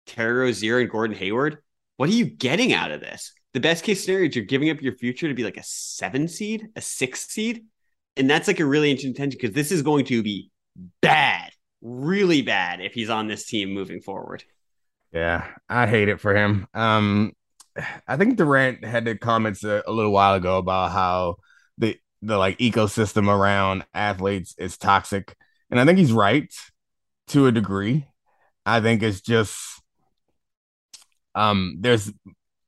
Terry 0.07 0.35
Rozier, 0.35 0.79
and 0.79 0.91
Gordon 0.91 1.17
Hayward. 1.17 1.59
What 1.97 2.09
are 2.09 2.13
you 2.13 2.27
getting 2.27 2.73
out 2.73 2.93
of 2.93 3.01
this? 3.01 3.33
The 3.55 3.61
best 3.61 3.83
case 3.83 4.05
scenario 4.05 4.29
is 4.29 4.37
you're 4.37 4.45
giving 4.45 4.71
up 4.71 4.83
your 4.83 4.95
future 4.95 5.27
to 5.27 5.35
be 5.35 5.43
like 5.43 5.57
a 5.57 5.65
seven 5.65 6.29
seed, 6.29 6.69
a 6.77 6.81
six 6.81 7.27
seed. 7.27 7.65
And 8.17 8.29
that's 8.29 8.47
like 8.47 8.61
a 8.61 8.67
really 8.67 8.91
interesting 8.91 9.15
tension 9.15 9.39
because 9.41 9.55
this 9.55 9.73
is 9.73 9.83
going 9.83 10.05
to 10.07 10.23
be 10.23 10.51
bad, 11.01 11.51
really 11.81 12.43
bad 12.43 12.81
if 12.81 12.93
he's 12.93 13.11
on 13.11 13.27
this 13.27 13.47
team 13.47 13.73
moving 13.73 14.01
forward. 14.01 14.45
Yeah, 15.13 15.47
I 15.69 15.87
hate 15.87 16.09
it 16.09 16.21
for 16.21 16.37
him. 16.37 16.67
Um, 16.75 17.33
I 18.07 18.17
think 18.17 18.37
Durant 18.37 18.85
had 18.85 19.07
the 19.07 19.17
comments 19.17 19.65
a, 19.65 19.83
a 19.87 19.93
little 19.93 20.13
while 20.13 20.35
ago 20.35 20.59
about 20.59 20.93
how 20.93 21.37
the 21.79 21.97
the 22.21 22.37
like 22.37 22.59
ecosystem 22.59 23.29
around 23.29 23.87
athletes 23.95 24.55
is 24.59 24.77
toxic. 24.77 25.35
And 25.71 25.81
I 25.81 25.85
think 25.85 25.99
he's 25.99 26.13
right 26.13 26.53
to 27.29 27.47
a 27.47 27.53
degree. 27.53 28.07
I 28.69 28.81
think 28.81 29.03
it's 29.03 29.21
just 29.21 29.57
um 31.35 31.77
there's 31.81 32.13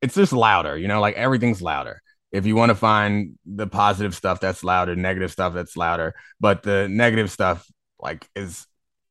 it's 0.01 0.15
just 0.15 0.33
louder, 0.33 0.77
you 0.77 0.87
know, 0.87 0.99
like 0.99 1.15
everything's 1.15 1.61
louder. 1.61 2.01
If 2.31 2.45
you 2.45 2.55
want 2.55 2.69
to 2.69 2.75
find 2.75 3.37
the 3.45 3.67
positive 3.67 4.15
stuff 4.15 4.39
that's 4.39 4.63
louder, 4.63 4.95
negative 4.95 5.31
stuff 5.31 5.53
that's 5.53 5.77
louder, 5.77 6.15
but 6.39 6.63
the 6.63 6.87
negative 6.89 7.29
stuff 7.29 7.67
like 7.99 8.27
is 8.35 8.65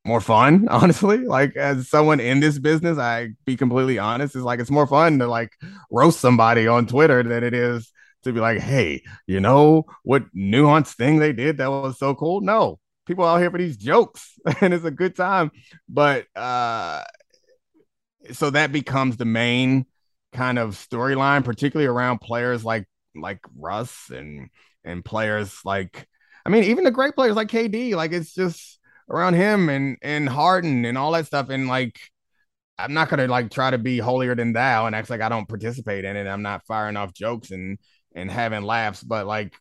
more 0.05 0.21
fun, 0.21 0.69
honestly. 0.71 1.19
Like 1.19 1.57
as 1.57 1.89
someone 1.89 2.21
in 2.21 2.41
this 2.41 2.59
business, 2.59 2.99
I 2.99 3.31
be 3.45 3.57
completely 3.57 3.99
honest, 3.99 4.35
it's 4.35 4.45
like 4.45 4.61
it's 4.61 4.71
more 4.71 4.87
fun 4.87 5.19
to 5.21 5.27
like 5.27 5.53
roast 5.91 6.21
somebody 6.21 6.67
on 6.67 6.87
Twitter 6.87 7.23
than 7.23 7.45
it 7.45 7.55
is 7.55 7.93
to 8.25 8.33
be 8.33 8.41
like, 8.41 8.59
hey, 8.59 9.03
you 9.27 9.41
know 9.41 9.85
what 10.03 10.25
nuanced 10.35 10.95
thing 10.95 11.19
they 11.19 11.33
did 11.33 11.59
that 11.59 11.71
was 11.71 11.99
so 11.99 12.15
cool? 12.15 12.41
No, 12.41 12.79
people 13.11 13.25
out 13.25 13.39
here 13.39 13.51
for 13.51 13.59
these 13.59 13.77
jokes 13.77 14.39
and 14.61 14.73
it's 14.73 14.85
a 14.85 14.91
good 14.91 15.17
time. 15.17 15.51
But 15.89 16.27
uh 16.37 17.03
so 18.33 18.51
that 18.51 18.71
becomes 18.71 19.17
the 19.17 19.25
main 19.25 19.87
kind 20.33 20.59
of 20.59 20.77
storyline, 20.77 21.45
particularly 21.45 21.89
around 21.89 22.21
players 22.21 22.65
like 22.65 22.87
like 23.17 23.41
Russ 23.57 24.11
and 24.11 24.49
and 24.85 25.05
players 25.05 25.59
like 25.65 26.07
I 26.47 26.51
mean, 26.51 26.65
even 26.65 26.85
the 26.85 26.93
great 26.93 27.15
players 27.17 27.35
like 27.35 27.49
KD, 27.49 27.95
like 27.97 28.13
it's 28.13 28.33
just 28.33 28.79
around 29.11 29.35
him 29.35 29.69
and 29.69 29.97
and 30.03 30.29
Harden 30.29 30.85
and 30.85 30.97
all 30.97 31.11
that 31.13 31.27
stuff. 31.27 31.49
And 31.51 31.67
like 31.67 31.99
I'm 32.79 32.95
not 32.95 33.09
gonna 33.09 33.27
like 33.27 33.51
try 33.51 33.73
to 33.73 33.79
be 33.79 33.99
holier 33.99 34.37
than 34.37 34.53
thou 34.53 34.87
and 34.87 34.95
act 34.95 35.11
like 35.11 35.21
I 35.21 35.29
don't 35.29 35.49
participate 35.49 36.05
in 36.05 36.17
it. 36.17 36.29
I'm 36.29 36.43
not 36.43 36.65
firing 36.67 36.97
off 36.97 37.13
jokes 37.13 37.51
and 37.51 37.79
and 38.15 38.31
having 38.31 38.63
laughs, 38.63 39.03
but 39.03 39.27
like 39.27 39.55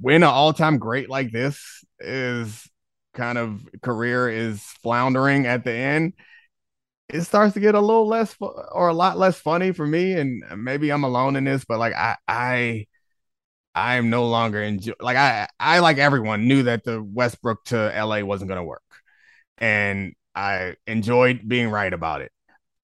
when 0.00 0.22
an 0.22 0.28
all-time 0.28 0.78
great 0.78 1.08
like 1.10 1.32
this 1.32 1.84
is 1.98 2.68
kind 3.14 3.38
of 3.38 3.66
career 3.82 4.28
is 4.28 4.62
floundering 4.82 5.46
at 5.46 5.64
the 5.64 5.72
end, 5.72 6.14
it 7.08 7.22
starts 7.22 7.54
to 7.54 7.60
get 7.60 7.74
a 7.74 7.80
little 7.80 8.06
less 8.08 8.34
fu- 8.34 8.46
or 8.46 8.88
a 8.88 8.94
lot 8.94 9.18
less 9.18 9.38
funny 9.40 9.72
for 9.72 9.86
me. 9.86 10.12
And 10.14 10.44
maybe 10.56 10.90
I'm 10.90 11.04
alone 11.04 11.36
in 11.36 11.44
this, 11.44 11.64
but 11.64 11.78
like 11.78 11.94
I 11.94 12.16
I 12.28 12.86
I 13.74 13.96
am 13.96 14.10
no 14.10 14.26
longer 14.28 14.62
enjoy 14.62 14.94
like 15.00 15.16
I 15.16 15.48
I 15.60 15.80
like 15.80 15.98
everyone 15.98 16.48
knew 16.48 16.64
that 16.64 16.84
the 16.84 17.02
Westbrook 17.02 17.64
to 17.66 17.92
LA 17.94 18.22
wasn't 18.22 18.48
gonna 18.50 18.64
work. 18.64 18.82
And 19.58 20.14
I 20.34 20.76
enjoyed 20.86 21.48
being 21.48 21.70
right 21.70 21.92
about 21.92 22.22
it. 22.22 22.32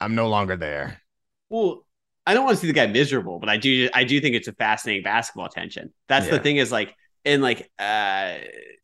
I'm 0.00 0.14
no 0.16 0.28
longer 0.28 0.56
there. 0.56 1.00
Well, 1.48 1.86
I 2.26 2.34
don't 2.34 2.44
want 2.44 2.56
to 2.56 2.60
see 2.60 2.66
the 2.66 2.72
guy 2.72 2.86
miserable, 2.86 3.38
but 3.38 3.48
I 3.48 3.56
do 3.56 3.88
I 3.94 4.04
do 4.04 4.20
think 4.20 4.34
it's 4.34 4.48
a 4.48 4.52
fascinating 4.52 5.02
basketball 5.04 5.48
tension. 5.48 5.92
That's 6.08 6.26
Yeah. 6.26 6.32
the 6.32 6.38
thing 6.40 6.56
is 6.56 6.72
like 6.72 6.94
and 7.26 7.42
like 7.42 7.70
uh 7.78 8.34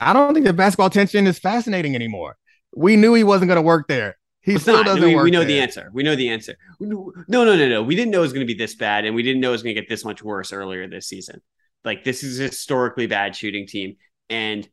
I 0.00 0.12
don't 0.12 0.34
think 0.34 0.44
the 0.44 0.52
basketball 0.52 0.90
tension 0.90 1.26
is 1.26 1.38
fascinating 1.38 1.94
anymore. 1.94 2.36
We 2.74 2.96
knew 2.96 3.14
he 3.14 3.24
wasn't 3.24 3.48
going 3.48 3.56
to 3.56 3.62
work 3.62 3.86
there. 3.86 4.16
He 4.40 4.58
still 4.58 4.78
not. 4.78 4.86
doesn't 4.86 5.02
we, 5.02 5.14
work. 5.14 5.24
we 5.24 5.30
know 5.30 5.44
the 5.44 5.60
answer. 5.60 5.90
We 5.92 6.02
know 6.02 6.16
the 6.16 6.28
answer. 6.28 6.56
No, 6.80 7.12
no, 7.28 7.44
no, 7.44 7.68
no. 7.68 7.82
We 7.82 7.94
didn't 7.94 8.10
know 8.10 8.18
it 8.18 8.22
was 8.22 8.32
going 8.32 8.44
to 8.44 8.52
be 8.52 8.58
this 8.58 8.74
bad, 8.74 9.04
and 9.04 9.14
we 9.14 9.22
didn't 9.22 9.40
know 9.40 9.50
it 9.50 9.52
was 9.52 9.62
going 9.62 9.76
to 9.76 9.80
get 9.80 9.88
this 9.88 10.04
much 10.04 10.22
worse 10.22 10.52
earlier 10.52 10.88
this 10.88 11.06
season. 11.06 11.40
Like 11.84 12.02
this 12.02 12.24
is 12.24 12.40
a 12.40 12.44
historically 12.44 13.06
bad 13.06 13.36
shooting 13.36 13.68
team, 13.68 13.96
and 14.28 14.68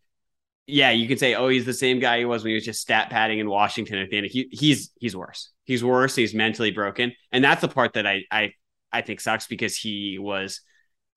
yeah, 0.65 0.91
you 0.91 1.07
could 1.07 1.19
say, 1.19 1.35
oh, 1.35 1.49
he's 1.49 1.65
the 1.65 1.73
same 1.73 1.99
guy 1.99 2.19
he 2.19 2.25
was 2.25 2.43
when 2.43 2.49
he 2.49 2.55
was 2.55 2.65
just 2.65 2.81
stat 2.81 3.09
padding 3.09 3.39
in 3.39 3.49
Washington 3.49 3.99
at 3.99 4.09
the 4.09 4.17
end. 4.17 4.27
He, 4.27 4.47
he's 4.51 4.91
he's 4.99 5.15
worse. 5.15 5.51
He's 5.65 5.83
worse. 5.83 6.15
He's 6.15 6.33
mentally 6.33 6.71
broken, 6.71 7.13
and 7.31 7.43
that's 7.43 7.61
the 7.61 7.67
part 7.67 7.93
that 7.93 8.07
I 8.07 8.23
I 8.31 8.53
I 8.91 9.01
think 9.01 9.19
sucks 9.19 9.45
because 9.45 9.75
he 9.77 10.17
was 10.19 10.61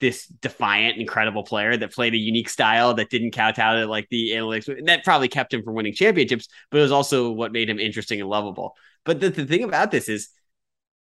this 0.03 0.27
defiant, 0.27 0.99
incredible 0.99 1.45
player 1.45 1.77
that 1.77 1.95
played 1.95 2.13
a 2.13 2.19
unique 2.19 2.49
style 2.49 2.93
that 2.95 3.09
didn't 3.09 3.31
kowtow 3.31 3.77
to 3.77 3.87
like 3.87 4.09
the 4.11 4.33
analytics. 4.33 4.85
That 4.87 5.05
probably 5.05 5.29
kept 5.29 5.55
him 5.55 5.63
from 5.63 5.75
winning 5.75 5.95
championships, 5.95 6.49
but 6.71 6.79
it 6.79 6.83
was 6.83 6.93
also 6.93 7.31
what 7.31 7.53
made 7.53 7.71
him 7.71 7.79
interesting 7.79 8.21
and 8.21 8.29
lovable. 8.29 8.75
But 9.05 9.21
the, 9.21 9.31
the 9.31 9.47
thing 9.47 9.63
about 9.63 9.93
this 9.93 10.09
is 10.09 10.31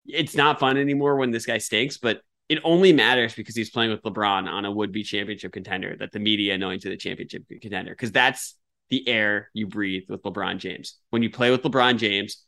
it's 0.05 0.35
not 0.35 0.59
fun 0.59 0.77
anymore 0.77 1.17
when 1.17 1.31
this 1.31 1.47
guy 1.47 1.59
stinks, 1.59 1.97
but 1.97 2.21
it 2.49 2.59
only 2.65 2.93
matters 2.93 3.35
because 3.35 3.55
he's 3.55 3.71
playing 3.71 3.93
with 3.93 4.03
LeBron 4.03 4.49
on 4.49 4.65
a 4.65 4.73
would-be 4.73 5.05
championship 5.05 5.53
contender 5.53 5.97
that 6.01 6.11
the 6.11 6.19
media 6.19 6.59
knowing 6.59 6.81
to 6.81 6.89
the 6.89 6.97
championship 6.97 7.45
contender. 7.63 7.93
Because 7.93 8.11
that's 8.11 8.57
the 8.91 9.07
air 9.07 9.49
you 9.53 9.69
breathe 9.69 10.05
with 10.09 10.23
LeBron 10.23 10.59
James. 10.59 10.97
When 11.11 11.23
you 11.23 11.31
play 11.31 11.53
with 11.53 11.63
LeBron 11.63 11.99
James, 11.99 12.43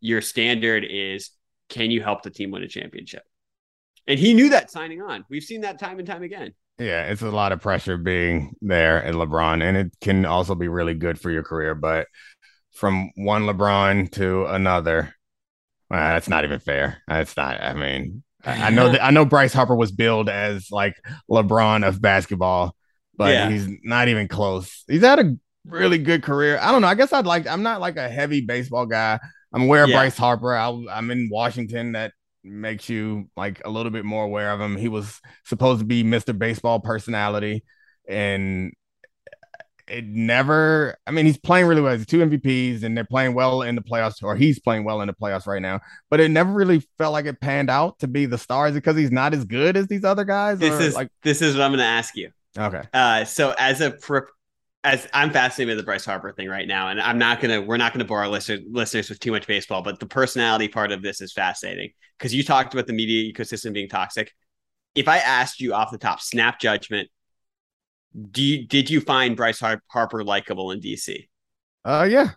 your 0.00 0.20
standard 0.20 0.86
is 0.88 1.30
can 1.68 1.90
you 1.90 2.00
help 2.00 2.22
the 2.22 2.30
team 2.30 2.52
win 2.52 2.62
a 2.62 2.68
championship? 2.68 3.24
And 4.06 4.18
he 4.18 4.34
knew 4.34 4.50
that 4.50 4.70
signing 4.70 5.02
on. 5.02 5.24
We've 5.28 5.42
seen 5.42 5.62
that 5.62 5.78
time 5.78 5.98
and 5.98 6.06
time 6.06 6.22
again. 6.22 6.52
Yeah, 6.78 7.04
it's 7.04 7.22
a 7.22 7.30
lot 7.30 7.52
of 7.52 7.60
pressure 7.60 7.96
being 7.96 8.54
there 8.60 9.02
at 9.02 9.14
LeBron, 9.14 9.62
and 9.62 9.76
it 9.76 9.92
can 10.00 10.24
also 10.26 10.54
be 10.54 10.68
really 10.68 10.94
good 10.94 11.18
for 11.18 11.30
your 11.30 11.42
career. 11.42 11.74
But 11.74 12.06
from 12.74 13.10
one 13.16 13.42
LeBron 13.44 14.12
to 14.12 14.44
another, 14.46 15.14
well, 15.88 16.00
that's 16.00 16.28
not 16.28 16.44
even 16.44 16.60
fair. 16.60 17.02
That's 17.08 17.36
not. 17.36 17.60
I 17.62 17.72
mean, 17.72 18.22
I 18.44 18.70
know 18.70 18.90
that 18.92 19.02
I 19.02 19.10
know 19.10 19.24
Bryce 19.24 19.54
Harper 19.54 19.74
was 19.74 19.90
billed 19.90 20.28
as 20.28 20.70
like 20.70 20.94
LeBron 21.30 21.86
of 21.86 22.00
basketball, 22.02 22.76
but 23.16 23.32
Yeah. 23.32 23.48
he's 23.50 23.66
not 23.82 24.08
even 24.08 24.28
close. 24.28 24.84
He's 24.86 25.02
had 25.02 25.18
a 25.18 25.34
really 25.66 25.98
good 25.98 26.22
career. 26.22 26.58
I 26.60 26.70
don't 26.72 26.82
know. 26.82 26.88
I 26.88 26.94
guess 26.94 27.12
I'd 27.12 27.26
like. 27.26 27.46
I'm 27.48 27.62
not 27.62 27.80
like 27.80 27.96
a 27.96 28.08
heavy 28.08 28.42
baseball 28.42 28.84
guy. 28.86 29.18
I'm 29.52 29.62
aware 29.62 29.82
of 29.84 29.88
Yeah. 29.88 29.96
Bryce 29.96 30.16
Harper. 30.18 30.54
I, 30.54 30.68
I'm 30.92 31.10
in 31.10 31.28
Washington. 31.32 31.92
That 31.92 32.12
makes 32.46 32.88
you 32.88 33.28
like 33.36 33.62
a 33.64 33.70
little 33.70 33.90
bit 33.90 34.04
more 34.04 34.24
aware 34.24 34.52
of 34.52 34.60
him. 34.60 34.76
He 34.76 34.88
was 34.88 35.20
supposed 35.44 35.80
to 35.80 35.86
be 35.86 36.04
Mr. 36.04 36.36
Baseball 36.36 36.80
personality, 36.80 37.64
and 38.08 38.72
it 39.88 40.04
never. 40.04 40.96
I 41.06 41.10
mean, 41.10 41.26
he's 41.26 41.38
playing 41.38 41.66
really 41.66 41.80
well. 41.80 41.96
He's 41.96 42.06
two 42.06 42.18
MVPs, 42.18 42.82
and 42.82 42.96
they're 42.96 43.04
playing 43.04 43.34
well 43.34 43.62
in 43.62 43.74
the 43.74 43.82
playoffs, 43.82 44.22
or 44.22 44.36
he's 44.36 44.58
playing 44.58 44.84
well 44.84 45.00
in 45.00 45.06
the 45.06 45.14
playoffs 45.14 45.46
right 45.46 45.62
now. 45.62 45.80
But 46.10 46.20
it 46.20 46.30
never 46.30 46.52
really 46.52 46.86
felt 46.98 47.12
like 47.12 47.26
it 47.26 47.40
panned 47.40 47.70
out 47.70 47.98
to 48.00 48.08
be 48.08 48.26
the 48.26 48.38
stars 48.38 48.74
because 48.74 48.96
he's 48.96 49.12
not 49.12 49.34
as 49.34 49.44
good 49.44 49.76
as 49.76 49.86
these 49.86 50.04
other 50.04 50.24
guys. 50.24 50.58
This 50.58 50.80
or, 50.80 50.82
is 50.82 50.94
like 50.94 51.08
this 51.22 51.42
is 51.42 51.56
what 51.56 51.64
I'm 51.64 51.70
going 51.70 51.78
to 51.78 51.84
ask 51.84 52.16
you. 52.16 52.30
okay, 52.58 52.82
Uh, 52.92 53.24
so 53.24 53.54
as 53.58 53.80
a 53.80 53.90
prep, 53.90 54.24
as 54.86 55.08
I'm 55.12 55.32
fascinated 55.32 55.76
with 55.76 55.84
the 55.84 55.86
Bryce 55.86 56.04
Harper 56.04 56.32
thing 56.32 56.48
right 56.48 56.68
now, 56.68 56.88
and 56.88 57.00
I'm 57.00 57.18
not 57.18 57.40
gonna, 57.40 57.60
we're 57.60 57.76
not 57.76 57.92
gonna 57.92 58.04
bore 58.04 58.20
our 58.20 58.28
listeners, 58.28 58.60
listeners 58.70 59.08
with 59.08 59.18
too 59.18 59.32
much 59.32 59.46
baseball, 59.46 59.82
but 59.82 59.98
the 59.98 60.06
personality 60.06 60.68
part 60.68 60.92
of 60.92 61.02
this 61.02 61.20
is 61.20 61.32
fascinating 61.32 61.90
because 62.18 62.32
you 62.32 62.44
talked 62.44 62.72
about 62.72 62.86
the 62.86 62.92
media 62.92 63.32
ecosystem 63.32 63.72
being 63.72 63.88
toxic. 63.88 64.32
If 64.94 65.08
I 65.08 65.18
asked 65.18 65.60
you 65.60 65.74
off 65.74 65.90
the 65.90 65.98
top, 65.98 66.20
snap 66.20 66.60
judgment, 66.60 67.10
do 68.30 68.42
you, 68.42 68.66
did 68.66 68.88
you 68.90 69.00
find 69.00 69.36
Bryce 69.36 69.60
Har- 69.60 69.82
Harper 69.88 70.24
likable 70.24 70.70
in 70.70 70.80
DC? 70.80 71.28
uh, 71.84 72.06
yeah, 72.08 72.34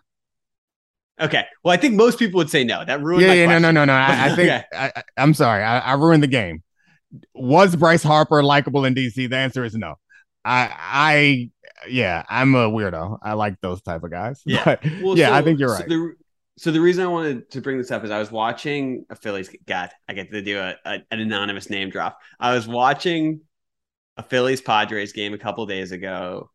Okay, 1.20 1.44
well, 1.62 1.74
I 1.74 1.76
think 1.76 1.94
most 1.94 2.18
people 2.18 2.38
would 2.38 2.48
say 2.48 2.64
no. 2.64 2.82
That 2.84 3.02
ruined 3.02 3.26
yeah, 3.26 3.32
yeah, 3.34 3.46
no, 3.46 3.58
no, 3.58 3.70
no, 3.70 3.84
no. 3.84 3.92
I, 3.92 4.26
I 4.26 4.28
think 4.34 4.48
Okay. 4.48 4.64
I, 4.72 4.92
I, 4.96 5.02
I'm 5.18 5.34
sorry. 5.34 5.62
I, 5.62 5.78
I 5.80 5.92
ruined 5.94 6.22
the 6.22 6.28
game. 6.28 6.62
Was 7.34 7.76
Bryce 7.76 8.02
Harper 8.02 8.42
likable 8.42 8.84
in 8.84 8.94
DC? 8.94 9.26
The 9.26 9.36
answer 9.36 9.64
is 9.64 9.74
no. 9.74 9.96
I, 10.44 10.70
I, 10.78 11.50
yeah, 11.88 12.24
I'm 12.28 12.54
a 12.54 12.68
weirdo. 12.70 13.18
I 13.22 13.34
like 13.34 13.60
those 13.60 13.82
type 13.82 14.02
of 14.04 14.10
guys. 14.10 14.42
Yeah. 14.44 14.64
But, 14.64 14.80
Well, 15.02 15.16
yeah, 15.16 15.34
I 15.34 15.42
think 15.42 15.58
you're 15.58 15.68
so 15.70 15.74
right. 15.80 15.88
the, 15.88 16.12
so 16.58 16.70
the 16.70 16.80
reason 16.80 17.04
I 17.04 17.08
wanted 17.08 17.50
to 17.52 17.60
bring 17.60 17.78
this 17.78 17.90
up 17.90 18.04
is 18.04 18.10
I 18.10 18.18
was 18.18 18.30
watching 18.30 19.04
a 19.10 19.16
Phillies. 19.16 19.50
God, 19.66 19.90
I 20.08 20.14
get 20.14 20.30
to 20.30 20.42
do 20.42 20.58
a, 20.58 20.74
a- 20.84 21.02
an 21.10 21.20
anonymous 21.20 21.70
name 21.70 21.90
drop. 21.90 22.18
I 22.38 22.54
was 22.54 22.68
watching 22.68 23.40
a 24.16 24.22
Phillies 24.22 24.60
Padres 24.60 25.12
game 25.12 25.32
a 25.34 25.38
couple 25.38 25.64
days 25.66 25.92
ago 25.92 26.50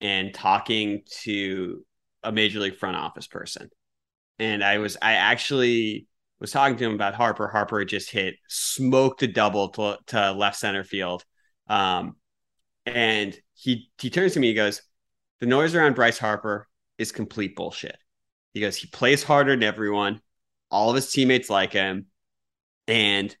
and 0.00 0.34
talking 0.34 1.02
to 1.22 1.84
a 2.22 2.32
major 2.32 2.58
league 2.58 2.76
front 2.76 2.96
office 2.96 3.26
person, 3.26 3.68
and 4.38 4.64
I 4.64 4.78
was 4.78 4.96
I 5.00 5.12
actually 5.14 6.08
was 6.40 6.50
talking 6.50 6.76
to 6.78 6.84
him 6.84 6.94
about 6.94 7.14
Harper. 7.14 7.46
Harper 7.48 7.78
had 7.80 7.88
just 7.88 8.10
hit 8.10 8.34
smoked 8.48 9.22
a 9.22 9.28
double 9.28 9.68
to, 9.70 9.98
to 10.08 10.32
left 10.32 10.56
center 10.56 10.82
field, 10.84 11.24
um, 11.68 12.16
and 12.86 13.36
he 13.54 13.90
he 13.98 14.10
turns 14.10 14.34
to 14.34 14.40
me. 14.40 14.48
He 14.48 14.54
goes, 14.54 14.82
"The 15.40 15.46
noise 15.46 15.74
around 15.74 15.94
Bryce 15.94 16.18
Harper 16.18 16.68
is 16.98 17.12
complete 17.12 17.56
bullshit." 17.56 17.96
He 18.54 18.60
goes, 18.60 18.76
he 18.76 18.86
plays 18.86 19.22
harder 19.22 19.50
than 19.50 19.64
everyone. 19.64 20.20
All 20.70 20.88
of 20.88 20.96
his 20.96 21.10
teammates 21.10 21.50
like 21.50 21.72
him. 21.72 22.06
And 22.86 23.36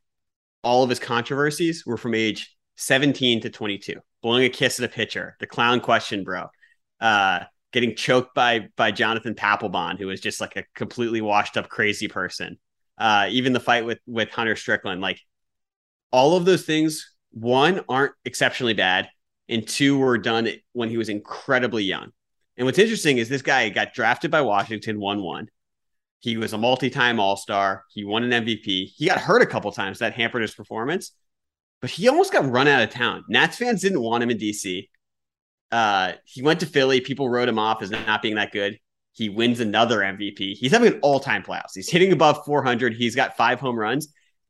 all 0.62 0.82
of 0.82 0.90
his 0.90 0.98
controversies 0.98 1.84
were 1.86 1.96
from 1.96 2.14
age 2.14 2.54
17 2.76 3.42
to 3.42 3.50
22. 3.50 3.94
Blowing 4.22 4.44
a 4.44 4.48
kiss 4.48 4.80
at 4.80 4.84
a 4.84 4.92
pitcher, 4.92 5.36
the 5.38 5.46
clown 5.46 5.80
question, 5.80 6.24
bro. 6.24 6.46
Uh, 7.00 7.40
getting 7.72 7.94
choked 7.94 8.34
by 8.34 8.68
by 8.76 8.90
Jonathan 8.90 9.34
Papelbon, 9.34 9.98
who 9.98 10.06
was 10.06 10.20
just 10.20 10.40
like 10.40 10.56
a 10.56 10.64
completely 10.74 11.20
washed 11.20 11.56
up 11.56 11.68
crazy 11.68 12.08
person. 12.08 12.58
Uh, 12.96 13.28
even 13.30 13.52
the 13.52 13.60
fight 13.60 13.84
with 13.84 13.98
with 14.06 14.30
Hunter 14.30 14.56
Strickland, 14.56 15.02
like 15.02 15.20
all 16.10 16.36
of 16.36 16.46
those 16.46 16.64
things, 16.64 17.14
one 17.32 17.82
aren't 17.88 18.14
exceptionally 18.24 18.72
bad, 18.72 19.10
and 19.48 19.66
two 19.66 19.98
were 19.98 20.18
done 20.18 20.48
when 20.72 20.88
he 20.88 20.96
was 20.96 21.08
incredibly 21.08 21.84
young. 21.84 22.10
And 22.56 22.66
what's 22.66 22.78
interesting 22.78 23.18
is 23.18 23.28
this 23.28 23.42
guy 23.42 23.68
got 23.68 23.94
drafted 23.94 24.30
by 24.30 24.42
Washington 24.42 25.00
1 25.00 25.22
1. 25.22 25.48
He 26.20 26.36
was 26.36 26.52
a 26.52 26.58
multi 26.58 26.88
time 26.88 27.20
All 27.20 27.36
Star. 27.36 27.84
He 27.90 28.04
won 28.04 28.24
an 28.24 28.44
MVP. 28.44 28.92
He 28.96 29.06
got 29.06 29.18
hurt 29.18 29.42
a 29.42 29.46
couple 29.46 29.70
times. 29.72 29.98
That 29.98 30.14
hampered 30.14 30.42
his 30.42 30.54
performance, 30.54 31.12
but 31.80 31.90
he 31.90 32.08
almost 32.08 32.32
got 32.32 32.50
run 32.50 32.68
out 32.68 32.82
of 32.82 32.90
town. 32.90 33.24
Nats 33.28 33.58
fans 33.58 33.82
didn't 33.82 34.00
want 34.00 34.22
him 34.22 34.30
in 34.30 34.38
DC. 34.38 34.88
Uh, 35.70 36.12
he 36.24 36.40
went 36.40 36.60
to 36.60 36.66
Philly. 36.66 37.00
People 37.00 37.28
wrote 37.28 37.48
him 37.48 37.58
off 37.58 37.82
as 37.82 37.90
not 37.90 38.22
being 38.22 38.36
that 38.36 38.52
good. 38.52 38.78
He 39.12 39.28
wins 39.28 39.60
another 39.60 39.98
MVP. 39.98 40.54
He's 40.54 40.72
having 40.72 40.94
an 40.94 41.00
all-time 41.02 41.42
playoffs. 41.42 41.74
He's 41.74 41.90
hitting 41.90 42.12
above 42.12 42.44
400. 42.44 42.94
He's 42.94 43.14
got 43.14 43.36
five 43.36 43.60
home 43.60 43.78
runs, 43.78 44.08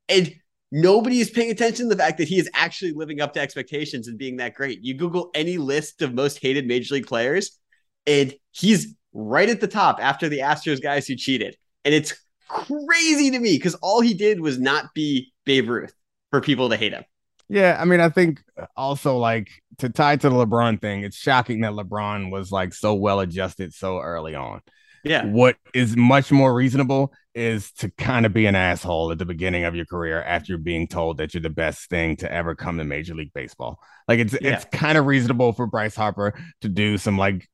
and 0.09 0.32
nobody 0.75 1.20
is 1.20 1.31
paying 1.31 1.53
attention 1.53 1.89
to 1.89 1.95
the 1.95 2.03
fact 2.03 2.18
that 2.18 2.27
he 2.27 2.37
is 2.37 2.51
actually 2.53 2.91
living 2.93 3.20
up 3.20 3.33
to 3.33 3.41
expectations 3.41 4.09
and 4.09 4.18
being 4.18 4.39
that 4.39 4.55
great. 4.55 4.83
You 4.83 4.95
Google 4.95 5.31
any 5.33 5.57
list 5.57 6.03
of 6.03 6.12
most 6.12 6.41
hated 6.41 6.66
major 6.66 6.95
league 6.95 7.07
players, 7.07 7.59
and 8.07 8.35
he's 8.51 8.95
right 9.12 9.49
at 9.49 9.61
the 9.61 9.68
top 9.68 10.03
after 10.03 10.29
the 10.29 10.41
Astros 10.41 10.83
guys 10.83 11.07
who 11.07 11.14
cheated. 11.14 11.57
And 11.85 11.95
it's 11.95 12.14
crazy 12.49 13.31
to 13.31 13.39
me 13.39 13.57
because 13.57 13.77
all 13.77 14.01
he 14.01 14.14
did 14.14 14.41
was 14.41 14.59
not 14.59 14.93
be 14.95 15.33
Babe 15.45 15.68
Ruth 15.68 15.95
for 16.31 16.41
people 16.41 16.68
to 16.70 16.77
hate 16.77 16.93
him. 16.93 17.05
Yeah, 17.49 17.77
I 17.79 17.85
mean, 17.85 18.01
I 18.01 18.09
think 18.09 18.43
also 18.77 19.18
like 19.18 19.49
to 19.79 19.91
tie 19.91 20.16
to 20.16 20.29
the 20.29 20.35
LeBron 20.35 20.81
thing, 20.81 21.05
it's 21.05 21.16
shocking 21.16 21.61
that 21.61 21.72
LeBron 21.72 22.33
was 22.33 22.51
like 22.51 22.75
so 22.75 22.95
well 22.95 23.20
adjusted 23.20 23.72
so 23.75 24.01
early 24.01 24.35
on. 24.35 24.61
Yeah. 25.05 25.26
What 25.26 25.57
is 25.74 25.96
much 25.96 26.32
more 26.32 26.55
reasonable 26.55 27.12
is 27.34 27.72
to 27.72 27.90
kind 27.98 28.24
of 28.26 28.32
be 28.32 28.46
an 28.46 28.55
asshole 28.55 29.11
at 29.11 29.18
the 29.18 29.24
beginning 29.24 29.64
of 29.64 29.74
your 29.74 29.84
career 29.86 30.22
after 30.22 30.57
being 30.57 30.86
told 30.86 31.18
that 31.18 31.34
you're 31.34 31.42
the 31.42 31.50
best 31.50 31.90
thing 31.90 32.16
to 32.16 32.32
ever 32.32 32.55
come 32.55 32.78
to 32.78 32.84
Major 32.84 33.14
League 33.14 33.32
Baseball. 33.34 33.78
Like 34.09 34.20
it's 34.20 34.34
Yeah. 34.40 34.55
it's 34.55 34.64
kind 34.66 34.96
of 34.96 35.07
reasonable 35.07 35.52
for 35.52 35.66
Bryce 35.66 35.96
Harper 35.96 36.32
to 36.61 36.68
do 36.68 36.96
some 36.96 37.18
like 37.18 37.48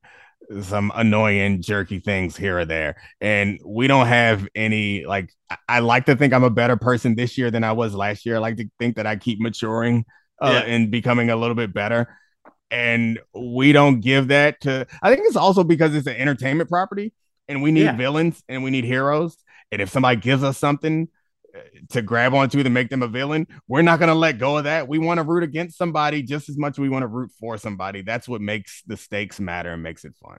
some 0.63 0.91
annoying 0.95 1.63
jerky 1.63 2.01
things 2.01 2.37
here 2.37 2.59
or 2.59 2.65
there. 2.65 2.97
And 3.21 3.59
we 3.65 3.87
don't 3.87 4.07
have 4.07 4.47
any 4.55 5.05
like 5.05 5.33
I, 5.49 5.57
I 5.69 5.79
like 5.81 6.07
to 6.07 6.17
think 6.17 6.33
I'm 6.35 6.45
a 6.45 6.51
better 6.51 6.77
person 6.77 7.15
this 7.15 7.39
year 7.39 7.51
than 7.51 7.65
I 7.65 7.73
was 7.73 7.95
last 7.95 8.27
year. 8.27 8.37
I 8.37 8.41
like 8.41 8.57
to 8.59 8.69
think 8.79 8.97
that 8.97 9.07
I 9.07 9.17
keep 9.17 9.41
maturing 9.41 10.05
uh, 10.43 10.51
Yeah. 10.67 10.73
and 10.75 10.91
becoming 10.91 11.31
a 11.31 11.37
little 11.37 11.55
bit 11.55 11.73
better. 11.73 12.17
And 12.71 13.19
we 13.35 13.73
don't 13.73 14.01
give 14.01 14.29
that 14.29 14.61
to 14.63 14.87
I 15.03 15.13
think 15.15 15.27
it's 15.27 15.37
also 15.37 15.65
because 15.65 15.95
it's 15.95 16.07
an 16.07 16.17
entertainment 16.17 16.69
property 16.69 17.13
and 17.51 17.63
we 17.63 17.73
need 17.73 17.83
Yeah. 17.85 17.97
villains 17.97 18.43
and 18.49 18.63
we 18.65 18.71
need 18.71 18.85
heroes. 18.85 19.37
And 19.73 19.83
if 19.83 19.91
somebody 19.91 20.21
gives 20.21 20.43
us 20.43 20.57
something 20.57 21.09
uh, 21.55 21.59
to 21.91 22.01
grab 22.03 22.33
onto 22.33 22.63
to 22.63 22.71
make 22.71 22.89
them 22.91 23.03
a 23.03 23.09
villain, 23.09 23.47
we're 23.69 23.83
not 23.83 23.99
going 23.99 24.09
to 24.09 24.15
let 24.15 24.39
go 24.39 24.57
of 24.59 24.65
that. 24.65 24.89
We 24.89 24.99
want 24.99 25.19
to 25.19 25.25
root 25.25 25.43
against 25.43 25.77
somebody 25.77 26.23
just 26.23 26.49
as 26.49 26.57
much 26.57 26.75
as 26.75 26.79
we 26.79 26.89
want 26.89 27.03
to 27.03 27.09
root 27.09 27.31
for 27.39 27.59
somebody. 27.59 28.03
That's 28.03 28.29
what 28.29 28.41
makes 28.41 28.83
the 28.87 28.97
stakes 28.97 29.39
matter 29.41 29.73
and 29.73 29.83
makes 29.83 30.05
it 30.05 30.15
fun. 30.23 30.39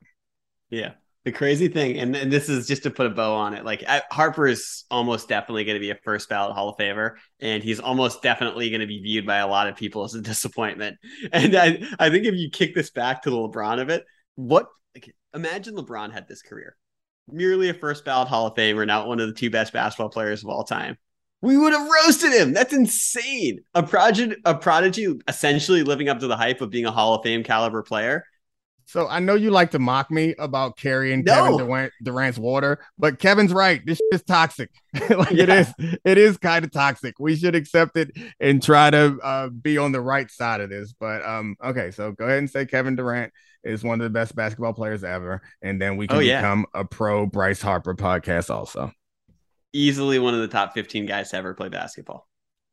Yeah. 0.70 0.94
The 1.24 1.32
crazy 1.32 1.68
thing, 1.68 2.00
and, 2.00 2.16
and 2.16 2.34
this 2.34 2.50
is 2.50 2.66
just 2.66 2.82
to 2.84 2.90
put 2.90 3.06
a 3.06 3.10
bow 3.12 3.36
on 3.36 3.54
it, 3.54 3.64
like 3.64 3.84
I, 3.88 4.02
Harper 4.12 4.48
is 4.48 4.86
almost 4.90 5.30
definitely 5.30 5.66
going 5.66 5.76
to 5.76 5.80
be 5.80 5.92
a 5.92 5.96
first 6.04 6.28
ballot 6.30 6.56
Hall 6.56 6.70
of 6.70 6.78
Famer, 6.78 7.12
and 7.40 7.62
he's 7.62 7.80
almost 7.80 8.24
definitely 8.24 8.72
going 8.72 8.82
to 8.82 8.88
be 8.88 9.02
viewed 9.04 9.28
by 9.28 9.38
a 9.38 9.48
lot 9.48 9.68
of 9.68 9.76
people 9.76 10.04
as 10.04 10.16
a 10.16 10.22
disappointment. 10.32 10.98
And 11.32 11.56
I, 11.56 11.84
I 12.00 12.10
think 12.10 12.26
if 12.26 12.34
you 12.34 12.50
kick 12.50 12.74
this 12.74 12.90
back 12.90 13.22
to 13.22 13.30
the 13.30 13.36
LeBron 13.36 13.80
of 13.80 13.90
it, 13.90 14.04
what 14.34 14.70
like, 14.96 15.14
imagine 15.32 15.76
LeBron 15.76 16.12
had 16.12 16.28
this 16.28 16.42
career, 16.42 16.76
merely 17.30 17.70
a 17.70 17.74
first 17.74 18.06
ballot 18.06 18.28
Hall 18.28 18.48
of 18.48 18.56
Famer, 18.56 18.86
not 18.86 19.08
one 19.08 19.20
of 19.20 19.28
the 19.28 19.34
two 19.34 19.50
best 19.50 19.74
basketball 19.74 20.10
players 20.10 20.44
of 20.44 20.50
all 20.50 20.64
time. 20.64 20.98
We 21.42 21.58
would 21.58 21.74
have 21.74 21.90
roasted 21.90 22.34
him. 22.34 22.54
That's 22.54 22.74
insane. 22.74 23.62
A 23.74 23.82
prodigy, 23.82 24.36
a 24.46 24.54
prodigy, 24.54 25.08
essentially 25.28 25.84
living 25.84 26.08
up 26.08 26.20
to 26.20 26.28
the 26.28 26.38
hype 26.38 26.62
of 26.62 26.70
being 26.70 26.86
a 26.86 26.92
Hall 26.92 27.16
of 27.16 27.24
Fame 27.24 27.44
caliber 27.44 27.82
player. 27.82 28.26
So 28.92 29.08
I 29.08 29.20
know 29.20 29.36
you 29.36 29.52
like 29.52 29.72
to 29.72 29.80
mock 29.80 30.12
me 30.12 30.36
about 30.38 30.76
carrying 30.76 31.24
no. 31.24 31.34
Kevin 31.34 31.58
Durant, 31.60 31.94
Durant's 32.04 32.38
water, 32.38 32.78
but 33.00 33.20
Kevin's 33.20 33.54
right. 33.54 33.82
This 33.86 34.02
is 34.12 34.22
toxic. 34.22 34.70
like 35.10 35.32
yeah. 35.32 35.44
it 35.44 35.50
is, 35.50 35.74
it 36.04 36.18
is 36.18 36.38
kind 36.38 36.66
of 36.66 36.74
toxic. 36.74 37.18
We 37.18 37.38
should 37.38 37.56
accept 37.56 37.96
it 37.96 38.12
and 38.42 38.62
try 38.62 38.90
to 38.90 39.18
uh, 39.24 39.48
be 39.48 39.78
on 39.78 39.94
the 39.94 40.02
right 40.02 40.30
side 40.30 40.60
of 40.60 40.70
this. 40.70 40.92
But 40.92 41.26
um, 41.26 41.56
okay, 41.64 41.92
so 41.92 42.12
go 42.12 42.26
ahead 42.26 42.40
and 42.40 42.50
say 42.50 42.66
Kevin 42.66 42.98
Durant 42.98 43.32
is 43.64 43.82
one 43.82 44.02
of 44.02 44.04
the 44.04 44.10
best 44.10 44.36
basketball 44.36 44.74
players 44.74 45.06
ever, 45.06 45.42
and 45.62 45.82
then 45.82 45.96
we 45.96 46.08
oh, 46.08 46.10
can 46.10 46.18
oh, 46.18 46.20
yeah. 46.20 46.42
become 46.42 46.66
a 46.74 46.84
pro 46.84 47.26
Bryce 47.26 47.62
Harper 47.62 47.96
podcast 47.96 48.50
also. 48.50 48.92
Easily 49.72 50.20
one 50.20 50.34
of 50.34 50.42
the 50.42 50.50
top 50.50 50.74
fifteen 50.74 51.06
guys 51.06 51.30
to 51.30 51.38
ever 51.38 51.54
play 51.54 51.70
basketball. 51.70 52.28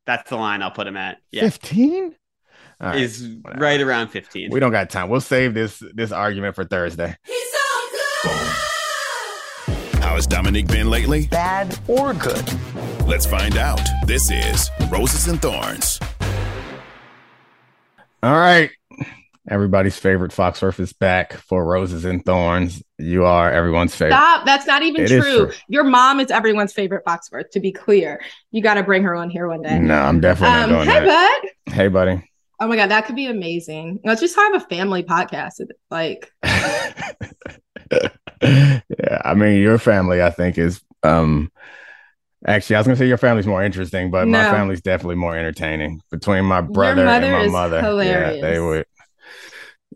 That's 0.04 0.28
the 0.28 0.36
line 0.36 0.62
I'll 0.62 0.72
put 0.72 0.88
him 0.88 0.96
at. 0.96 1.18
Yeah. 1.30 1.42
15? 1.42 2.16
Right. 2.80 3.00
Is 3.00 3.26
whatever. 3.42 3.60
right 3.62 3.80
around 3.80 4.08
15. 4.08 4.50
We 4.50 4.60
don't 4.60 4.70
got 4.72 4.90
time. 4.90 5.08
We'll 5.08 5.20
save 5.20 5.54
this 5.54 5.82
this 5.94 6.12
argument 6.12 6.54
for 6.54 6.64
Thursday. 6.64 7.16
How 10.00 10.14
has 10.14 10.26
Dominique 10.26 10.68
been 10.68 10.88
lately? 10.90 11.26
bad 11.26 11.78
or 11.86 12.14
good. 12.14 12.52
Let's 13.06 13.26
find 13.26 13.56
out. 13.56 13.80
This 14.06 14.30
is 14.30 14.70
Roses 14.90 15.28
and 15.28 15.40
Thorns. 15.40 15.98
All 18.22 18.36
right. 18.36 18.70
Everybody's 19.50 19.96
favorite 19.98 20.32
Foxworth 20.32 20.78
is 20.78 20.92
back 20.92 21.32
for 21.32 21.64
Roses 21.64 22.04
and 22.04 22.22
Thorns. 22.24 22.82
You 22.98 23.24
are 23.24 23.50
everyone's 23.50 23.94
favorite. 23.94 24.12
Stop. 24.16 24.44
That's 24.44 24.66
not 24.66 24.82
even 24.82 25.06
true. 25.06 25.20
true. 25.22 25.52
Your 25.68 25.84
mom 25.84 26.20
is 26.20 26.30
everyone's 26.30 26.72
favorite 26.74 27.02
Foxworth, 27.06 27.50
to 27.52 27.60
be 27.60 27.72
clear. 27.72 28.20
You 28.50 28.60
got 28.62 28.74
to 28.74 28.82
bring 28.82 29.04
her 29.04 29.14
on 29.14 29.30
here 29.30 29.48
one 29.48 29.62
day. 29.62 29.78
No, 29.78 29.94
I'm 29.94 30.20
definitely 30.20 30.54
Um, 30.56 30.70
not 30.70 30.84
doing 30.84 30.88
hey, 30.88 31.06
that. 31.06 31.40
bud. 31.66 31.72
Hey, 31.74 31.88
buddy. 31.88 32.27
Oh 32.60 32.66
my 32.66 32.76
God, 32.76 32.90
that 32.90 33.06
could 33.06 33.16
be 33.16 33.26
amazing. 33.26 34.00
Let's 34.04 34.20
just 34.20 34.36
have 34.36 34.54
a 34.54 34.60
family 34.60 35.04
podcast. 35.04 35.60
Like, 35.90 36.32
yeah, 38.42 39.22
I 39.24 39.34
mean, 39.34 39.60
your 39.60 39.78
family, 39.78 40.22
I 40.22 40.30
think, 40.30 40.58
is 40.58 40.82
um 41.02 41.52
actually 42.46 42.76
I 42.76 42.80
was 42.80 42.86
gonna 42.86 42.96
say 42.96 43.06
your 43.06 43.16
family's 43.16 43.46
more 43.46 43.62
interesting, 43.62 44.10
but 44.10 44.26
my 44.26 44.50
family's 44.50 44.80
definitely 44.80 45.16
more 45.16 45.36
entertaining. 45.36 46.02
Between 46.10 46.44
my 46.44 46.60
brother 46.60 47.06
and 47.06 47.52
my 47.52 47.68
mother. 47.68 47.76
Yeah, 47.76 48.30
they 48.30 48.54
hilarious. 48.54 48.60
would. 48.60 48.86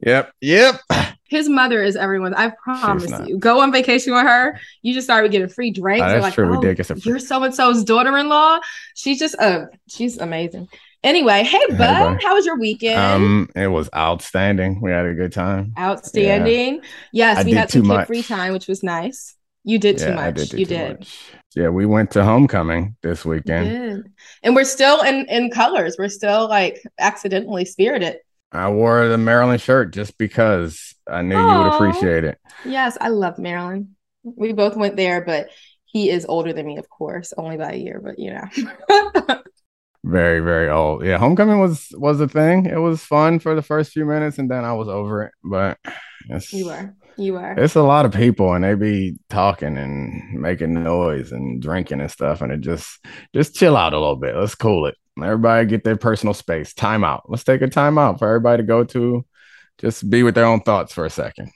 Yep. 0.04 0.32
Yep. 0.40 0.80
his 1.28 1.48
mother 1.48 1.82
is 1.82 1.96
everyone. 1.96 2.34
I 2.34 2.50
promise 2.50 3.12
you. 3.26 3.38
Go 3.38 3.60
on 3.60 3.72
vacation 3.72 4.12
with 4.12 4.22
her. 4.22 4.58
You 4.82 4.94
just 4.94 5.06
started 5.06 5.30
getting 5.32 5.48
free 5.48 5.70
drinks. 5.70 6.04
Oh, 6.04 6.08
that's 6.08 6.22
like, 6.22 6.34
true. 6.34 6.50
We 6.50 6.56
"Oh, 6.56 6.60
did 6.60 6.76
get 6.76 6.86
some 6.86 7.00
free- 7.00 7.10
You're 7.10 7.18
so 7.18 7.42
and 7.42 7.54
so's 7.54 7.84
daughter 7.84 8.16
in 8.18 8.28
law. 8.28 8.58
She's 8.94 9.18
just 9.18 9.36
uh 9.38 9.66
she's 9.88 10.18
amazing. 10.18 10.68
Anyway, 11.04 11.42
hey 11.42 11.60
bud, 11.70 11.78
buddy. 11.78 12.24
how 12.24 12.34
was 12.34 12.46
your 12.46 12.58
weekend? 12.58 12.98
Um, 12.98 13.48
it 13.56 13.66
was 13.66 13.88
outstanding. 13.94 14.80
We 14.80 14.92
had 14.92 15.04
a 15.04 15.14
good 15.14 15.32
time. 15.32 15.74
Outstanding. 15.76 16.80
Yes, 17.12 17.38
I 17.38 17.42
we 17.42 17.52
had 17.52 17.70
some 17.70 17.82
kid 17.82 18.06
free 18.06 18.22
time, 18.22 18.52
which 18.52 18.68
was 18.68 18.84
nice. 18.84 19.34
You 19.64 19.78
did 19.78 19.98
too 19.98 20.14
much. 20.14 20.36
Did 20.36 20.52
you 20.52 20.66
too 20.66 20.74
did. 20.76 20.98
much. 21.00 21.18
Yeah, 21.56 21.68
we 21.68 21.86
went 21.86 22.12
to 22.12 22.24
homecoming 22.24 22.96
this 23.02 23.24
weekend. 23.24 24.08
And 24.42 24.54
we're 24.54 24.64
still 24.64 25.02
in 25.02 25.26
in 25.26 25.50
colors. 25.50 25.96
We're 25.98 26.08
still 26.08 26.48
like 26.48 26.80
accidentally 27.00 27.64
spirited. 27.64 28.18
I 28.52 28.68
wore 28.70 29.08
the 29.08 29.18
Maryland 29.18 29.60
shirt 29.60 29.92
just 29.92 30.16
because 30.18 30.94
I 31.08 31.22
knew 31.22 31.38
you 31.38 31.58
would 31.58 31.74
appreciate 31.74 32.24
it. 32.24 32.38
Yes, 32.64 32.96
I 33.00 33.08
love 33.08 33.38
Maryland. 33.38 33.88
We 34.22 34.52
both 34.52 34.76
went 34.76 34.96
there, 34.96 35.24
but 35.24 35.48
he 35.84 36.10
is 36.10 36.26
older 36.28 36.52
than 36.52 36.66
me, 36.66 36.78
of 36.78 36.88
course, 36.88 37.32
only 37.36 37.56
by 37.56 37.72
a 37.72 37.76
year, 37.76 38.00
but 38.02 38.18
you 38.18 38.34
know. 38.34 39.38
Very, 40.04 40.40
very 40.40 40.68
old. 40.68 41.04
Yeah, 41.04 41.18
homecoming 41.18 41.60
was 41.60 41.88
was 41.92 42.20
a 42.20 42.26
thing. 42.26 42.66
It 42.66 42.78
was 42.78 43.04
fun 43.04 43.38
for 43.38 43.54
the 43.54 43.62
first 43.62 43.92
few 43.92 44.04
minutes, 44.04 44.38
and 44.38 44.50
then 44.50 44.64
I 44.64 44.72
was 44.72 44.88
over 44.88 45.24
it. 45.24 45.32
But 45.44 45.78
it's, 46.28 46.52
you 46.52 46.70
are. 46.70 46.94
You 47.16 47.36
are. 47.36 47.52
It's 47.58 47.76
a 47.76 47.82
lot 47.82 48.04
of 48.04 48.12
people, 48.12 48.52
and 48.52 48.64
they 48.64 48.74
be 48.74 49.18
talking 49.30 49.76
and 49.76 50.40
making 50.40 50.74
noise 50.74 51.30
and 51.30 51.62
drinking 51.62 52.00
and 52.00 52.10
stuff, 52.10 52.40
and 52.40 52.50
it 52.50 52.60
just 52.60 52.98
just 53.32 53.54
chill 53.54 53.76
out 53.76 53.92
a 53.92 53.98
little 53.98 54.16
bit. 54.16 54.34
Let's 54.34 54.56
cool 54.56 54.86
it. 54.86 54.96
Everybody 55.22 55.66
get 55.66 55.84
their 55.84 55.96
personal 55.96 56.34
space. 56.34 56.74
Time 56.74 57.04
out. 57.04 57.24
Let's 57.28 57.44
take 57.44 57.62
a 57.62 57.68
time 57.68 57.96
out 57.96 58.18
for 58.18 58.26
everybody 58.26 58.62
to 58.62 58.66
go 58.66 58.82
to. 58.84 59.24
Just 59.78 60.08
be 60.08 60.22
with 60.22 60.34
their 60.34 60.46
own 60.46 60.62
thoughts 60.62 60.92
for 60.92 61.04
a 61.04 61.10
second. 61.10 61.52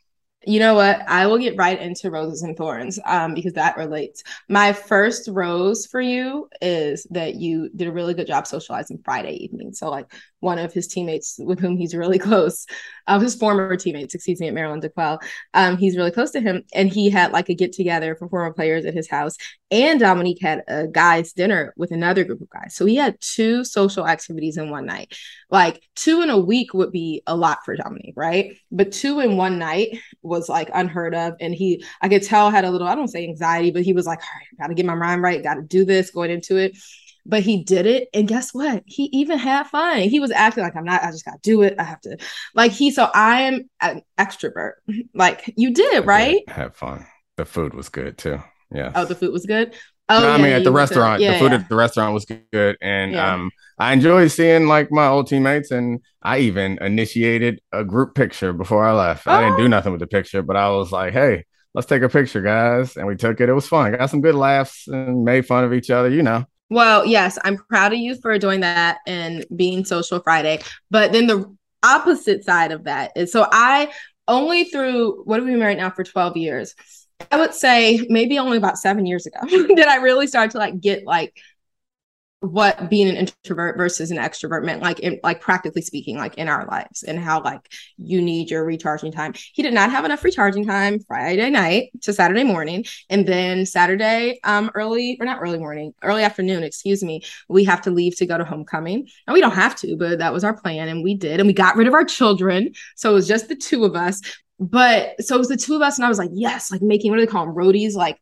You 0.49 0.61
know 0.61 0.75
what? 0.75 1.03
I 1.09 1.27
will 1.27 1.39
get 1.39 1.57
right 1.57 1.81
into 1.81 2.09
roses 2.09 2.43
and 2.43 2.57
thorns 2.57 3.01
um, 3.05 3.35
because 3.35 3.55
that 3.55 3.77
relates. 3.77 4.23
My 4.49 4.73
first 4.73 5.29
rose 5.29 5.87
for 5.87 6.01
you 6.01 6.49
is 6.63 7.05
that 7.11 7.35
you 7.35 7.69
did 7.75 7.89
a 7.89 7.93
really 7.93 8.15
good 8.15 8.29
job 8.29 8.47
socializing 8.47 9.01
Friday 9.05 9.43
evening. 9.43 9.73
So, 9.73 9.91
like 9.91 10.15
one 10.41 10.59
of 10.59 10.73
his 10.73 10.87
teammates 10.87 11.37
with 11.39 11.59
whom 11.59 11.77
he's 11.77 11.95
really 11.95 12.19
close, 12.27 12.67
uh, 13.07 13.19
his 13.19 13.35
former 13.35 13.77
teammates, 13.77 14.15
excuse 14.15 14.41
me, 14.41 14.49
at 14.49 14.55
Maryland 14.55 14.83
D'Qwell, 14.83 15.21
um, 15.55 15.77
he's 15.77 15.97
really 15.97 16.11
close 16.11 16.31
to 16.33 16.41
him, 16.41 16.63
and 16.75 16.89
he 16.89 17.11
had 17.11 17.33
like 17.33 17.49
a 17.49 17.55
get 17.55 17.73
together 17.73 18.15
for 18.17 18.29
former 18.29 18.53
players 18.53 18.85
at 18.85 18.95
his 18.95 19.09
house. 19.09 19.37
And 19.71 19.99
Dominique 19.99 20.41
had 20.41 20.63
a 20.69 20.87
guys' 20.87 21.33
dinner 21.33 21.75
with 21.77 21.91
another 21.91 22.23
group 22.23 22.41
of 22.41 22.51
guys. 22.51 22.75
So 22.77 22.87
he 22.87 22.97
had 22.97 23.21
two 23.21 23.65
social 23.65 24.07
activities 24.07 24.57
in 24.57 24.71
one 24.71 24.87
night. 24.87 25.17
Like 25.51 25.83
two 25.97 26.23
in 26.23 26.31
a 26.31 26.39
week 26.39 26.73
would 26.73 26.93
be 26.93 27.23
a 27.27 27.37
lot 27.37 27.65
for 27.65 27.75
Dominique, 27.75 28.15
right? 28.17 28.57
But 28.71 28.93
two 28.93 29.19
in 29.19 29.37
one 29.37 29.59
night 29.59 29.99
was 30.23 30.49
like 30.49 30.71
unheard 30.73 31.15
of. 31.17 31.35
And 31.41 31.53
he, 31.53 31.85
I 32.01 32.09
could 32.09 32.23
tell, 32.23 32.51
had 32.51 32.65
a 32.65 32.71
little, 32.71 32.87
I 32.87 32.95
don't 32.95 33.09
say 33.09 33.25
anxiety, 33.25 33.73
but 33.73 33.83
he 33.83 33.93
was 33.93 34.07
like, 34.07 34.21
all 34.21 34.39
right, 34.39 34.59
gotta 34.61 34.75
get 34.75 34.87
my 34.87 34.95
mind 34.95 35.23
right, 35.23 35.43
gotta 35.43 35.63
do 35.63 35.85
this, 35.85 36.11
going 36.11 36.31
into 36.31 36.57
it. 36.57 36.77
But 37.29 37.43
he 37.43 37.65
did 37.65 37.87
it. 37.87 38.09
And 38.15 38.29
guess 38.29 38.55
what? 38.55 38.83
He 38.87 39.05
even 39.13 39.39
had 39.39 39.65
fun. 39.67 40.01
He 40.01 40.21
was 40.21 40.31
acting 40.31 40.63
like, 40.65 40.77
I'm 40.77 40.85
not, 40.85 41.03
I 41.03 41.11
just 41.11 41.25
gotta 41.25 41.39
do 41.43 41.63
it. 41.63 41.75
I 41.79 41.83
have 41.83 42.01
to, 42.03 42.17
like, 42.55 42.71
he, 42.73 42.91
so 42.91 43.11
I 43.13 43.43
am 43.43 43.69
an 43.81 44.03
extrovert. 44.19 44.73
Like, 45.15 45.53
you 45.57 45.73
did, 45.75 45.93
I 45.93 46.01
did 46.01 46.07
right? 46.07 46.49
Have 46.49 46.77
fun. 46.77 47.07
The 47.37 47.45
food 47.45 47.75
was 47.75 47.89
good 47.89 48.17
too. 48.17 48.41
Yeah. 48.73 48.93
Oh, 48.95 49.05
the 49.05 49.15
food 49.15 49.33
was 49.33 49.45
good. 49.47 49.75
Oh, 50.09 50.21
no, 50.21 50.31
I 50.31 50.37
mean 50.37 50.47
at 50.53 50.59
the 50.59 50.71
to- 50.71 50.71
restaurant. 50.71 51.21
yeah, 51.21 51.33
the 51.33 51.39
food 51.41 51.51
yeah. 51.53 51.59
at 51.59 51.69
the 51.69 51.75
restaurant 51.75 52.15
was 52.15 52.25
good, 52.27 52.77
and 52.81 53.11
Yeah. 53.13 53.35
um, 53.35 53.51
I 53.79 53.93
enjoyed 53.93 54.31
seeing 54.31 54.69
like 54.69 54.93
my 54.93 55.09
old 55.09 55.27
teammates, 55.27 55.73
and 55.73 55.99
I 56.23 56.39
even 56.39 56.79
initiated 56.81 57.61
a 57.73 57.83
group 57.83 58.15
picture 58.15 58.53
before 58.53 58.85
I 58.87 58.93
left. 58.93 59.27
I 59.27 59.41
didn't 59.41 59.55
Oh. 59.55 59.59
do 59.65 59.69
nothing 59.69 59.91
with 59.91 60.01
the 60.01 60.07
picture, 60.07 60.43
but 60.43 60.55
I 60.57 60.69
was 60.71 60.93
like, 60.93 61.13
"Hey, 61.13 61.45
let's 61.75 61.89
take 61.89 62.03
a 62.03 62.09
picture, 62.09 62.41
guys," 62.41 62.97
and 62.97 63.07
we 63.09 63.17
took 63.17 63.41
it. 63.41 63.49
It 63.49 63.53
was 63.53 63.67
fun. 63.67 63.93
Got 63.97 64.11
some 64.11 64.21
good 64.21 64.37
laughs 64.37 64.87
and 64.87 65.25
made 65.25 65.45
fun 65.45 65.65
of 65.65 65.73
each 65.75 65.91
other. 65.91 66.09
You 66.09 66.23
know, 66.23 66.45
Well, 66.69 67.07
yes, 67.07 67.39
I'm 67.45 67.57
proud 67.57 67.93
of 67.93 67.99
you 67.99 68.17
for 68.17 68.39
doing 68.39 68.61
that 68.61 68.99
and 69.07 69.45
being 69.55 69.85
social 69.85 70.21
Friday. 70.21 70.61
But 70.91 71.13
then 71.13 71.27
the 71.27 71.55
opposite 71.85 72.45
side 72.45 72.73
of 72.73 72.85
that 72.85 73.13
is 73.15 73.31
so 73.31 73.47
I 73.51 73.93
only 74.29 74.65
through 74.65 75.23
what 75.25 75.37
have 75.37 75.45
we 75.45 75.53
been 75.53 75.61
married 75.61 75.79
now 75.79 75.91
for 75.91 76.03
12 76.03 76.37
years? 76.37 76.75
I 77.31 77.39
would 77.39 77.55
say 77.55 78.05
maybe 78.09 78.39
only 78.39 78.59
about 78.59 78.79
seven 78.79 79.07
years 79.07 79.27
ago 79.27 79.39
did 79.49 79.87
I 79.87 79.97
really 79.97 80.27
start 80.27 80.51
to 80.53 80.59
like 80.59 80.81
get 80.81 81.07
like 81.07 81.39
what 82.41 82.91
being 82.91 83.09
an 83.09 83.17
introvert 83.17 83.79
versus 83.79 84.11
an 84.11 84.19
extrovert 84.19 84.63
meant 84.63 84.83
like 84.83 85.01
in 85.01 85.19
like 85.23 85.41
practically 85.41 85.81
speaking 85.81 86.19
like 86.19 86.35
in 86.35 86.49
our 86.49 86.67
lives 86.67 87.03
and 87.03 87.19
how 87.19 87.43
like 87.43 87.73
you 87.97 88.21
need 88.21 88.51
your 88.51 88.65
recharging 88.65 89.11
time. 89.11 89.33
He 89.55 89.63
did 89.63 89.73
not 89.73 89.91
have 89.91 90.05
enough 90.05 90.23
recharging 90.23 90.67
time 90.67 91.01
friday 91.01 91.49
night 91.49 91.91
to 92.03 92.13
saturday 92.13 92.45
morning. 92.45 92.85
And 93.09 93.27
then 93.27 93.65
saturday 93.65 94.39
um 94.45 94.71
early 94.75 95.17
or 95.19 95.25
not 95.25 95.41
early 95.41 95.59
morning 95.59 95.95
early 96.03 96.23
afternoon 96.23 96.63
excuse 96.63 97.03
me 97.03 97.23
we 97.49 97.65
have 97.65 97.81
to 97.83 97.91
leave 97.91 98.17
to 98.17 98.27
go 98.27 98.37
to 98.37 98.45
homecoming. 98.45 99.09
And 99.27 99.35
we 99.35 99.41
don't 99.41 99.53
have 99.53 99.75
to 99.77 99.97
but 99.97 100.19
that 100.19 100.33
was 100.33 100.45
our 100.45 100.55
plan 100.55 100.89
and 100.89 101.03
we 101.03 101.15
did. 101.15 101.41
And 101.41 101.47
we 101.47 101.55
got 101.55 101.77
rid 101.77 101.89
of 101.89 101.95
our 101.95 102.05
children. 102.05 102.73
So 102.97 103.11
it 103.11 103.15
was 103.15 103.29
just 103.29 103.49
the 103.49 103.57
two 103.57 103.85
of 103.85 103.97
us. 103.97 104.21
But 104.59 105.23
so 105.23 105.37
it 105.37 105.39
was 105.39 105.49
the 105.49 105.57
two 105.57 105.75
of 105.75 105.83
us 105.83 105.99
and 105.99 106.07
i 106.07 106.09
was 106.09 106.19
like 106.19 106.31
yes 106.33 106.73
like 106.73 106.81
making 106.81 107.11
what 107.11 107.19
do 107.19 107.27
they 107.27 107.31
call 107.31 107.45
them 107.45 107.55
roadies 107.55 107.95
like 107.95 108.19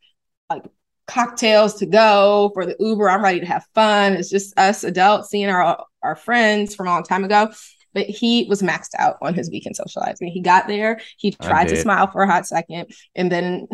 like 0.50 0.64
cocktails 1.06 1.74
to 1.74 1.86
go 1.86 2.50
for 2.54 2.66
the 2.66 2.76
Uber. 2.78 3.08
I'm 3.08 3.22
ready 3.22 3.40
to 3.40 3.46
have 3.46 3.66
fun. 3.74 4.14
It's 4.14 4.30
just 4.30 4.58
us 4.58 4.84
adults 4.84 5.30
seeing 5.30 5.48
our 5.48 5.84
our 6.02 6.16
friends 6.16 6.74
from 6.74 6.86
a 6.86 6.90
long 6.90 7.02
time 7.02 7.24
ago. 7.24 7.50
But 7.92 8.06
he 8.06 8.46
was 8.48 8.60
maxed 8.60 8.90
out 8.98 9.18
on 9.22 9.34
his 9.34 9.50
weekend 9.50 9.76
socializing. 9.76 10.28
He 10.28 10.40
got 10.40 10.66
there, 10.66 11.00
he 11.16 11.30
tried 11.30 11.68
to 11.68 11.76
smile 11.76 12.10
for 12.10 12.22
a 12.22 12.30
hot 12.30 12.46
second, 12.46 12.90
and 13.14 13.30
then 13.30 13.68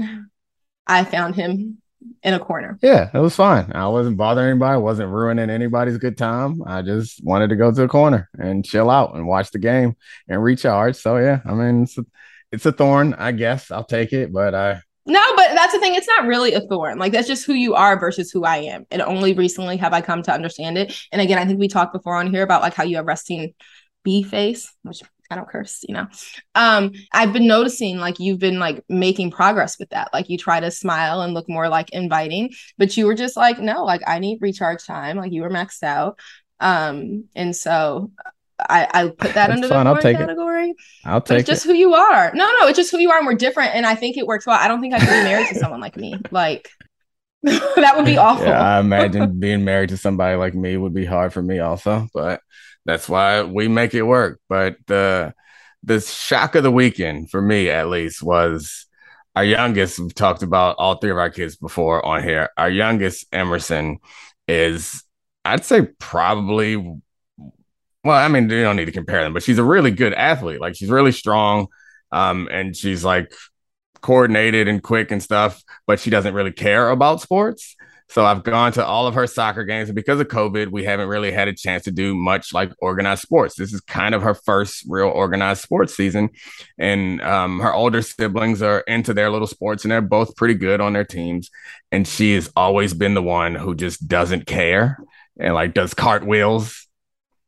I 0.86 1.04
found 1.04 1.36
him 1.36 1.78
in 2.22 2.34
a 2.34 2.38
corner. 2.38 2.78
yeah, 2.82 3.10
it 3.12 3.18
was 3.18 3.36
fine. 3.36 3.72
I 3.74 3.86
wasn't 3.88 4.16
bothering 4.16 4.50
anybody. 4.50 4.80
wasn't 4.80 5.10
ruining 5.10 5.50
anybody's 5.50 5.98
good 5.98 6.18
time. 6.18 6.62
I 6.66 6.82
just 6.82 7.22
wanted 7.24 7.48
to 7.50 7.56
go 7.56 7.70
to 7.70 7.80
the 7.80 7.88
corner 7.88 8.28
and 8.38 8.64
chill 8.64 8.90
out 8.90 9.14
and 9.14 9.26
watch 9.26 9.50
the 9.50 9.58
game 9.58 9.96
and 10.28 10.42
recharge. 10.42 10.96
So 10.96 11.16
yeah, 11.16 11.40
I 11.44 11.54
mean, 11.54 11.84
it's 11.84 11.96
a, 11.98 12.04
it's 12.52 12.66
a 12.66 12.72
thorn, 12.72 13.14
I 13.14 13.32
guess. 13.32 13.70
I'll 13.70 13.84
take 13.84 14.12
it, 14.12 14.32
but 14.32 14.54
I 14.54 14.82
No, 15.06 15.22
but 15.34 15.48
that's 15.54 15.72
the 15.72 15.78
thing. 15.80 15.94
It's 15.94 16.06
not 16.06 16.26
really 16.26 16.52
a 16.52 16.60
thorn. 16.60 16.98
Like 16.98 17.12
that's 17.12 17.26
just 17.26 17.46
who 17.46 17.54
you 17.54 17.74
are 17.74 17.98
versus 17.98 18.30
who 18.30 18.44
I 18.44 18.58
am. 18.58 18.86
And 18.90 19.02
only 19.02 19.32
recently 19.32 19.76
have 19.78 19.92
I 19.92 20.02
come 20.02 20.22
to 20.24 20.32
understand 20.32 20.78
it. 20.78 20.94
And 21.10 21.20
again, 21.20 21.38
I 21.38 21.46
think 21.46 21.58
we 21.58 21.68
talked 21.68 21.92
before 21.92 22.16
on 22.16 22.30
here 22.30 22.42
about 22.42 22.62
like 22.62 22.74
how 22.74 22.84
you 22.84 22.96
have 22.96 23.06
resting 23.06 23.54
bee 24.04 24.22
face, 24.22 24.72
which 24.82 25.02
I 25.30 25.36
don't 25.36 25.48
curse, 25.48 25.84
you 25.88 25.94
know. 25.94 26.06
Um, 26.54 26.92
I've 27.12 27.32
been 27.32 27.46
noticing 27.46 27.98
like 27.98 28.18
you've 28.18 28.40
been 28.40 28.58
like 28.58 28.84
making 28.88 29.30
progress 29.30 29.78
with 29.78 29.90
that. 29.90 30.10
Like 30.12 30.28
you 30.28 30.36
try 30.36 30.60
to 30.60 30.70
smile 30.70 31.22
and 31.22 31.34
look 31.34 31.48
more 31.48 31.68
like 31.68 31.90
inviting, 31.90 32.50
but 32.78 32.96
you 32.96 33.06
were 33.06 33.14
just 33.14 33.36
like, 33.36 33.58
no, 33.58 33.84
like 33.84 34.02
I 34.06 34.18
need 34.18 34.38
recharge 34.40 34.84
time. 34.84 35.16
Like 35.16 35.32
you 35.32 35.42
were 35.42 35.50
maxed 35.50 35.82
out. 35.82 36.18
Um, 36.58 37.24
and 37.34 37.54
so 37.54 38.10
I, 38.68 38.88
I 38.92 39.08
put 39.08 39.34
that 39.34 39.50
under 39.50 39.68
fine. 39.68 39.84
the 39.84 39.90
I'll 39.90 39.98
take 39.98 40.16
it. 40.16 40.20
category. 40.20 40.74
I'll 41.04 41.20
take 41.20 41.40
it's 41.40 41.48
just 41.48 41.64
it. 41.64 41.68
who 41.68 41.74
you 41.74 41.94
are. 41.94 42.32
No, 42.34 42.50
no, 42.60 42.66
it's 42.66 42.76
just 42.76 42.90
who 42.90 42.98
you 42.98 43.10
are, 43.10 43.18
and 43.18 43.26
we're 43.26 43.34
different. 43.34 43.74
And 43.74 43.86
I 43.86 43.94
think 43.94 44.16
it 44.16 44.26
works 44.26 44.46
well. 44.46 44.58
I 44.58 44.68
don't 44.68 44.80
think 44.80 44.94
I 44.94 44.98
could 44.98 45.08
be 45.08 45.22
married 45.24 45.48
to 45.48 45.54
someone 45.54 45.80
like 45.80 45.96
me. 45.96 46.16
Like 46.30 46.68
that 47.42 47.94
would 47.96 48.04
be 48.04 48.18
awful. 48.18 48.46
Yeah, 48.46 48.60
I 48.60 48.80
imagine 48.80 49.38
being 49.38 49.64
married 49.64 49.90
to 49.90 49.96
somebody 49.96 50.36
like 50.36 50.54
me 50.54 50.76
would 50.76 50.94
be 50.94 51.04
hard 51.06 51.32
for 51.32 51.42
me 51.42 51.58
also, 51.58 52.08
but 52.12 52.40
that's 52.84 53.08
why 53.08 53.42
we 53.42 53.68
make 53.68 53.94
it 53.94 54.02
work. 54.02 54.40
But 54.48 54.76
the 54.86 55.34
the 55.82 56.00
shock 56.00 56.54
of 56.54 56.62
the 56.62 56.70
weekend 56.70 57.30
for 57.30 57.40
me 57.40 57.70
at 57.70 57.88
least 57.88 58.22
was 58.22 58.86
our 59.34 59.44
youngest. 59.44 59.98
We've 59.98 60.14
talked 60.14 60.42
about 60.42 60.76
all 60.78 60.96
three 60.96 61.10
of 61.10 61.18
our 61.18 61.30
kids 61.30 61.56
before 61.56 62.04
on 62.04 62.22
here. 62.22 62.50
Our 62.56 62.70
youngest 62.70 63.26
Emerson 63.32 63.98
is 64.46 65.04
I'd 65.44 65.64
say 65.64 65.82
probably 65.98 67.00
well, 68.04 68.16
I 68.16 68.28
mean, 68.28 68.48
you 68.48 68.62
don't 68.62 68.76
need 68.76 68.86
to 68.86 68.92
compare 68.92 69.22
them, 69.22 69.32
but 69.32 69.42
she's 69.42 69.58
a 69.58 69.64
really 69.64 69.90
good 69.90 70.14
athlete. 70.14 70.60
Like 70.60 70.76
she's 70.76 70.90
really 70.90 71.12
strong. 71.12 71.68
Um, 72.12 72.48
and 72.50 72.76
she's 72.76 73.04
like 73.04 73.32
coordinated 74.00 74.68
and 74.68 74.82
quick 74.82 75.10
and 75.10 75.22
stuff, 75.22 75.62
but 75.86 76.00
she 76.00 76.10
doesn't 76.10 76.34
really 76.34 76.52
care 76.52 76.90
about 76.90 77.20
sports. 77.20 77.76
So 78.08 78.24
I've 78.24 78.42
gone 78.42 78.72
to 78.72 78.84
all 78.84 79.06
of 79.06 79.14
her 79.14 79.28
soccer 79.28 79.62
games, 79.62 79.88
and 79.88 79.94
because 79.94 80.18
of 80.18 80.26
COVID, 80.26 80.72
we 80.72 80.82
haven't 80.82 81.08
really 81.08 81.30
had 81.30 81.46
a 81.46 81.52
chance 81.52 81.84
to 81.84 81.92
do 81.92 82.16
much 82.16 82.52
like 82.52 82.72
organized 82.80 83.22
sports. 83.22 83.54
This 83.54 83.72
is 83.72 83.80
kind 83.82 84.16
of 84.16 84.22
her 84.22 84.34
first 84.34 84.84
real 84.88 85.06
organized 85.06 85.62
sports 85.62 85.96
season, 85.96 86.30
and 86.76 87.22
um, 87.22 87.60
her 87.60 87.72
older 87.72 88.02
siblings 88.02 88.62
are 88.62 88.80
into 88.80 89.14
their 89.14 89.30
little 89.30 89.46
sports, 89.46 89.84
and 89.84 89.92
they're 89.92 90.00
both 90.00 90.34
pretty 90.34 90.54
good 90.54 90.80
on 90.80 90.92
their 90.92 91.04
teams. 91.04 91.50
And 91.92 92.06
she 92.06 92.34
has 92.34 92.50
always 92.56 92.94
been 92.94 93.14
the 93.14 93.22
one 93.22 93.54
who 93.54 93.76
just 93.76 94.08
doesn't 94.08 94.46
care 94.46 94.98
and 95.38 95.54
like 95.54 95.72
does 95.74 95.94
cartwheels. 95.94 96.88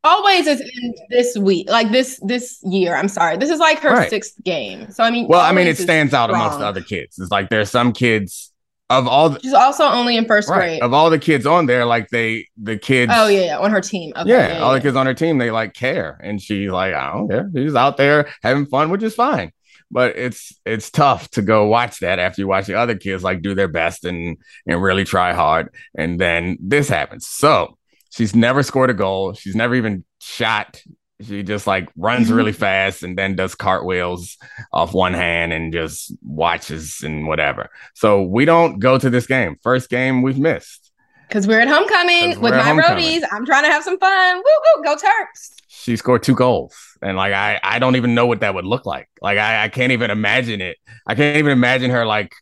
Always 0.04 0.46
is 0.48 0.60
in 0.60 0.94
this 1.10 1.38
week, 1.38 1.70
like 1.70 1.92
this 1.92 2.18
this 2.24 2.58
year. 2.64 2.96
I'm 2.96 3.08
sorry. 3.08 3.36
This 3.36 3.50
is 3.50 3.60
like 3.60 3.78
her 3.80 3.90
Right. 3.90 4.10
sixth 4.10 4.34
game. 4.42 4.90
So 4.90 5.04
I 5.04 5.10
mean, 5.10 5.28
Well, 5.28 5.40
I 5.40 5.52
mean, 5.52 5.68
it 5.68 5.78
stands 5.78 6.12
out 6.12 6.28
amongst 6.30 6.58
the 6.58 6.66
other 6.66 6.80
kids. 6.80 7.18
It's 7.20 7.30
like 7.30 7.50
there's 7.50 7.70
some 7.70 7.92
kids 7.92 8.52
of 8.90 9.06
all 9.06 9.30
the 9.30 9.40
She's 9.40 9.54
also 9.54 9.84
only 9.84 10.16
in 10.16 10.24
first 10.26 10.48
right 10.50 10.56
grade. 10.58 10.82
of 10.82 10.92
all 10.92 11.08
the 11.08 11.20
kids 11.20 11.46
on 11.46 11.66
there, 11.66 11.84
like 11.86 12.08
they 12.08 12.46
the 12.60 12.76
kids. 12.76 13.12
oh 13.14 13.28
yeah, 13.28 13.40
yeah, 13.42 13.58
on 13.58 13.70
her 13.70 13.80
team. 13.80 14.12
Okay, 14.16 14.28
yeah, 14.28 14.58
all 14.58 14.72
the 14.74 14.80
kids 14.80 14.96
on 14.96 15.06
her 15.06 15.14
team, 15.14 15.38
they 15.38 15.52
like 15.52 15.72
care, 15.72 16.18
and 16.22 16.42
she's 16.42 16.68
like, 16.70 16.94
I 16.94 17.12
don't 17.12 17.28
care. 17.28 17.50
She's 17.54 17.76
out 17.76 17.96
there 17.96 18.28
having 18.42 18.66
fun, 18.66 18.90
which 18.90 19.04
is 19.04 19.14
fine. 19.14 19.52
But 19.90 20.16
it's 20.18 20.58
it's 20.66 20.90
tough 20.90 21.28
to 21.30 21.42
go 21.42 21.66
watch 21.66 22.00
that 22.00 22.18
after 22.18 22.42
you 22.42 22.48
watch 22.48 22.66
the 22.66 22.74
other 22.74 22.96
kids 22.96 23.22
like 23.22 23.40
do 23.40 23.54
their 23.54 23.68
best 23.68 24.04
and 24.04 24.36
and 24.66 24.82
really 24.82 25.04
try 25.04 25.32
hard, 25.32 25.68
and 25.94 26.18
then 26.20 26.58
this 26.60 26.88
happens. 26.88 27.26
So 27.28 27.78
she's 28.12 28.36
never 28.36 28.62
scored 28.62 28.90
a 28.90 28.94
goal. 28.94 29.32
She's 29.32 29.56
never 29.56 29.74
even 29.74 30.04
shot. 30.20 30.82
She 31.20 31.42
just 31.42 31.66
like 31.66 31.88
runs 31.96 32.26
mm-hmm. 32.28 32.36
really 32.36 32.52
fast 32.52 33.02
and 33.02 33.16
then 33.16 33.36
does 33.36 33.54
cartwheels 33.54 34.36
off 34.72 34.92
one 34.92 35.14
hand 35.14 35.52
and 35.52 35.72
just 35.72 36.12
watches 36.22 37.00
and 37.02 37.26
whatever. 37.26 37.70
So 37.94 38.22
we 38.22 38.44
don't 38.44 38.78
go 38.78 38.98
to 38.98 39.10
this 39.10 39.26
game. 39.26 39.56
First 39.62 39.88
game 39.88 40.22
we've 40.22 40.38
missed. 40.38 40.90
Because 41.28 41.48
we're 41.48 41.60
at 41.60 41.68
homecoming 41.68 42.40
with 42.40 42.52
we're 42.52 42.58
at 42.58 42.74
my 42.76 42.82
homecoming. 42.82 43.04
roadies. 43.04 43.22
I'm 43.32 43.46
trying 43.46 43.64
to 43.64 43.70
have 43.70 43.82
some 43.82 43.98
fun. 43.98 44.36
Woo 44.36 44.42
woo, 44.44 44.84
go 44.84 44.96
Terps. 44.96 45.52
she 45.68 45.96
scored 45.96 46.22
two 46.22 46.34
goals 46.34 46.74
and 47.02 47.16
like 47.16 47.32
i 47.32 47.58
i 47.62 47.78
don't 47.78 47.96
even 47.96 48.14
know 48.14 48.26
what 48.26 48.40
that 48.40 48.54
would 48.54 48.64
look 48.64 48.86
like 48.86 49.08
like 49.20 49.38
i, 49.38 49.64
I 49.64 49.68
can't 49.68 49.92
even 49.92 50.10
imagine 50.10 50.60
it 50.60 50.76
i 51.06 51.14
can't 51.14 51.36
even 51.36 51.52
imagine 51.52 51.90
her 51.90 52.06
like 52.06 52.32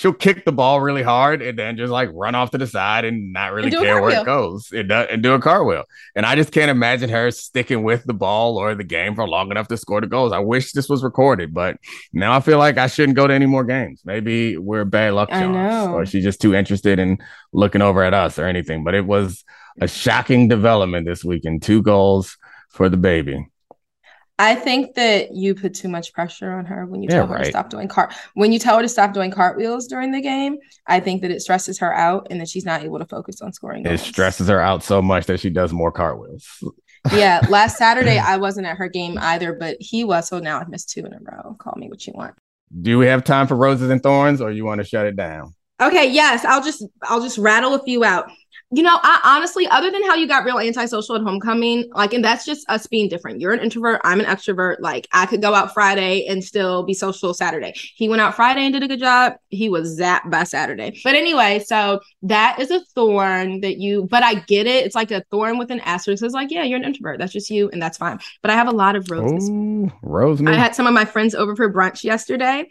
she'll 0.00 0.14
kick 0.14 0.46
the 0.46 0.52
ball 0.52 0.80
really 0.80 1.02
hard 1.02 1.42
and 1.42 1.58
then 1.58 1.76
just 1.76 1.92
like 1.92 2.08
run 2.14 2.34
off 2.34 2.50
to 2.52 2.56
the 2.56 2.66
side 2.66 3.04
and 3.04 3.34
not 3.34 3.52
really 3.52 3.70
And 3.70 3.82
care 3.82 4.00
where 4.00 4.18
it 4.22 4.24
goes 4.24 4.72
and, 4.72 4.88
do- 4.88 4.94
and 4.94 5.22
do 5.22 5.34
a 5.34 5.38
cartwheel. 5.38 5.84
And 6.16 6.24
i 6.24 6.34
just 6.36 6.52
can't 6.52 6.70
imagine 6.70 7.10
her 7.10 7.30
sticking 7.30 7.82
with 7.82 8.04
the 8.04 8.14
ball 8.14 8.56
or 8.56 8.74
the 8.74 8.82
game 8.84 9.14
for 9.14 9.28
long 9.28 9.50
enough 9.50 9.68
to 9.68 9.76
score 9.76 10.00
the 10.00 10.06
goals. 10.06 10.32
I 10.32 10.38
wish 10.38 10.72
this 10.72 10.88
was 10.88 11.04
recorded 11.04 11.52
but 11.52 11.76
now 12.14 12.32
i 12.34 12.40
feel 12.40 12.56
like 12.56 12.78
i 12.78 12.86
shouldn't 12.86 13.16
go 13.16 13.26
to 13.26 13.34
any 13.34 13.46
more 13.46 13.64
games. 13.64 14.00
Maybe 14.04 14.56
we're 14.56 14.86
bad 14.86 15.12
luck 15.12 15.28
know. 15.30 15.92
or 15.92 16.06
she's 16.06 16.24
just 16.24 16.40
too 16.40 16.54
interested 16.54 16.98
in 16.98 17.18
looking 17.52 17.82
over 17.82 18.02
at 18.02 18.14
us 18.14 18.38
or 18.38 18.46
anything. 18.46 18.84
But 18.84 18.94
it 18.94 19.04
was 19.04 19.44
a 19.80 19.86
shocking 19.88 20.48
development 20.48 21.06
this 21.06 21.22
weekend. 21.24 21.62
Two 21.62 21.82
goals 21.82 22.38
for 22.70 22.88
the 22.88 22.96
baby 22.96 23.46
I 24.40 24.54
think 24.54 24.94
that 24.94 25.34
you 25.34 25.54
put 25.54 25.74
too 25.74 25.88
much 25.88 26.14
pressure 26.14 26.50
on 26.50 26.64
her 26.64 26.86
when 26.86 27.02
you 27.02 27.10
Yeah, 27.10 27.16
tell 27.16 27.26
her 27.26 27.38
to 27.38 27.44
stop 27.44 27.68
doing 27.68 27.88
cart 27.88 28.14
when 28.32 28.52
you 28.52 28.58
tell 28.58 28.76
her 28.76 28.82
to 28.82 28.88
stop 28.88 29.12
doing 29.12 29.30
cartwheels 29.30 29.86
during 29.86 30.12
the 30.12 30.22
game. 30.22 30.56
I 30.86 30.98
think 30.98 31.20
that 31.20 31.30
it 31.30 31.42
stresses 31.42 31.78
her 31.80 31.94
out 31.94 32.28
and 32.30 32.40
that 32.40 32.48
she's 32.48 32.64
not 32.64 32.82
able 32.82 32.98
to 32.98 33.04
focus 33.04 33.42
on 33.42 33.52
scoring. 33.52 33.84
It 33.84 33.88
goals. 33.88 34.00
stresses 34.00 34.48
her 34.48 34.58
out 34.58 34.82
so 34.82 35.02
much 35.02 35.26
that 35.26 35.40
she 35.40 35.50
does 35.50 35.74
more 35.74 35.92
cartwheels. 35.92 36.48
yeah, 37.14 37.46
last 37.50 37.76
Saturday 37.76 38.18
I 38.18 38.38
wasn't 38.38 38.66
at 38.66 38.78
her 38.78 38.88
game 38.88 39.18
either, 39.20 39.52
but 39.52 39.76
he 39.78 40.04
was. 40.04 40.28
So 40.28 40.38
now 40.38 40.58
I've 40.58 40.70
missed 40.70 40.88
two 40.88 41.00
in 41.00 41.12
a 41.12 41.18
row. 41.20 41.54
Call 41.58 41.74
me 41.76 41.90
what 41.90 42.06
you 42.06 42.14
want. 42.16 42.34
Do 42.80 42.96
we 42.96 43.08
have 43.08 43.24
time 43.24 43.46
for 43.46 43.56
roses 43.56 43.90
and 43.90 44.02
thorns, 44.02 44.40
or 44.40 44.50
you 44.50 44.64
want 44.64 44.78
to 44.78 44.86
shut 44.86 45.04
it 45.04 45.16
down? 45.16 45.54
Okay, 45.82 46.10
yes, 46.10 46.46
I'll 46.46 46.62
just 46.62 46.84
I'll 47.02 47.20
just 47.20 47.36
rattle 47.36 47.74
a 47.74 47.82
few 47.82 48.04
out. 48.04 48.30
You 48.72 48.84
know, 48.84 49.00
I 49.02 49.20
honestly, 49.24 49.66
other 49.66 49.90
than 49.90 50.04
how 50.04 50.14
you 50.14 50.28
got 50.28 50.44
real 50.44 50.60
antisocial 50.60 51.16
at 51.16 51.22
homecoming, 51.22 51.90
like, 51.92 52.14
and 52.14 52.24
that's 52.24 52.44
just 52.44 52.68
us 52.70 52.86
being 52.86 53.08
different. 53.08 53.40
You're 53.40 53.52
an 53.52 53.58
introvert, 53.58 54.00
I'm 54.04 54.20
an 54.20 54.26
extrovert. 54.26 54.76
Like, 54.78 55.08
I 55.12 55.26
could 55.26 55.42
go 55.42 55.54
out 55.54 55.74
Friday 55.74 56.24
and 56.26 56.44
still 56.44 56.84
be 56.84 56.94
social 56.94 57.34
Saturday. 57.34 57.72
He 57.96 58.08
went 58.08 58.22
out 58.22 58.36
Friday 58.36 58.60
and 58.60 58.72
did 58.72 58.84
a 58.84 58.88
good 58.88 59.00
job. 59.00 59.32
He 59.48 59.68
was 59.68 59.98
zapped 59.98 60.30
by 60.30 60.44
Saturday. 60.44 61.00
But 61.02 61.16
anyway, 61.16 61.58
so 61.66 61.98
that 62.22 62.60
is 62.60 62.70
a 62.70 62.78
thorn 62.94 63.60
that 63.62 63.78
you, 63.78 64.06
but 64.08 64.22
I 64.22 64.34
get 64.34 64.68
it. 64.68 64.86
It's 64.86 64.94
like 64.94 65.10
a 65.10 65.24
thorn 65.32 65.58
with 65.58 65.72
an 65.72 65.80
asterisk. 65.80 66.22
It's 66.22 66.32
like, 66.32 66.52
yeah, 66.52 66.62
you're 66.62 66.78
an 66.78 66.84
introvert. 66.84 67.18
That's 67.18 67.32
just 67.32 67.50
you, 67.50 67.70
and 67.70 67.82
that's 67.82 67.98
fine. 67.98 68.20
But 68.40 68.52
I 68.52 68.54
have 68.54 68.68
a 68.68 68.72
lot 68.72 68.94
of 68.94 69.10
roses. 69.10 69.50
Oh, 69.50 69.90
rose. 70.02 70.40
I 70.46 70.54
had 70.54 70.76
some 70.76 70.86
of 70.86 70.94
my 70.94 71.06
friends 71.06 71.34
over 71.34 71.56
for 71.56 71.72
brunch 71.72 72.04
yesterday, 72.04 72.68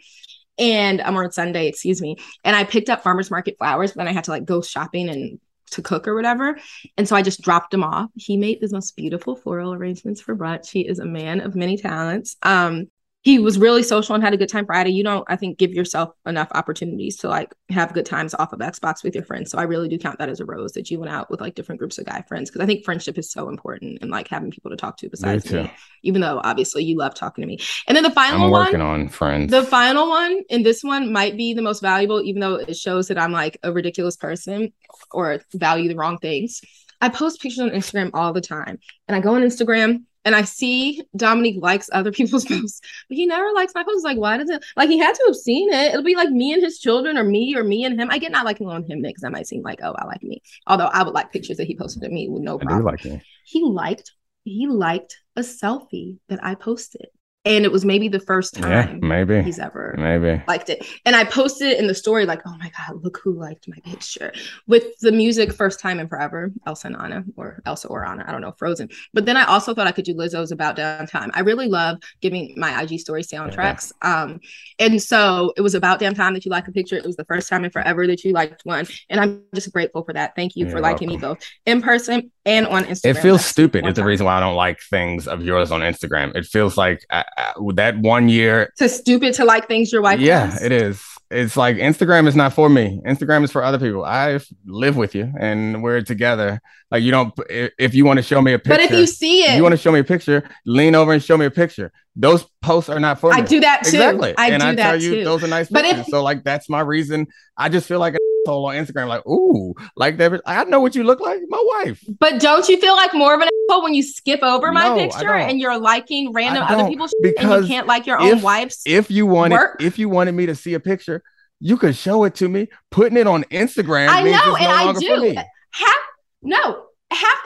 and 0.58 1.02
um, 1.02 1.08
I'm 1.08 1.16
on 1.24 1.30
Sunday, 1.32 1.68
excuse 1.68 2.00
me. 2.00 2.16
And 2.42 2.56
I 2.56 2.64
picked 2.64 2.88
up 2.88 3.02
farmers 3.02 3.30
market 3.30 3.58
flowers, 3.58 3.90
but 3.92 3.98
then 3.98 4.08
I 4.08 4.12
had 4.12 4.24
to 4.24 4.30
like 4.30 4.46
go 4.46 4.62
shopping 4.62 5.10
and 5.10 5.38
to 5.70 5.82
cook 5.82 6.06
or 6.06 6.14
whatever. 6.14 6.58
And 6.96 7.08
so 7.08 7.16
I 7.16 7.22
just 7.22 7.42
dropped 7.42 7.72
him 7.72 7.82
off. 7.82 8.10
He 8.14 8.36
made 8.36 8.60
the 8.60 8.68
most 8.72 8.96
beautiful 8.96 9.36
floral 9.36 9.74
arrangements 9.74 10.20
for 10.20 10.36
brunch. 10.36 10.70
He 10.70 10.86
is 10.86 10.98
a 10.98 11.04
man 11.04 11.40
of 11.40 11.54
many 11.54 11.76
talents. 11.76 12.36
Um, 12.42 12.88
he 13.22 13.38
was 13.38 13.58
really 13.58 13.82
social 13.82 14.14
and 14.14 14.24
had 14.24 14.32
a 14.32 14.38
good 14.38 14.48
time 14.48 14.64
Friday. 14.64 14.90
You 14.90 15.04
don't, 15.04 15.26
I 15.28 15.36
think, 15.36 15.58
give 15.58 15.72
yourself 15.72 16.10
enough 16.24 16.48
opportunities 16.52 17.16
to 17.18 17.28
like 17.28 17.54
have 17.68 17.92
good 17.92 18.06
times 18.06 18.34
off 18.34 18.54
of 18.54 18.60
Xbox 18.60 19.04
with 19.04 19.14
your 19.14 19.24
friends. 19.24 19.50
So 19.50 19.58
I 19.58 19.64
really 19.64 19.88
do 19.88 19.98
count 19.98 20.18
that 20.18 20.30
as 20.30 20.40
a 20.40 20.46
rose 20.46 20.72
that 20.72 20.90
you 20.90 20.98
went 20.98 21.12
out 21.12 21.30
with 21.30 21.40
like 21.40 21.54
different 21.54 21.80
groups 21.80 21.98
of 21.98 22.06
guy 22.06 22.22
friends 22.26 22.50
because 22.50 22.62
I 22.62 22.66
think 22.66 22.82
friendship 22.82 23.18
is 23.18 23.30
so 23.30 23.50
important 23.50 23.98
and 24.00 24.10
like 24.10 24.28
having 24.28 24.50
people 24.50 24.70
to 24.70 24.76
talk 24.76 24.96
to 24.98 25.10
besides 25.10 25.52
me. 25.52 25.70
Even 26.02 26.22
though 26.22 26.40
obviously 26.42 26.82
you 26.82 26.96
love 26.96 27.14
talking 27.14 27.42
to 27.42 27.46
me. 27.46 27.58
And 27.86 27.94
then 27.94 28.04
the 28.04 28.10
final 28.10 28.44
I'm 28.44 28.50
working 28.50 28.78
one, 28.80 29.00
on 29.00 29.08
friends. 29.08 29.50
the 29.50 29.64
final 29.64 30.08
one, 30.08 30.42
and 30.48 30.64
this 30.64 30.82
one 30.82 31.12
might 31.12 31.36
be 31.36 31.52
the 31.52 31.62
most 31.62 31.80
valuable, 31.80 32.22
even 32.22 32.40
though 32.40 32.54
it 32.54 32.76
shows 32.76 33.08
that 33.08 33.18
I'm 33.18 33.32
like 33.32 33.58
a 33.62 33.70
ridiculous 33.70 34.16
person 34.16 34.72
or 35.10 35.40
value 35.52 35.88
the 35.88 35.96
wrong 35.96 36.18
things. 36.18 36.62
I 37.02 37.08
post 37.08 37.40
pictures 37.40 37.60
on 37.60 37.70
Instagram 37.70 38.10
all 38.14 38.32
the 38.32 38.42
time, 38.42 38.78
and 39.08 39.16
I 39.16 39.20
go 39.20 39.34
on 39.34 39.42
Instagram 39.42 40.04
and 40.24 40.34
I 40.34 40.42
see 40.42 41.02
Dominique 41.16 41.62
likes 41.62 41.88
other 41.92 42.12
people's 42.18 42.44
posts, 42.44 42.80
but 43.08 43.16
he 43.16 43.26
never 43.26 43.52
likes 43.54 43.74
my 43.74 43.84
posts. 43.84 44.04
Like, 44.04 44.18
why 44.18 44.36
does 44.36 44.50
it? 44.50 44.64
Like, 44.76 44.88
he 44.88 44.98
had 44.98 45.14
to 45.14 45.24
have 45.28 45.36
seen 45.36 45.72
it. 45.72 45.92
It'll 45.92 46.02
be 46.02 46.16
like 46.16 46.30
me 46.30 46.52
and 46.52 46.62
his 46.62 46.78
children, 46.78 47.16
or 47.16 47.24
me, 47.24 47.54
or 47.56 47.64
me 47.64 47.84
and 47.84 47.98
him. 48.00 48.10
I 48.10 48.18
get 48.18 48.32
not 48.32 48.44
liking 48.44 48.68
on 48.68 48.84
him 48.84 49.02
because 49.02 49.22
that 49.22 49.32
might 49.32 49.46
seem 49.46 49.62
like, 49.62 49.80
oh, 49.82 49.94
I 49.98 50.04
like 50.06 50.22
me. 50.22 50.42
Although 50.66 50.86
I 50.86 51.02
would 51.02 51.14
like 51.14 51.32
pictures 51.32 51.56
that 51.56 51.66
he 51.66 51.76
posted 51.76 52.02
of 52.04 52.12
me 52.12 52.28
with 52.28 52.42
no 52.42 52.58
I 52.60 52.64
problem. 52.64 52.84
like 52.84 53.22
he 53.44 53.62
liked 53.64 54.12
he 54.44 54.66
liked 54.66 55.18
a 55.36 55.40
selfie 55.40 56.18
that 56.28 56.40
I 56.42 56.54
posted, 56.54 57.08
and 57.46 57.64
it 57.64 57.72
was 57.72 57.86
maybe 57.86 58.08
the 58.08 58.20
first 58.20 58.52
time 58.54 58.70
Yeah, 58.70 58.96
maybe. 59.00 59.40
he's 59.40 59.58
ever 59.58 59.94
Maybe. 59.98 60.42
liked 60.46 60.68
it. 60.68 60.86
And 61.06 61.16
I 61.16 61.24
posted 61.24 61.68
it 61.68 61.78
in 61.78 61.86
the 61.86 61.94
story, 61.94 62.26
like, 62.26 62.42
oh 62.46 62.54
my 62.58 62.70
God, 62.76 63.02
look 63.02 63.18
who 63.24 63.32
liked 63.32 63.66
my 63.66 63.78
picture 63.82 64.30
with 64.66 64.84
the 65.00 65.10
music 65.10 65.52
first 65.54 65.80
time 65.80 66.00
in 66.00 66.08
forever, 66.08 66.52
Elsa 66.66 66.88
and 66.88 66.96
Anna, 66.96 67.24
or 67.36 67.62
Elsa 67.64 67.88
or 67.88 68.04
Anna, 68.04 68.24
I 68.28 68.32
don't 68.32 68.42
know, 68.42 68.52
Frozen. 68.58 68.90
But 69.14 69.24
then 69.24 69.38
I 69.38 69.44
also 69.44 69.72
thought 69.74 69.86
I 69.86 69.92
could 69.92 70.04
do 70.04 70.12
Lizzo's 70.14 70.52
About 70.52 70.76
Damn 70.76 71.06
Time. 71.06 71.30
I 71.32 71.40
really 71.40 71.66
love 71.66 71.96
giving 72.20 72.52
my 72.58 72.82
IG 72.82 73.00
story 73.00 73.22
soundtracks. 73.22 73.90
Um, 74.02 74.40
and 74.78 75.00
so 75.02 75.54
it 75.56 75.62
was 75.62 75.74
about 75.74 75.98
damn 75.98 76.14
time 76.14 76.34
that 76.34 76.44
you 76.44 76.50
liked 76.50 76.68
a 76.68 76.72
picture. 76.72 76.96
It 76.96 77.06
was 77.06 77.16
the 77.16 77.24
first 77.24 77.48
time 77.48 77.64
in 77.64 77.70
forever 77.70 78.06
that 78.06 78.22
you 78.22 78.32
liked 78.32 78.60
one. 78.64 78.86
And 79.08 79.18
I'm 79.18 79.42
just 79.54 79.72
grateful 79.72 80.04
for 80.04 80.12
that. 80.12 80.36
Thank 80.36 80.56
you 80.56 80.66
for 80.66 80.72
You're 80.72 80.80
liking 80.80 81.08
me 81.08 81.16
both 81.16 81.38
in 81.64 81.80
person 81.80 82.30
and 82.44 82.66
on 82.66 82.84
Instagram. 82.84 83.10
It 83.16 83.20
feels 83.22 83.44
stupid. 83.44 83.86
it's 83.86 83.96
the 83.96 84.04
reason 84.04 84.26
why 84.26 84.36
I 84.36 84.40
don't 84.40 84.56
like 84.56 84.80
things 84.90 85.26
of 85.26 85.42
yours 85.42 85.70
on 85.70 85.80
Instagram. 85.80 86.34
It 86.36 86.44
feels 86.44 86.76
like 86.76 87.04
I, 87.10 87.24
Uh, 87.36 87.72
that 87.74 87.98
one 87.98 88.28
year. 88.28 88.72
to 88.78 88.88
stupid 88.88 89.34
to 89.34 89.44
like 89.44 89.66
things 89.68 89.92
your 89.92 90.02
wife 90.02 90.20
Yeah, 90.20 90.50
does. 90.50 90.62
it 90.62 90.72
is. 90.72 91.02
It's 91.30 91.56
like 91.56 91.76
Instagram 91.76 92.26
is 92.26 92.34
not 92.34 92.52
for 92.52 92.68
me. 92.68 93.00
Instagram 93.06 93.44
is 93.44 93.52
for 93.52 93.62
other 93.62 93.78
people. 93.78 94.04
I 94.04 94.40
live 94.66 94.96
with 94.96 95.14
you 95.14 95.32
and 95.38 95.80
we're 95.80 96.02
together. 96.02 96.60
Like 96.90 97.04
you 97.04 97.12
don't. 97.12 97.32
If, 97.48 97.72
if 97.78 97.94
you 97.94 98.04
want 98.04 98.16
to 98.18 98.22
show 98.24 98.42
me 98.42 98.52
a 98.52 98.58
picture, 98.58 98.70
But 98.74 98.80
if 98.80 98.90
you 98.90 99.06
see 99.06 99.42
it, 99.44 99.54
you 99.56 99.62
want 99.62 99.72
to 99.72 99.76
show 99.78 99.92
me 99.92 100.00
a 100.00 100.04
picture, 100.04 100.42
lean 100.66 100.96
over 100.96 101.12
and 101.12 101.22
show 101.22 101.36
me 101.36 101.46
a 101.46 101.50
picture. 101.50 101.92
Those 102.16 102.44
posts 102.62 102.90
are 102.90 102.98
not 102.98 103.20
for 103.20 103.32
I 103.32 103.36
me. 103.36 103.42
I 103.42 103.46
do 103.46 103.60
that 103.60 103.84
too. 103.84 103.96
Exactly. 103.98 104.34
I 104.36 104.50
and 104.50 104.60
do 104.60 104.68
I 104.70 104.74
that 104.74 104.82
tell 104.82 105.00
you, 105.00 105.14
too. 105.16 105.24
those 105.24 105.44
are 105.44 105.48
nice 105.48 105.68
But 105.68 105.84
if- 105.84 105.90
pictures. 105.98 106.10
so 106.10 106.22
like 106.24 106.42
that's 106.42 106.68
my 106.68 106.80
reason. 106.80 107.28
I 107.56 107.68
just 107.68 107.86
feel 107.86 108.00
like 108.00 108.16
asshole 108.50 108.66
on 108.66 108.74
Instagram. 108.74 109.08
Like, 109.08 109.26
ooh, 109.26 109.74
like 109.96 110.16
that. 110.18 110.40
I 110.46 110.64
know 110.64 110.80
what 110.80 110.94
you 110.94 111.04
look 111.04 111.20
like. 111.20 111.40
My 111.48 111.64
wife. 111.84 112.04
But 112.18 112.40
don't 112.40 112.68
you 112.68 112.78
feel 112.80 112.94
like 112.94 113.14
more 113.14 113.34
of 113.34 113.40
an 113.40 113.48
asshole 113.68 113.82
when 113.82 113.94
you 113.94 114.02
skip 114.02 114.42
over 114.42 114.72
my 114.72 114.88
No, 114.88 114.96
picture 114.96 115.34
and 115.34 115.58
you're 115.60 115.78
liking 115.78 116.32
random 116.32 116.64
other 116.68 116.88
people's 116.88 117.10
shit 117.22 117.34
and 117.38 117.48
because 117.48 117.62
you 117.62 117.68
can't 117.68 117.86
like 117.86 118.06
your 118.06 118.20
own 118.20 118.38
if- 118.38 118.42
wife's? 118.42 118.82
If 118.86 119.10
you 119.10 119.26
wanted, 119.26 119.54
Work? 119.56 119.82
if 119.82 119.98
you 119.98 120.08
wanted 120.08 120.32
me 120.32 120.46
to 120.46 120.54
see 120.54 120.74
a 120.74 120.80
picture, 120.80 121.22
you 121.60 121.76
could 121.76 121.94
show 121.96 122.24
it 122.24 122.34
to 122.36 122.48
me. 122.48 122.68
Putting 122.90 123.18
it 123.18 123.26
on 123.26 123.44
Instagram. 123.44 124.08
I 124.08 124.22
know, 124.22 124.56
and 124.56 124.64
no 124.64 124.70
I 124.70 124.92
do. 124.98 125.34
half 125.72 125.94
no. 126.42 126.86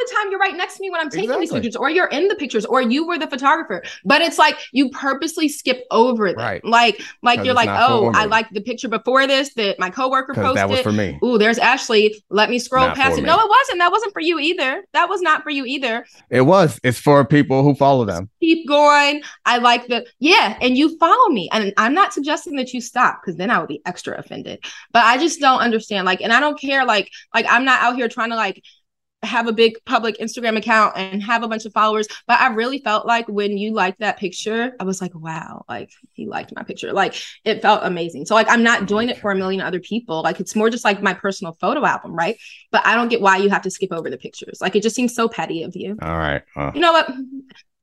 The 0.05 0.14
time 0.16 0.30
you're 0.30 0.40
right 0.40 0.57
next 0.57 0.76
to 0.76 0.82
me 0.82 0.90
when 0.90 1.00
I'm 1.00 1.11
taking 1.11 1.38
these 1.40 1.52
pictures, 1.52 1.76
or 1.76 1.90
you're 1.90 2.09
in 2.09 2.28
the 2.28 2.34
pictures, 2.34 2.64
or 2.64 2.82
you 2.82 3.07
were 3.07 3.18
the 3.18 3.26
photographer. 3.26 3.82
But 4.05 4.22
it's 4.22 4.38
like 4.38 4.57
you 4.72 4.90
purposely 4.90 5.48
skip 5.48 5.84
over 5.90 6.28
them. 6.32 6.38
Right. 6.38 6.64
Like, 6.64 7.00
like 7.22 7.44
you're 7.44 7.55
like, 7.55 7.68
oh, 7.68 8.12
I 8.14 8.26
like 8.26 8.50
the 8.50 8.61
picture 8.61 8.88
before 8.88 9.26
this 9.26 9.55
that 9.55 9.78
my 9.78 9.90
coworker 9.90 10.34
posted. 10.34 10.57
that 10.57 10.68
was 10.68 10.80
for 10.80 10.92
me. 10.92 11.18
Ooh, 11.24 11.38
there's 11.38 11.59
Ashley. 11.59 12.22
Let 12.30 12.50
me 12.50 12.59
scroll 12.59 12.86
Not 12.86 12.96
past 12.96 13.18
it. 13.18 13.22
me. 13.22 13.26
No, 13.26 13.38
it 13.38 13.48
wasn't. 13.48 13.78
That 13.78 13.92
wasn't 13.92 14.12
for 14.12 14.20
you 14.20 14.38
either. 14.38 14.84
That 14.92 15.09
was 15.09 15.22
not 15.22 15.42
for 15.42 15.50
you 15.50 15.64
either. 15.64 16.05
It 16.30 16.42
was. 16.42 16.78
It's 16.82 16.98
for 16.98 17.24
people 17.24 17.62
who 17.62 17.74
follow 17.74 18.05
them. 18.05 18.28
keep 18.40 18.66
going. 18.68 19.22
I 19.44 19.59
like 19.59 19.86
the 19.86 20.07
yeah, 20.18 20.59
and 20.61 20.76
you 20.76 20.96
follow 20.98 21.28
me. 21.28 21.48
And 21.52 21.72
I'm 21.76 21.94
not 21.94 22.12
suggesting 22.12 22.57
that 22.57 22.72
you 22.72 22.80
stop 22.80 23.20
because 23.22 23.36
then 23.36 23.50
I 23.50 23.59
would 23.59 23.68
be 23.68 23.82
extra 23.86 24.18
offended. 24.18 24.64
But 24.92 25.05
I 25.05 25.18
just 25.18 25.40
don't 25.40 25.61
understand. 25.61 26.07
Like, 26.07 26.20
and 26.20 26.32
I 26.32 26.40
don't 26.40 26.61
care. 26.61 26.84
Like, 26.84 27.11
like 27.34 27.46
I'm 27.48 27.64
not 27.64 27.80
out 27.82 27.96
here 27.96 28.09
trying 28.09 28.30
to 28.30 28.36
like 28.36 28.62
have 29.25 29.47
a 29.47 29.53
big 29.53 29.75
public 29.87 30.18
Instagram 30.18 30.57
account 30.57 30.97
and 30.97 31.22
have 31.22 31.43
a 31.43 31.49
bunch 31.49 31.64
of 31.64 31.72
followers. 31.72 32.07
But 32.27 32.41
I 32.41 32.49
really 32.49 32.79
felt 32.79 33.07
like 33.07 33.27
when 33.29 33.57
you 33.59 33.72
liked 33.72 34.01
that 34.01 34.18
picture, 34.18 34.72
I 34.79 34.85
was 34.85 35.01
like, 35.01 35.14
wow, 35.14 35.64
like 35.68 35.91
he 36.12 36.27
liked 36.27 36.53
my 36.55 36.62
picture. 36.62 36.93
Like 36.93 37.14
it 37.45 37.62
felt 37.62 37.81
amazing. 37.85 38.27
So 38.27 38.35
like 38.35 38.49
I'm 38.49 38.62
not 38.62 38.87
doing 38.87 39.09
it 39.09 39.18
for 39.18 39.31
a 39.31 39.37
million 39.37 39.61
other 39.61 39.81
people. 39.81 40.22
Like 40.22 40.41
it's 40.41 40.55
more 40.55 40.70
just 40.70 40.85
like 40.85 41.03
my 41.03 41.14
personal 41.14 41.57
photo 41.61 41.85
album, 41.85 42.14
right? 42.14 42.37
But 42.70 42.87
I 42.87 42.95
don't 42.95 43.09
get 43.09 43.20
why 43.20 43.39
you 43.39 43.51
have 43.51 43.62
to 43.62 43.70
skip 43.70 43.93
over 43.93 44.11
the 44.11 44.18
pictures. 44.18 44.59
Like 44.61 44.77
it 44.77 44.83
just 44.83 44.97
seems 44.97 45.14
so 45.14 45.29
petty 45.29 45.62
of 45.62 45.75
you. 45.77 45.97
All 46.01 46.16
right. 46.16 46.43
You 46.57 46.81
know 46.81 46.93
what? 46.93 47.11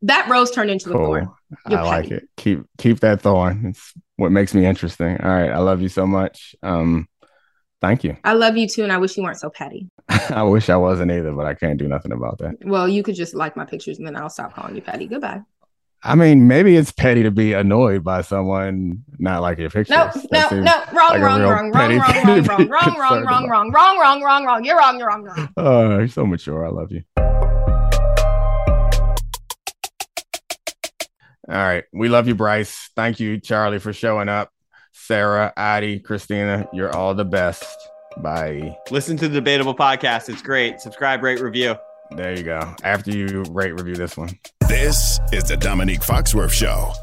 That 0.03 0.27
rose 0.29 0.49
turned 0.49 0.71
into 0.71 0.89
a 0.89 0.93
thorn. 0.93 1.29
You're 1.69 1.79
I 1.79 1.83
like 1.83 2.03
petty. 2.05 2.15
it. 2.15 2.29
Keep 2.37 2.61
keep 2.77 2.99
that 3.01 3.21
thorn. 3.21 3.67
It's 3.67 3.93
what 4.15 4.31
makes 4.31 4.53
me 4.53 4.65
interesting. 4.65 5.17
All 5.21 5.29
right. 5.29 5.51
I 5.51 5.59
love 5.59 5.81
you 5.81 5.89
so 5.89 6.07
much. 6.07 6.55
Um, 6.63 7.07
thank 7.81 8.03
you. 8.03 8.15
I 8.23 8.33
love 8.33 8.57
you 8.57 8.67
too, 8.67 8.83
and 8.83 8.91
I 8.91 8.97
wish 8.97 9.17
you 9.17 9.23
weren't 9.23 9.39
so 9.39 9.49
petty. 9.49 9.89
I 10.09 10.43
wish 10.43 10.69
I 10.69 10.77
wasn't 10.77 11.11
either, 11.11 11.31
but 11.31 11.45
I 11.45 11.53
can't 11.53 11.77
do 11.77 11.87
nothing 11.87 12.11
about 12.11 12.37
that. 12.39 12.55
Well, 12.63 12.87
you 12.87 13.03
could 13.03 13.15
just 13.15 13.33
like 13.33 13.57
my 13.57 13.65
pictures, 13.65 13.97
and 13.97 14.07
then 14.07 14.15
I'll 14.15 14.29
stop 14.29 14.53
calling 14.53 14.75
you 14.75 14.81
petty. 14.81 15.07
Goodbye. 15.07 15.41
I 16.03 16.15
mean, 16.15 16.47
maybe 16.47 16.75
it's 16.75 16.91
petty 16.91 17.21
to 17.23 17.31
be 17.31 17.53
annoyed 17.53 18.03
by 18.03 18.21
someone 18.21 19.03
not 19.19 19.43
liking 19.43 19.61
your 19.61 19.69
pictures. 19.69 19.95
No, 19.95 20.09
no, 20.31 20.61
no, 20.61 20.83
wrong, 20.93 21.21
wrong, 21.21 21.41
wrong, 21.41 21.71
wrong, 21.71 21.99
wrong, 21.99 22.01
wrong, 22.01 22.67
wrong, 22.67 22.97
wrong, 22.97 22.97
wrong, 22.97 23.25
wrong, 23.25 23.69
wrong, 23.69 23.71
wrong, 23.71 23.99
wrong, 23.99 24.21
wrong, 24.23 24.45
wrong. 24.45 24.65
You're 24.65 24.77
wrong. 24.77 24.97
You're 24.97 25.07
wrong. 25.07 25.23
You're 25.23 25.35
wrong. 25.35 25.49
Oh, 25.57 25.97
you're 25.99 26.07
so 26.07 26.25
mature. 26.25 26.65
I 26.65 26.69
love 26.69 26.91
you. 26.91 27.03
All 31.47 31.57
right. 31.57 31.83
We 31.93 32.09
love 32.09 32.27
you, 32.27 32.33
Bryce. 32.33 32.89
Thank 32.95 33.19
you, 33.19 33.39
Charlie, 33.39 33.79
for 33.79 33.93
showing 33.93 34.29
up. 34.29 34.49
Sarah, 34.91 35.53
Addie, 35.57 35.99
Christina, 35.99 36.67
you're 36.73 36.95
all 36.95 37.13
the 37.13 37.25
best. 37.25 37.65
Bye. 38.17 38.77
Listen 38.89 39.17
to 39.17 39.27
the 39.27 39.35
Debatable 39.35 39.75
Podcast. 39.75 40.29
It's 40.29 40.41
great. 40.41 40.79
Subscribe, 40.81 41.23
rate, 41.23 41.39
review. 41.39 41.75
There 42.11 42.37
you 42.37 42.43
go. 42.43 42.75
After 42.83 43.11
you 43.11 43.43
rate 43.51 43.73
review 43.73 43.95
this 43.95 44.17
one. 44.17 44.37
This 44.67 45.19
is 45.31 45.45
the 45.45 45.57
Dominique 45.57 46.01
Foxworth 46.01 46.51
Show. 46.51 46.93